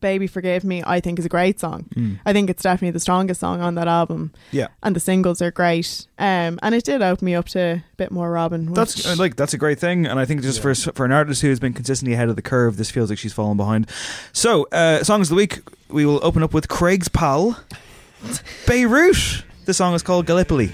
[0.00, 2.18] baby forgive me i think is a great song Mm.
[2.26, 4.68] i think it's definitely the strongest song on that album Yeah.
[4.82, 8.10] and the singles are great um and it did open me up to a bit
[8.10, 10.74] more Robyn That's which- uh, like that's a great thing, and I think just for
[10.74, 13.32] for an artist who has been consistently ahead of the curve, this feels like she's
[13.32, 13.86] fallen behind.
[14.32, 17.58] So, uh, songs of the week, we will open up with Craig's pal,
[18.66, 19.44] Beirut.
[19.66, 20.70] The song is called Gallipoli.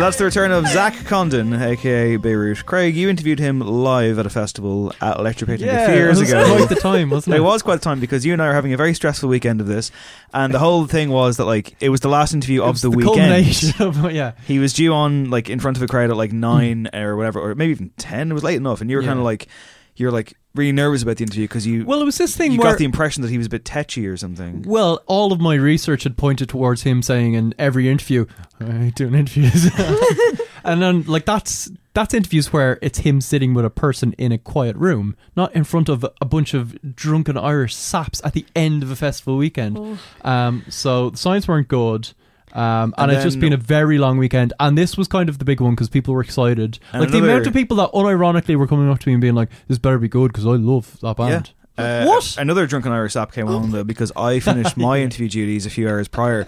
[0.00, 2.64] So that's the return of Zach Condon, aka Beirut.
[2.64, 6.20] Craig, you interviewed him live at a festival at Electric Yeah, a few years it
[6.22, 6.56] was ago.
[6.56, 7.36] quite the time, wasn't it?
[7.36, 9.60] It was quite the time because you and I were having a very stressful weekend
[9.60, 9.90] of this,
[10.32, 12.80] and the whole thing was that like it was the last interview It of was
[12.80, 13.74] the, the weekend.
[13.78, 14.32] of yeah.
[14.46, 17.38] He was due on like in front of a crowd at like nine or whatever,
[17.38, 18.30] or maybe even ten.
[18.30, 19.08] It was late enough, and you were Yeah.
[19.08, 19.48] kind of like,
[19.96, 22.58] you're like really nervous about the interview because you Well, it was this thing you
[22.58, 24.62] where got the impression that he was a bit tetchy or something.
[24.66, 28.26] Well, all of my research had pointed towards him saying in every interview,
[28.58, 29.70] "I doing interviews,"
[30.64, 34.38] and then like that's that's interviews where it's him sitting with a person in a
[34.38, 38.82] quiet room, not in front of a bunch of drunken Irish saps at the end
[38.82, 39.98] of a festival weekend.
[40.22, 42.12] Um, so the signs weren't good.
[42.52, 45.38] Um, and, And it's just been a very long weekend, and this was kind of
[45.38, 46.78] the big one because people were excited.
[46.92, 49.50] Like the amount of people that unironically were coming up to me and being like,
[49.68, 51.52] "This better be good" because I love that band.
[51.78, 52.36] Uh, What?
[52.38, 55.88] Another drunken Irish sap came on though because I finished my interview duties a few
[55.88, 56.46] hours prior.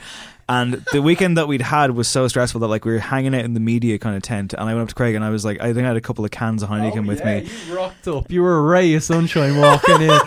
[0.48, 3.44] And the weekend that we'd had was so stressful that like we were hanging out
[3.44, 5.44] in the media kind of tent, and I went up to Craig and I was
[5.44, 7.48] like, I think I had a couple of cans of Heineken with me.
[7.68, 8.30] You rocked up.
[8.30, 10.10] You were a ray of sunshine walking in.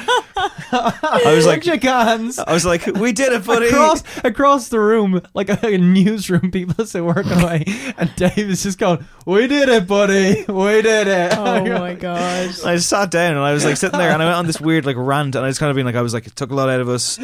[0.71, 2.39] I was like, Shook hands.
[2.39, 3.67] I was like, we did it, buddy.
[3.67, 7.65] Across across the room, like a, a newsroom, people still working away,
[7.97, 10.45] and Dave is just going, "We did it, buddy.
[10.47, 12.63] We did it." oh my gosh.
[12.63, 14.59] I just sat down and I was like sitting there and I went on this
[14.61, 16.51] weird like rant and I just kind of been like I was like it took
[16.51, 17.17] a lot out of us,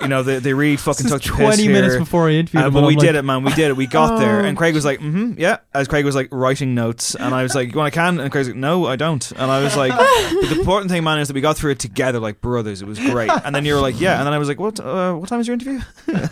[0.00, 2.00] you know they they really fucking This took is the piss twenty minutes here.
[2.00, 3.44] before I interviewed Uh, him, but and we I'm did like, it, man.
[3.44, 3.76] We did it.
[3.76, 4.40] We got there.
[4.40, 4.44] Oh.
[4.44, 5.58] And Craig was like, mm-hmm, yeah.
[5.74, 8.20] As Craig was like writing notes, and I was like, you want a can?
[8.20, 9.30] And Craig's like, no, I don't.
[9.32, 11.78] And I was like, but the important thing, man, is that we got through it
[11.78, 12.67] together like brothers.
[12.68, 13.30] It was great.
[13.44, 14.18] And then you were like, yeah.
[14.18, 14.78] And then I was like, what?
[14.80, 15.80] Uh, what time is your interview?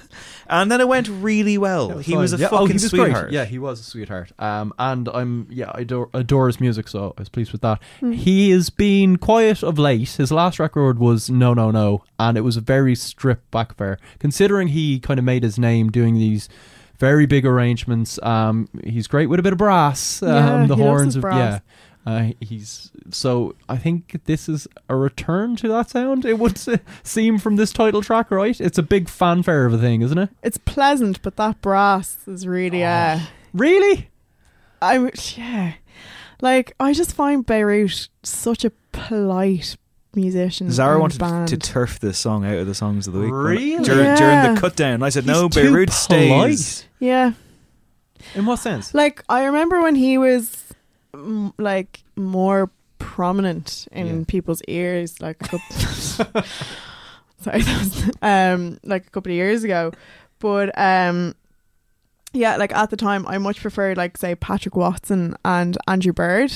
[0.49, 1.91] and then it went really well.
[1.91, 2.21] Was he fine.
[2.21, 3.01] was a Yeah, fucking oh, he was great.
[3.07, 3.33] sweetheart.
[3.33, 4.33] Yeah, he was a sweetheart.
[4.39, 7.81] Um, and I'm yeah, I adore, adore his music, so I was pleased with that.
[8.01, 10.11] He has been quiet of late.
[10.11, 13.99] His last record was No No No, and it was a very stripped back affair.
[14.19, 16.49] Considering he kind of made his name doing these
[16.99, 18.19] very big arrangements.
[18.23, 20.23] Um, he's great with a bit of brass.
[20.23, 21.37] Um, Yeah, the he loves horns his of brass.
[21.37, 21.59] yeah.
[22.07, 26.25] Uh, he's so I think this is a return to that sound.
[26.25, 26.57] It would
[27.03, 28.59] seem from this title track, right?
[28.61, 30.31] It's a big fanfare of a thing, isn't it?
[30.43, 33.19] It's pleasant, but that brass is really uh
[33.53, 34.09] Really?
[34.81, 35.73] I yeah.
[36.41, 39.77] Like I just find Beirut such a polite
[40.15, 40.71] musician.
[40.71, 41.49] Zara wanted band.
[41.49, 43.33] to turf this song out of the songs of the week.
[43.33, 43.85] when- Really?
[43.85, 44.17] During, Yeah.
[44.17, 45.03] during the cut down.
[45.03, 46.59] I said, no, He's too Beirut polite.
[46.59, 46.85] stays.
[47.01, 47.33] yeah.
[48.35, 48.95] In what sense?
[48.95, 50.66] Like I remember when he was
[51.59, 54.25] like more prominent in Yeah.
[54.27, 55.77] people's ears, like a couple.
[57.41, 59.93] sorry, that was, um, like a couple of years ago,
[60.39, 61.35] but um,
[62.33, 66.53] yeah, like at the time, I much preferred like say Patrick Watson and Andrew Bird,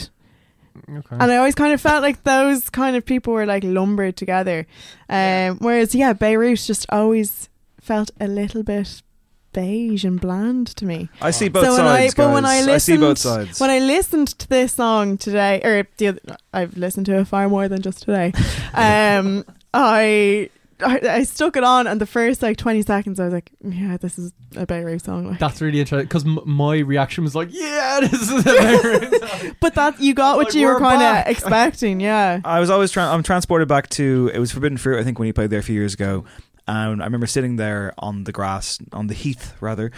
[0.89, 1.17] Okay.
[1.19, 4.67] and I always kind of felt like those kind of people were like lumbered together,
[5.09, 7.49] um, whereas yeah, Beirut just always
[7.81, 9.03] felt a little bit
[9.53, 12.59] beige and bland to me I see both so when I, sides, but when I
[12.59, 12.67] guys.
[12.67, 13.61] listened, see both sides.
[13.61, 16.21] when I listened to this song today, or the other,
[16.53, 18.33] I've listened to it far more than just today.
[18.73, 19.45] Um,
[19.75, 20.49] I,
[20.83, 23.97] I I stuck it on, and the first like twenty seconds, I was like, "Yeah,
[23.97, 25.39] this is a Beirut song." Like.
[25.41, 29.57] That's really interesting because m- my reaction was like, "Yeah, this is a Beirut." Song."
[29.61, 32.41] but that you got what Like, you were we're kind of expecting, yeah.
[32.45, 33.13] I was always trying.
[33.13, 34.99] I'm transported back to it was Forbidden Fruit.
[34.99, 36.25] I think when he played there a few years ago,
[36.67, 39.91] and I remember sitting there on the grass, on the heath rather,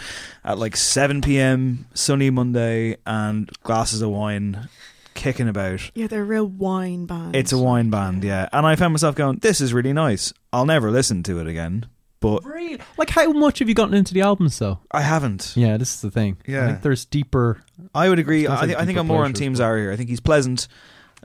[0.43, 1.85] at like 7 p.m.
[1.93, 4.69] sunny Monday, and glasses of wine
[5.13, 5.91] kicking about.
[5.93, 7.35] Yeah, they're a real wine band.
[7.35, 8.49] It's a wine band, yeah.
[8.51, 10.33] And I found myself going, "This is really nice.
[10.51, 11.85] I'll never listen to it again."
[12.19, 12.79] But really?
[12.97, 14.79] Like, how much have you gotten into the albums though?
[14.91, 15.51] I haven't.
[15.57, 16.37] Yeah, this is the thing.
[16.47, 16.67] Yeah, I Yeah.
[16.69, 17.61] think there's deeper.
[17.93, 18.47] I would agree.
[18.47, 19.91] I, like think I think I'm more on pleasures, Team but- Zara here.
[19.91, 20.67] I think he's pleasant.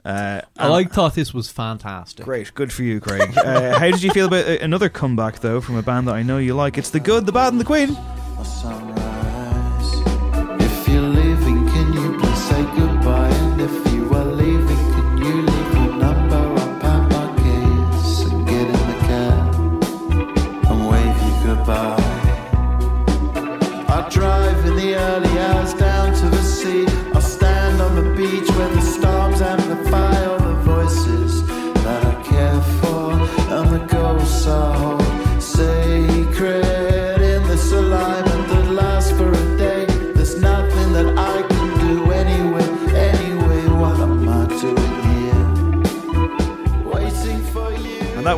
[0.05, 2.25] Uh, I like thought this was fantastic.
[2.25, 3.37] Great, good for you, Craig.
[3.37, 6.23] uh, how did you feel about uh, another comeback though from a band that I
[6.23, 6.77] know you like?
[6.77, 7.97] It's the good, the bad, and the Queen.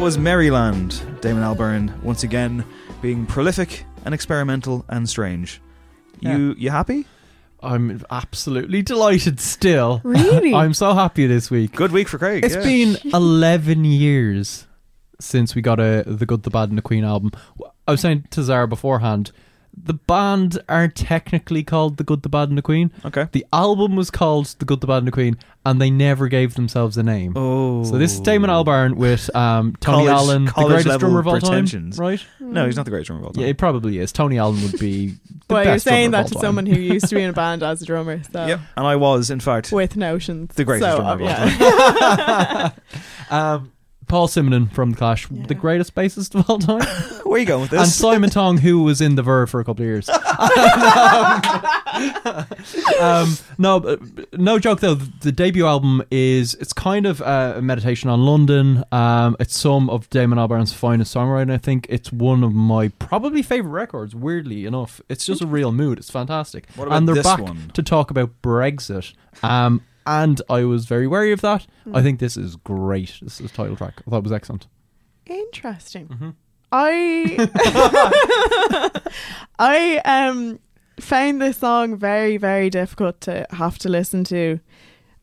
[0.01, 0.99] That was Merrie Land.
[1.21, 2.65] Damon Albarn once again
[3.03, 5.61] being prolific and experimental and strange.
[6.19, 7.05] You you happy?
[7.61, 9.39] I'm absolutely delighted.
[9.39, 10.55] Still, Really?
[10.55, 11.73] I'm so happy this week.
[11.75, 12.43] Good week for Craig.
[12.43, 12.63] It's yeah.
[12.63, 14.65] been 11 years
[15.19, 17.29] since we got a the Good, the Bad, and the Queen album.
[17.87, 19.31] I was saying to Zara beforehand,
[19.83, 22.91] the band are technically called the Good, the Bad, and the Queen.
[23.05, 23.27] okay.
[23.31, 26.55] The album was called the Good, the Bad, and the Queen, and they never gave
[26.55, 27.33] themselves a name.
[27.35, 30.99] Oh, So this is Damon Albarn with um, Tony College- Allen, the college greatest level
[31.09, 31.97] drummer of all pretensions.
[31.97, 32.25] time, right?
[32.39, 33.43] No, he's not the greatest drummer of all time.
[33.43, 34.11] Yeah, it probably is.
[34.11, 35.15] Tony Allen would be.
[35.47, 36.47] The well, you're saying drummer that of to all time.
[36.47, 38.59] someone who used to be in a band as a drummer, so Yep.
[38.77, 40.53] And I was, in fact, with notions.
[40.55, 42.71] The greatest so, drummer of all yeah.
[43.29, 43.71] um,
[44.11, 45.45] Paul Simonon from the Clash, Yeah.
[45.47, 46.81] the greatest bassist of all time.
[47.23, 47.79] where are you going with this?
[47.79, 47.89] and?
[47.89, 50.09] Simon Tong, who was in the Verve for a couple of years.
[52.99, 53.97] um, no,
[54.33, 54.95] no joke though.
[54.95, 58.83] The debut album is it's kind of uh, a meditation on London.
[58.91, 61.51] Um, it's some of Damon Albarn's finest songwriting.
[61.51, 64.15] I think it's one of my probably favorite records.
[64.15, 65.97] Weirdly enough, it's just a real mood.
[65.99, 66.65] It's fantastic.
[66.75, 67.71] What about and they're this back one?
[67.73, 69.13] to talk about Brexit.
[69.43, 69.81] Um,
[70.11, 71.65] and I was very wary of that.
[71.85, 71.95] Hmm.
[71.95, 73.17] I think this is great.
[73.21, 74.01] This is title track.
[74.05, 74.67] I thought it was excellent.
[75.25, 76.07] Interesting.
[76.07, 76.29] Mm-hmm.
[76.73, 77.49] I
[79.59, 80.59] I um
[80.99, 84.59] found this song very very difficult to have to listen to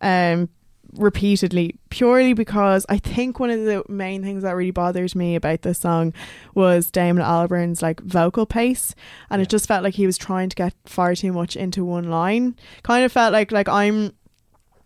[0.01, 0.49] um
[0.95, 5.63] repeatedly purely because I think one of the main things that really bothers me about
[5.63, 6.15] this song
[6.55, 8.95] was Damon Albarn's like vocal pace
[9.29, 12.09] and it just felt like he was trying to get far too much into one
[12.09, 14.15] line kind of felt like like I'm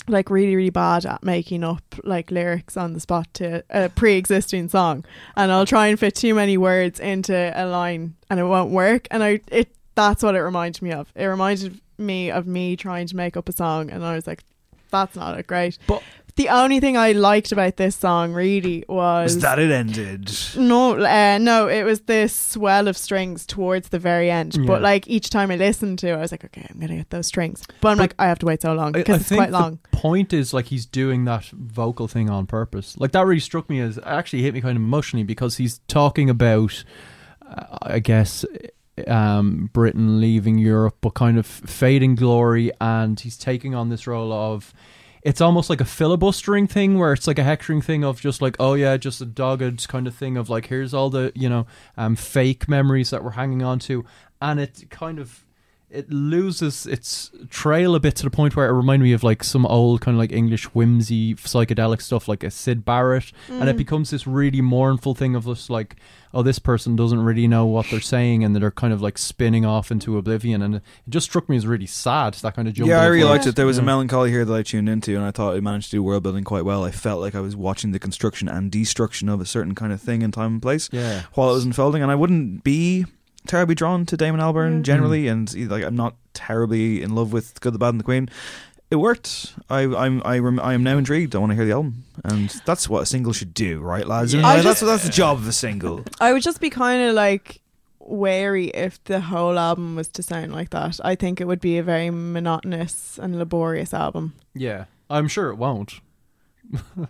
[0.09, 4.69] like really really bad at making up like lyrics on the spot to a pre-existing
[4.69, 5.05] song.
[5.37, 9.07] And I'll try and fit too many words into a line and it won't work.
[9.11, 11.13] And I it that's what it reminded me of.
[11.15, 14.43] It reminded me of me trying to make up a song and I was like
[14.91, 16.03] that's not it great But-
[16.37, 20.33] the only thing I liked about this song really was Was that it ended?
[20.57, 24.57] no, uh, no, it was this swell of strings towards the very end.
[24.57, 24.65] Yeah.
[24.67, 27.11] But like each time I listened to, it, I was like, okay, I'm gonna get
[27.11, 27.63] those strings.
[27.81, 29.79] But I'm But like, I have to wait so long because it's quite long.
[29.91, 32.97] The point is like he's doing that vocal thing on purpose.
[32.99, 36.31] Like that really struck me as actually hit me kind of emotionally because he's talking
[36.31, 36.83] about,
[37.47, 38.45] uh, I guess,
[39.07, 44.33] um, Britain leaving Europe, but kind of fading glory, and he's taking on this role
[44.33, 44.73] of.
[45.23, 48.57] It's almost like a filibustering thing where it's like a hectoring thing of just like
[48.59, 51.67] oh yeah just a dogged kind of thing of like here's all the you know
[51.97, 54.05] um fake memories that we're hanging on to.
[54.41, 55.45] And it kind of
[55.93, 59.45] it loses its trail a bit to the point where it reminded me of like
[59.45, 63.75] some old kind of like English whimsy psychedelic stuff like a Syd Barrett and it
[63.75, 63.79] Mm.
[63.79, 65.97] becomes this really mournful thing of just like
[66.33, 69.19] oh this person doesn't really know what they're saying and that they're kind of like
[69.19, 72.73] spinning off into oblivion and it just struck me as really sad that kind of
[72.73, 73.55] jumble Yeah, I really liked it.
[73.55, 75.97] There was a melancholy here that I tuned into, and I thought it managed to
[75.99, 76.85] do world building quite well.
[76.85, 80.01] I felt like I was watching the construction and destruction of a certain kind of
[80.01, 83.05] thing in time and place yeah while it was unfolding, and I wouldn't be
[83.47, 84.83] terribly drawn to Damon Albarn Mm.
[84.83, 88.29] generally, and like I'm not terribly in love with Good, the Bad, and the Queen.
[88.91, 89.55] It worked.
[89.71, 91.35] I, I'm I, rem, I am now intrigued.
[91.35, 94.35] I want to hear the album, and that's what a single should do, right, lads?
[94.35, 94.39] Yeah.
[94.39, 96.05] You know, I that's that's the job of a single.
[96.21, 97.61] I would just be kind of like
[98.01, 101.01] wary if the whole album was to sound like that.
[101.05, 104.35] I think it would be a very monotonous and laborious album.
[104.55, 106.01] yeah I'm sure it won't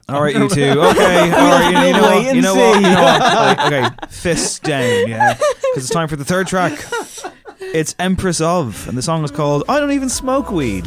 [0.09, 0.63] All right, you two.
[0.63, 1.87] Okay, all right.
[1.87, 2.35] You, know what?
[2.35, 2.77] You know what?
[2.77, 3.67] You know what?
[3.67, 3.97] Okay, okay.
[4.09, 5.09] fists down.
[5.09, 6.85] Yeah, because it's time for the third track.
[7.61, 10.87] It's Empress of, and the song is called "I Don't Even Smoke Weed."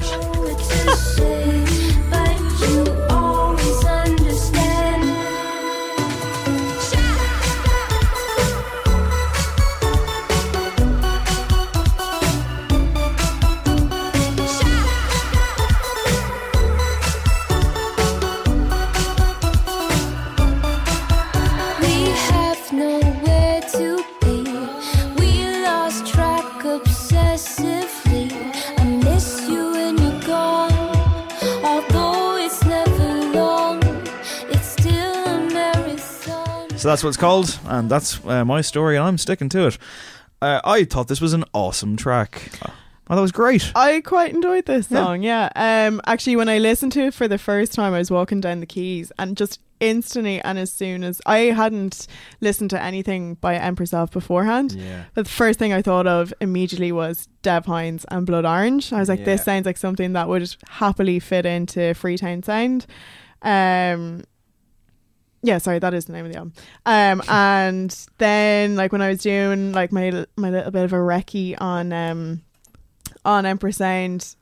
[36.85, 39.79] So that's what it's called, and that's uh, my story, and I'm sticking to it.
[40.39, 42.51] Uh, I thought this was an awesome track.
[42.61, 42.69] I
[43.07, 43.71] thought it was great.
[43.73, 45.23] I quite enjoyed this song.
[45.23, 45.49] Yeah.
[45.55, 45.99] Um.
[46.05, 48.67] Actually, when I listened to it for the first time, I was walking down the
[48.67, 52.05] quays, and just instantly, and as soon as I hadn't
[52.39, 56.35] listened to anything by Empress of beforehand, yeah But the first thing I thought of
[56.39, 58.93] immediately was Dev Hynes and Blood Orange.
[58.93, 62.85] I was like, this sounds like something that would happily fit into Freetown Sound.
[63.41, 64.23] Um,
[65.45, 66.53] yeah, sorry, that is the name of the album.
[66.85, 70.97] Um, and then like when I was doing like my my little bit of a
[70.97, 72.41] recce on um
[73.23, 74.35] on Empress Sound,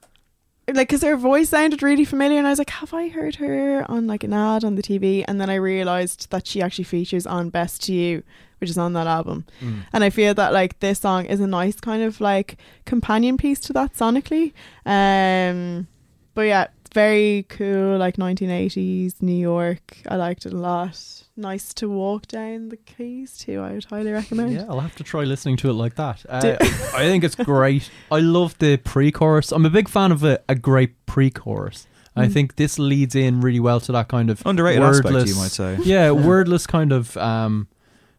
[0.68, 3.86] like because her voice sounded really familiar, and I was like, have I heard her
[3.90, 5.26] on like an ad on the TV?
[5.28, 8.24] And then I realized that she actually features on Best to You,
[8.60, 9.46] which is on that album.
[9.62, 9.86] Mm.
[9.92, 13.60] And I feel that like this song is a nice kind of like companion piece
[13.62, 14.54] to that sonically.
[14.86, 15.88] Um
[16.34, 19.98] but yeah, very cool, like nineteen eighties New York.
[20.08, 20.98] I liked it a lot.
[21.36, 24.54] Nice to walk down the quays too, I would highly recommend.
[24.54, 26.24] Yeah, I'll have to try listening to it like that.
[26.30, 27.90] Uh, I think it's great.
[28.12, 29.52] I love the pre-chorus.
[29.52, 31.88] I'm a big fan of a, a great pre-chorus.
[32.16, 32.34] I Mm.
[32.34, 35.50] think this leads in really well to that kind of Underrated wordless, aspect, you might
[35.52, 35.78] say.
[35.84, 37.18] Yeah, wordless kind of.
[37.18, 37.68] Um,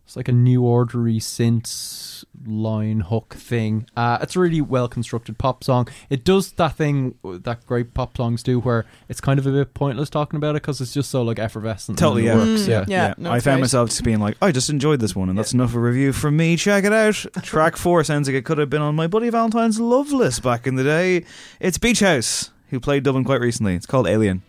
[0.05, 3.87] it's like a new ordery synth line hook thing.
[3.97, 5.89] Uh, it's a really well constructed pop song.
[6.11, 9.73] It does that thing that great pop songs do, where it's kind of a bit
[9.73, 11.95] pointless talking about it because it's just so like effervescent.
[11.95, 12.37] and Totally, it yeah.
[12.37, 12.63] works.
[12.63, 12.85] Mm, yeah.
[12.87, 13.15] yeah.
[13.17, 13.61] no, I found great.
[13.63, 16.13] myself just being like, I just enjoyed this one, and that's enough of a review
[16.13, 16.57] from me.
[16.57, 17.15] Check it out.
[17.43, 20.75] Track four sounds like it could have been on my Bloody Valentine's Loveless back in
[20.75, 21.25] the day.
[21.61, 23.75] It's Beach House, who played Dublin quite recently.
[23.75, 24.43] It's called Alien.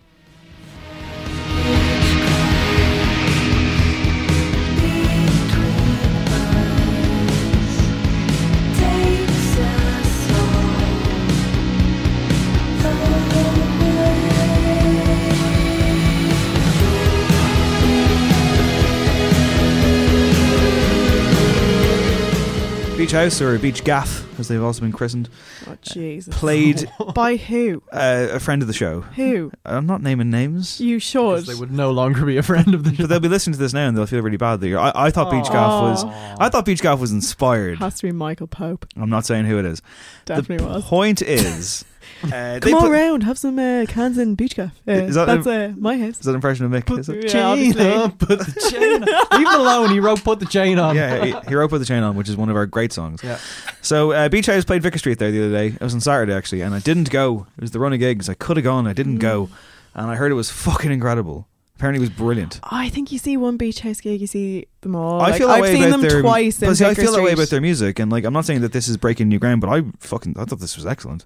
[23.15, 25.29] House, or Beach Gaff, as they've also been christened,
[25.67, 26.33] Oh Jesus.
[26.37, 27.81] played By who?
[27.91, 29.01] uh, a friend of the show.
[29.01, 29.51] Who?
[29.65, 30.79] I'm not naming names.
[30.79, 31.41] You should.
[31.41, 33.59] Because they would no longer be a friend of the But they'll be listening to
[33.59, 34.59] this now and they'll feel really bad.
[34.59, 36.03] That you're, I, I thought Beach Gaff was.
[36.39, 37.79] I thought Beach Gaff was inspired.
[37.79, 38.85] Has to be Michael Pope.
[38.95, 39.81] I'm not saying who it is.
[40.25, 40.83] Definitely the was.
[40.85, 41.83] point is,
[42.23, 44.71] uh, Come on put- round, have some uh, cans and Beach Cafe.
[44.87, 46.19] Uh, Is that that's uh, my house.
[46.19, 46.99] Is that an impression of Mick?
[46.99, 47.33] Is it?
[47.33, 47.91] Yeah, obviously.
[47.93, 49.39] on, put the chain on.
[49.39, 49.89] Leave him alone.
[49.91, 52.29] He wrote "Put the Chain On." Yeah, he, he wrote "Put the Chain On," which
[52.29, 53.21] is one of our great songs.
[53.23, 53.37] Yeah.
[53.81, 55.67] So uh, Beach House played Vicar Street there the other day.
[55.67, 57.47] It was on Saturday actually, and I didn't go.
[57.57, 58.29] It was the run of gigs.
[58.29, 58.87] I could have gone.
[58.87, 59.49] I didn't go,
[59.93, 61.47] and I heard it was fucking incredible.
[61.77, 62.61] Apparently, it was brilliant.
[62.63, 65.19] Oh, I think you see one Beach House gig, you see them all.
[65.19, 66.61] I Like, feel that I've way seen about them their twice.
[66.61, 68.61] In see, I Baker feel that way about their music, and like I'm not saying
[68.61, 71.25] that this is breaking new ground, but I fucking I thought this was excellent.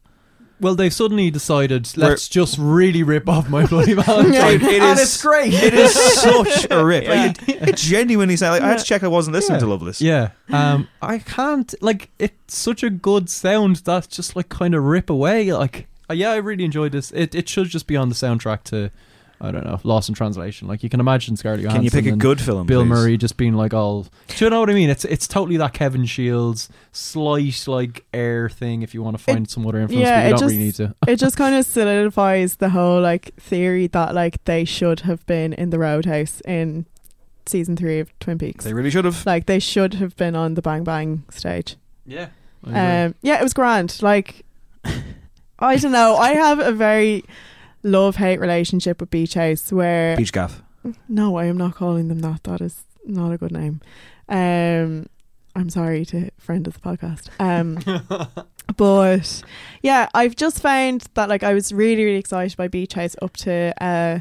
[0.61, 4.81] Well, they've suddenly decided We're- let's just really rip off my bloody Valentine, It- it
[4.81, 5.53] and is- it's great.
[5.53, 7.03] It is such a rip.
[7.06, 7.10] Yeah.
[7.27, 9.60] Like, it, it genuinely sounds like I had to check I wasn't listening Yeah.
[9.65, 10.02] to Loveless.
[10.02, 14.84] Yeah, um, I can't like it's such a good sound that just like kind of
[14.84, 15.52] rip away.
[15.53, 17.11] Like Uh, yeah, I really enjoyed this.
[17.11, 18.91] It it should just be on the soundtrack to
[19.41, 20.68] I don't know, Lost in Translation.
[20.68, 21.78] Like you can imagine Scarlett Johansson.
[21.78, 22.68] Can you pick a and good film?
[22.68, 22.90] Bill please?
[22.90, 24.07] Murray just being like all.
[24.28, 24.90] Do you know what I mean?
[24.90, 28.82] It's it's totally that Kevin Shields slight like air thing.
[28.82, 30.64] If you want to find some other influence, yeah, but you it don't just really
[30.66, 30.95] need to.
[31.07, 35.53] it just kind of solidifies the whole like theory that like they should have been
[35.53, 36.86] in the Roadhouse in
[37.45, 38.66] season three of Twin Peaks.
[38.66, 39.26] They really should have.
[39.26, 41.78] like they should have been on the Bang Bang stage.
[42.06, 42.28] Yeah.
[42.66, 44.02] Um, yeah, it was grand.
[44.02, 44.45] Like,
[45.60, 46.18] I don't know.
[46.18, 47.24] I have a very
[47.84, 50.61] love hate relationship with Beach House where Beach Gaff.
[51.07, 52.43] no, I am not calling them that.
[52.43, 53.81] That is not a good name.
[54.27, 55.07] Um,
[55.56, 57.30] I'm sorry to friend of the podcast.
[57.39, 57.80] Um,
[58.77, 59.41] but
[59.81, 63.35] yeah, I've just found that like I was really really excited by Beach House up
[63.38, 64.19] to uh,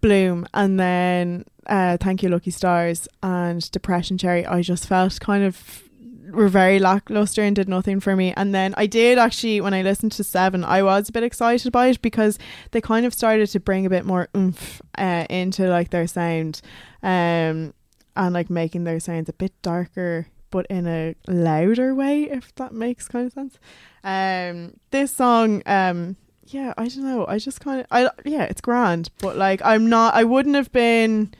[0.00, 4.46] Bloom, and then uh, Thank You Lucky Stars and Depression Cherry.
[4.46, 5.82] I just felt kind of
[6.30, 8.32] were very lackluster and did nothing for me.
[8.36, 11.72] And then I did actually, when I listened to Seven, I was a bit excited
[11.72, 12.38] by it because
[12.70, 16.60] they kind of started to bring a bit more oomph uh, into like their sound,
[17.02, 17.74] um,
[18.16, 22.72] and like making their sounds a bit darker, but in a louder way, if that
[22.72, 23.58] makes kind of sense.
[24.02, 26.16] Um, this song, um,
[26.46, 27.26] yeah, I don't know.
[27.26, 30.14] I just kind of, I yeah, it's grand, but like I'm not.
[30.14, 31.34] I wouldn't have been.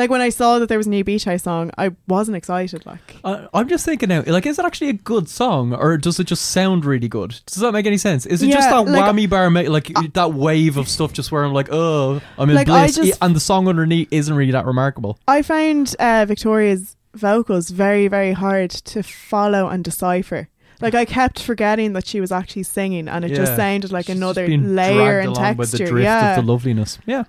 [0.00, 2.86] Like when I saw that there was a new Beach House song, I wasn't excited.
[2.86, 6.18] Like Uh, I'm just thinking now, like, is it actually a good song, or does
[6.18, 7.34] it just sound really good?
[7.44, 8.24] Does that make any sense?
[8.24, 11.44] Is it just that like- whammy bar, ma- like that wave of stuff, just where
[11.44, 14.64] I'm like, oh, I'm in Like, bliss, just- and the song underneath isn't really that
[14.64, 15.18] remarkable.
[15.28, 20.48] I found uh, Victoria's vocals very, very hard to follow and decipher.
[20.80, 24.16] Like I kept forgetting that she was actually singing, and it just sounded like She's
[24.16, 25.84] another being layer dragged and along by texture.
[25.84, 26.98] the drift yeah, of the loveliness.
[27.04, 27.24] Yeah.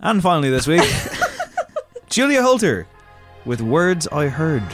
[0.00, 0.80] And finally this week,
[2.10, 2.88] Julia Holter
[3.44, 4.64] with Words I Heard.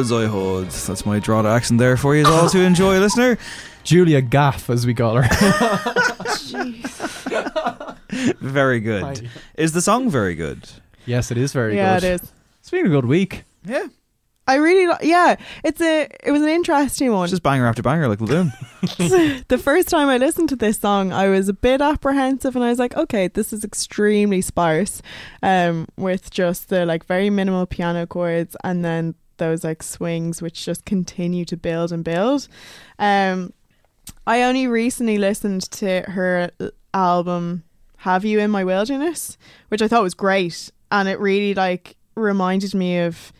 [0.00, 0.70] Words I Heard.
[0.70, 3.36] That's my Drogheda accent there for you all to enjoy, listener.
[3.84, 5.28] Julia Gaff, as we call her.
[8.40, 9.28] Very good.
[9.56, 10.66] Is the song very good?
[11.04, 12.02] yes, it is very yeah, good.
[12.02, 12.32] Yeah, it is.
[12.60, 13.44] It's been a good week.
[13.62, 13.88] Yeah.
[14.46, 17.24] I really, li- yeah, it's a, it was an interesting one.
[17.24, 18.52] It's just banger after banger like Le Boom.
[18.80, 22.70] the first time I listened to this song, I was a bit apprehensive, and I
[22.70, 25.02] was like, okay, this is extremely sparse,
[25.42, 30.64] um, with just the like very minimal piano chords, and then those like swings which
[30.64, 32.46] just continue to build and build.
[33.00, 33.52] Um,
[34.26, 36.50] I only recently listened to her
[36.94, 37.64] album
[37.98, 39.36] "Have You in My Wilderness,"
[39.68, 43.32] which I thought was great, and it really like reminded me of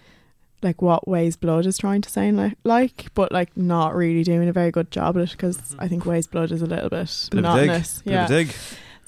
[0.62, 4.48] like what Weyes Blood is trying to sound like, like, but like not really doing
[4.48, 7.28] a very good job at it because I think Weyes Blood is a little bit,
[7.31, 7.66] Bit of a dig.
[7.68, 8.02] monotonous.
[8.02, 8.55] Bit yeah, of dig.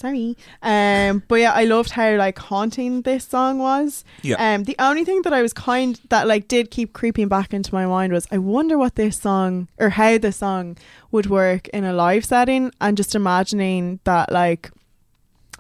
[0.03, 0.37] Sorry.
[0.63, 4.05] Um, but yeah, I loved how like haunting this song was.
[4.23, 4.37] Yeah.
[4.37, 7.75] Um, the only thing that I was kind that like did keep creeping back into
[7.75, 10.77] my mind was I wonder what this song or how this song
[11.11, 14.71] would work in a live setting, and just imagining that like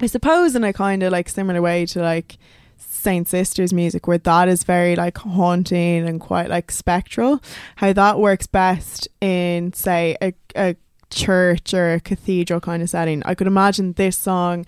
[0.00, 2.36] I suppose in a kind of like similar way to like
[2.76, 7.40] Saint Sisters music where that is very like haunting and quite like spectral
[7.76, 10.76] how that works best in say a, a
[11.12, 14.66] church or a cathedral kind of setting I could imagine this song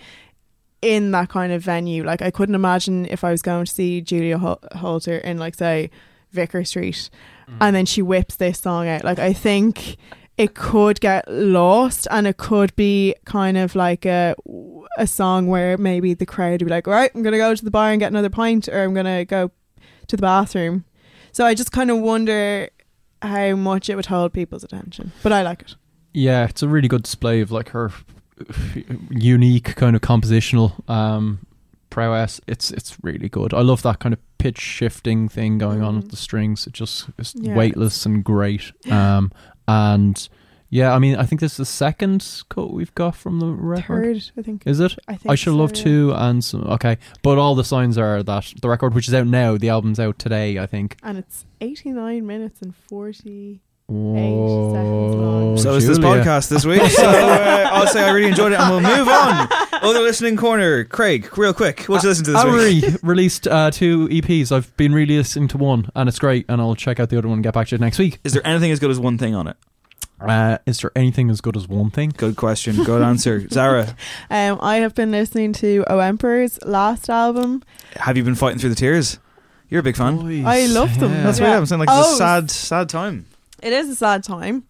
[0.82, 4.00] in that kind of venue like I couldn't imagine if I was going to see
[4.00, 5.90] Julia Hol- Holter in like say
[6.30, 7.10] Vicar Street
[7.48, 7.56] mm.
[7.60, 9.96] and then she whips this song out like I think
[10.36, 14.34] it could get lost and it could be kind of like a
[14.98, 17.54] a song where maybe the crowd would be like, all right, I'm going to go
[17.54, 19.50] to the bar and get another pint or I'm going to go
[20.08, 20.84] to the bathroom.
[21.32, 22.68] So I just kind of wonder
[23.22, 25.12] how much it would hold people's attention.
[25.22, 25.74] But I like it.
[26.14, 27.90] Yeah, it's a really good display of like her
[29.10, 31.46] unique kind of compositional um,
[31.90, 32.40] prowess.
[32.46, 33.52] It's it's really good.
[33.52, 36.66] I love that kind of pitch shifting thing going on with the strings.
[36.66, 37.54] It just is Yeah.
[37.54, 38.72] weightless and great.
[38.90, 39.32] Um,
[39.66, 40.28] and
[40.70, 44.16] yeah, I mean, I think this is the second cut we've got from the record.
[44.16, 44.62] Third, I think.
[44.66, 44.96] Is it?
[45.06, 45.82] I think I should so, love yeah.
[45.84, 46.64] two and some.
[46.64, 50.00] Okay, but all the signs are that the record, which is out now, the album's
[50.00, 50.58] out today.
[50.58, 50.96] I think.
[51.02, 53.60] And it's 89 minutes and 40.
[53.86, 55.58] Whoa, seconds long.
[55.58, 56.22] So is this Julia.
[56.24, 56.80] podcast this week.
[56.90, 60.84] So uh, I'll say I really enjoyed it, and we'll move on Other listening corner,
[60.84, 61.36] Craig.
[61.36, 62.84] Real quick, what you listen to this week?
[62.84, 64.52] Amory released uh, two EPs.
[64.52, 66.46] I've been really listening to one, and it's great.
[66.48, 68.18] And I'll check out the other one and get back to it next week.
[68.24, 69.56] Is there anything as good as one thing on it?
[70.20, 72.10] Uh, is there anything as good as one thing?
[72.16, 72.82] Good question.
[72.84, 73.94] Good answer, Zara.
[74.30, 77.62] Um, I have been listening to O Emperor's last album.
[77.96, 79.18] Have you been fighting through the tears?
[79.68, 80.18] You're a big fan.
[80.46, 81.10] I love them.
[81.22, 81.50] That's Yeah.
[81.50, 83.26] why I'm saying like it's Oh, a sad, sad time.
[83.64, 84.64] It is a sad time,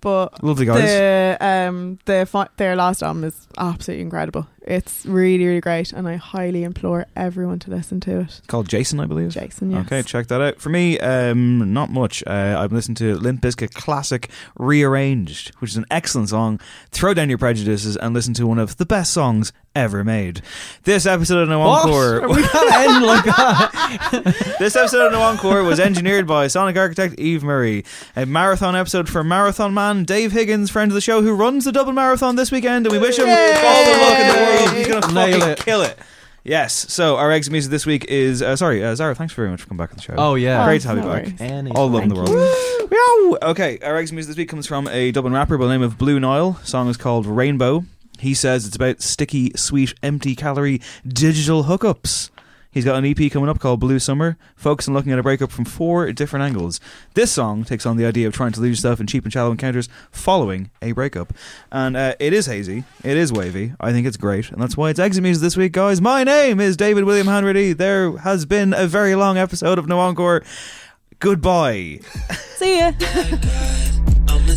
[0.00, 0.82] but Lovely guys.
[0.82, 4.46] the um the their last album is absolutely incredible.
[4.66, 8.40] It's really really great, and I highly implore everyone to listen to it.
[8.48, 9.30] Called Jason, I believe.
[9.30, 9.86] Jason, yes.
[9.86, 10.60] Okay, check that out.
[10.60, 12.24] For me, um, not much.
[12.26, 14.28] Uh, I've listened to Limp Bizkit classic
[14.58, 16.58] "Rearranged," which is an excellent song.
[16.90, 20.40] Throw down your prejudices and listen to one of the best songs ever made.
[20.84, 22.22] This episode of No Encore.
[22.22, 24.56] Are we gonna end like that?
[24.58, 27.84] This episode of No Encore was engineered by Sonic Architect Eve Murray.
[28.16, 31.72] A marathon episode for Marathon Man Dave Higgins, friend of the show, who runs the
[31.72, 34.55] Dublin Marathon this weekend, and we wish him all the luck in the world.
[34.74, 35.58] He's going to Nail fucking it.
[35.58, 35.98] kill it.
[36.44, 36.72] Yes.
[36.92, 39.14] So our exit music this week is uh, sorry, uh, Zara.
[39.16, 40.14] Thanks very much for coming back on the show.
[40.16, 41.24] Oh yeah, Great to have no you back.
[41.26, 41.40] worries.
[41.40, 42.30] Any- All love in the world.
[42.90, 43.38] Meow.
[43.50, 45.98] Okay, our exit music this week comes from a Dublin rapper by the name of
[45.98, 46.54] Blue Nile.
[46.62, 47.84] Song is called Rainbow.
[48.18, 52.30] He says it's about sticky, sweet, empty calorie digital hookups.
[52.76, 55.50] He's got an EP coming up called Blue Summer, focusing on looking at a breakup
[55.50, 56.78] from four different angles.
[57.14, 59.50] This song takes on the idea of trying to lose stuff in cheap and shallow
[59.50, 61.32] encounters following a breakup.
[61.72, 63.72] And uh, it is hazy, it is wavy.
[63.80, 66.02] I think it's great, and that's why it's exit music this week, guys.
[66.02, 67.74] My name is David William Hanratty.
[67.74, 70.42] There has been a very long episode of No Encore.
[71.18, 72.00] Goodbye.
[72.58, 72.92] See ya.
[74.28, 74.56] I'm a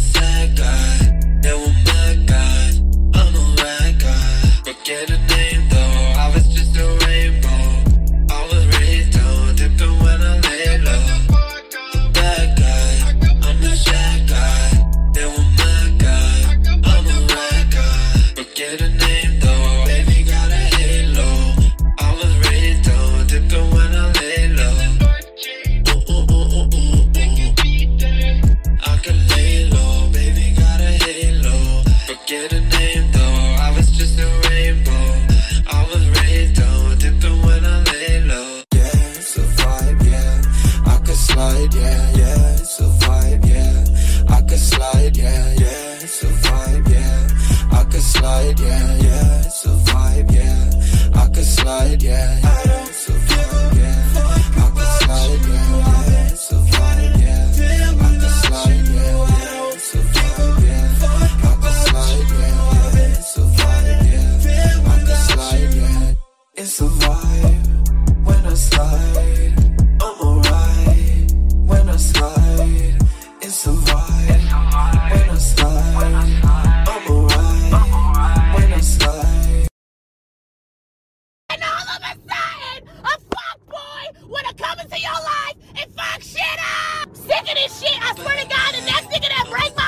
[32.30, 34.92] Forget a name though, I was just a rainbow.
[35.66, 38.62] I was raised on dipping when I lay low.
[38.72, 40.42] Yeah, it's a vibe, yeah.
[40.86, 42.54] I could slide, yeah, yeah.
[42.54, 43.84] It's a vibe, yeah.
[44.30, 46.04] I could slide, yeah, yeah.
[46.06, 47.28] It's a vibe, yeah.
[47.72, 49.40] I could slide, yeah, yeah.
[49.48, 51.20] It's a vibe, yeah.
[51.20, 52.86] I could slide, yeah, yeah.
[52.86, 54.64] It's a vibe, yeah.
[54.64, 55.99] I could slide, yeah, yeah.
[66.62, 69.54] It's a vibe when I slide.
[70.02, 73.00] I'm alright when I slide.
[73.42, 74.44] It's a vibe
[75.10, 76.04] when I slide.
[76.90, 79.68] I'm alright when I slide.
[81.50, 86.22] And all of a sudden, a fuck boy wanna come into your life and fuck
[86.22, 87.16] shit up.
[87.16, 87.98] Sick of this shit.
[88.04, 89.79] I swear to God, the next nigga that break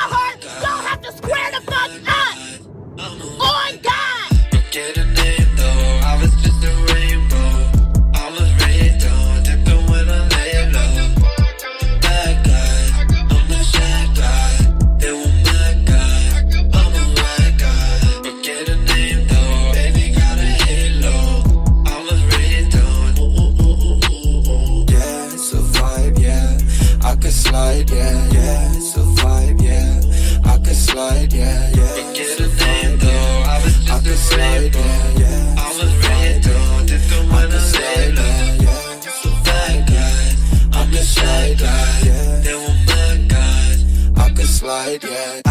[44.74, 45.51] I could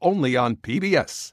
[0.00, 1.32] only on PBS.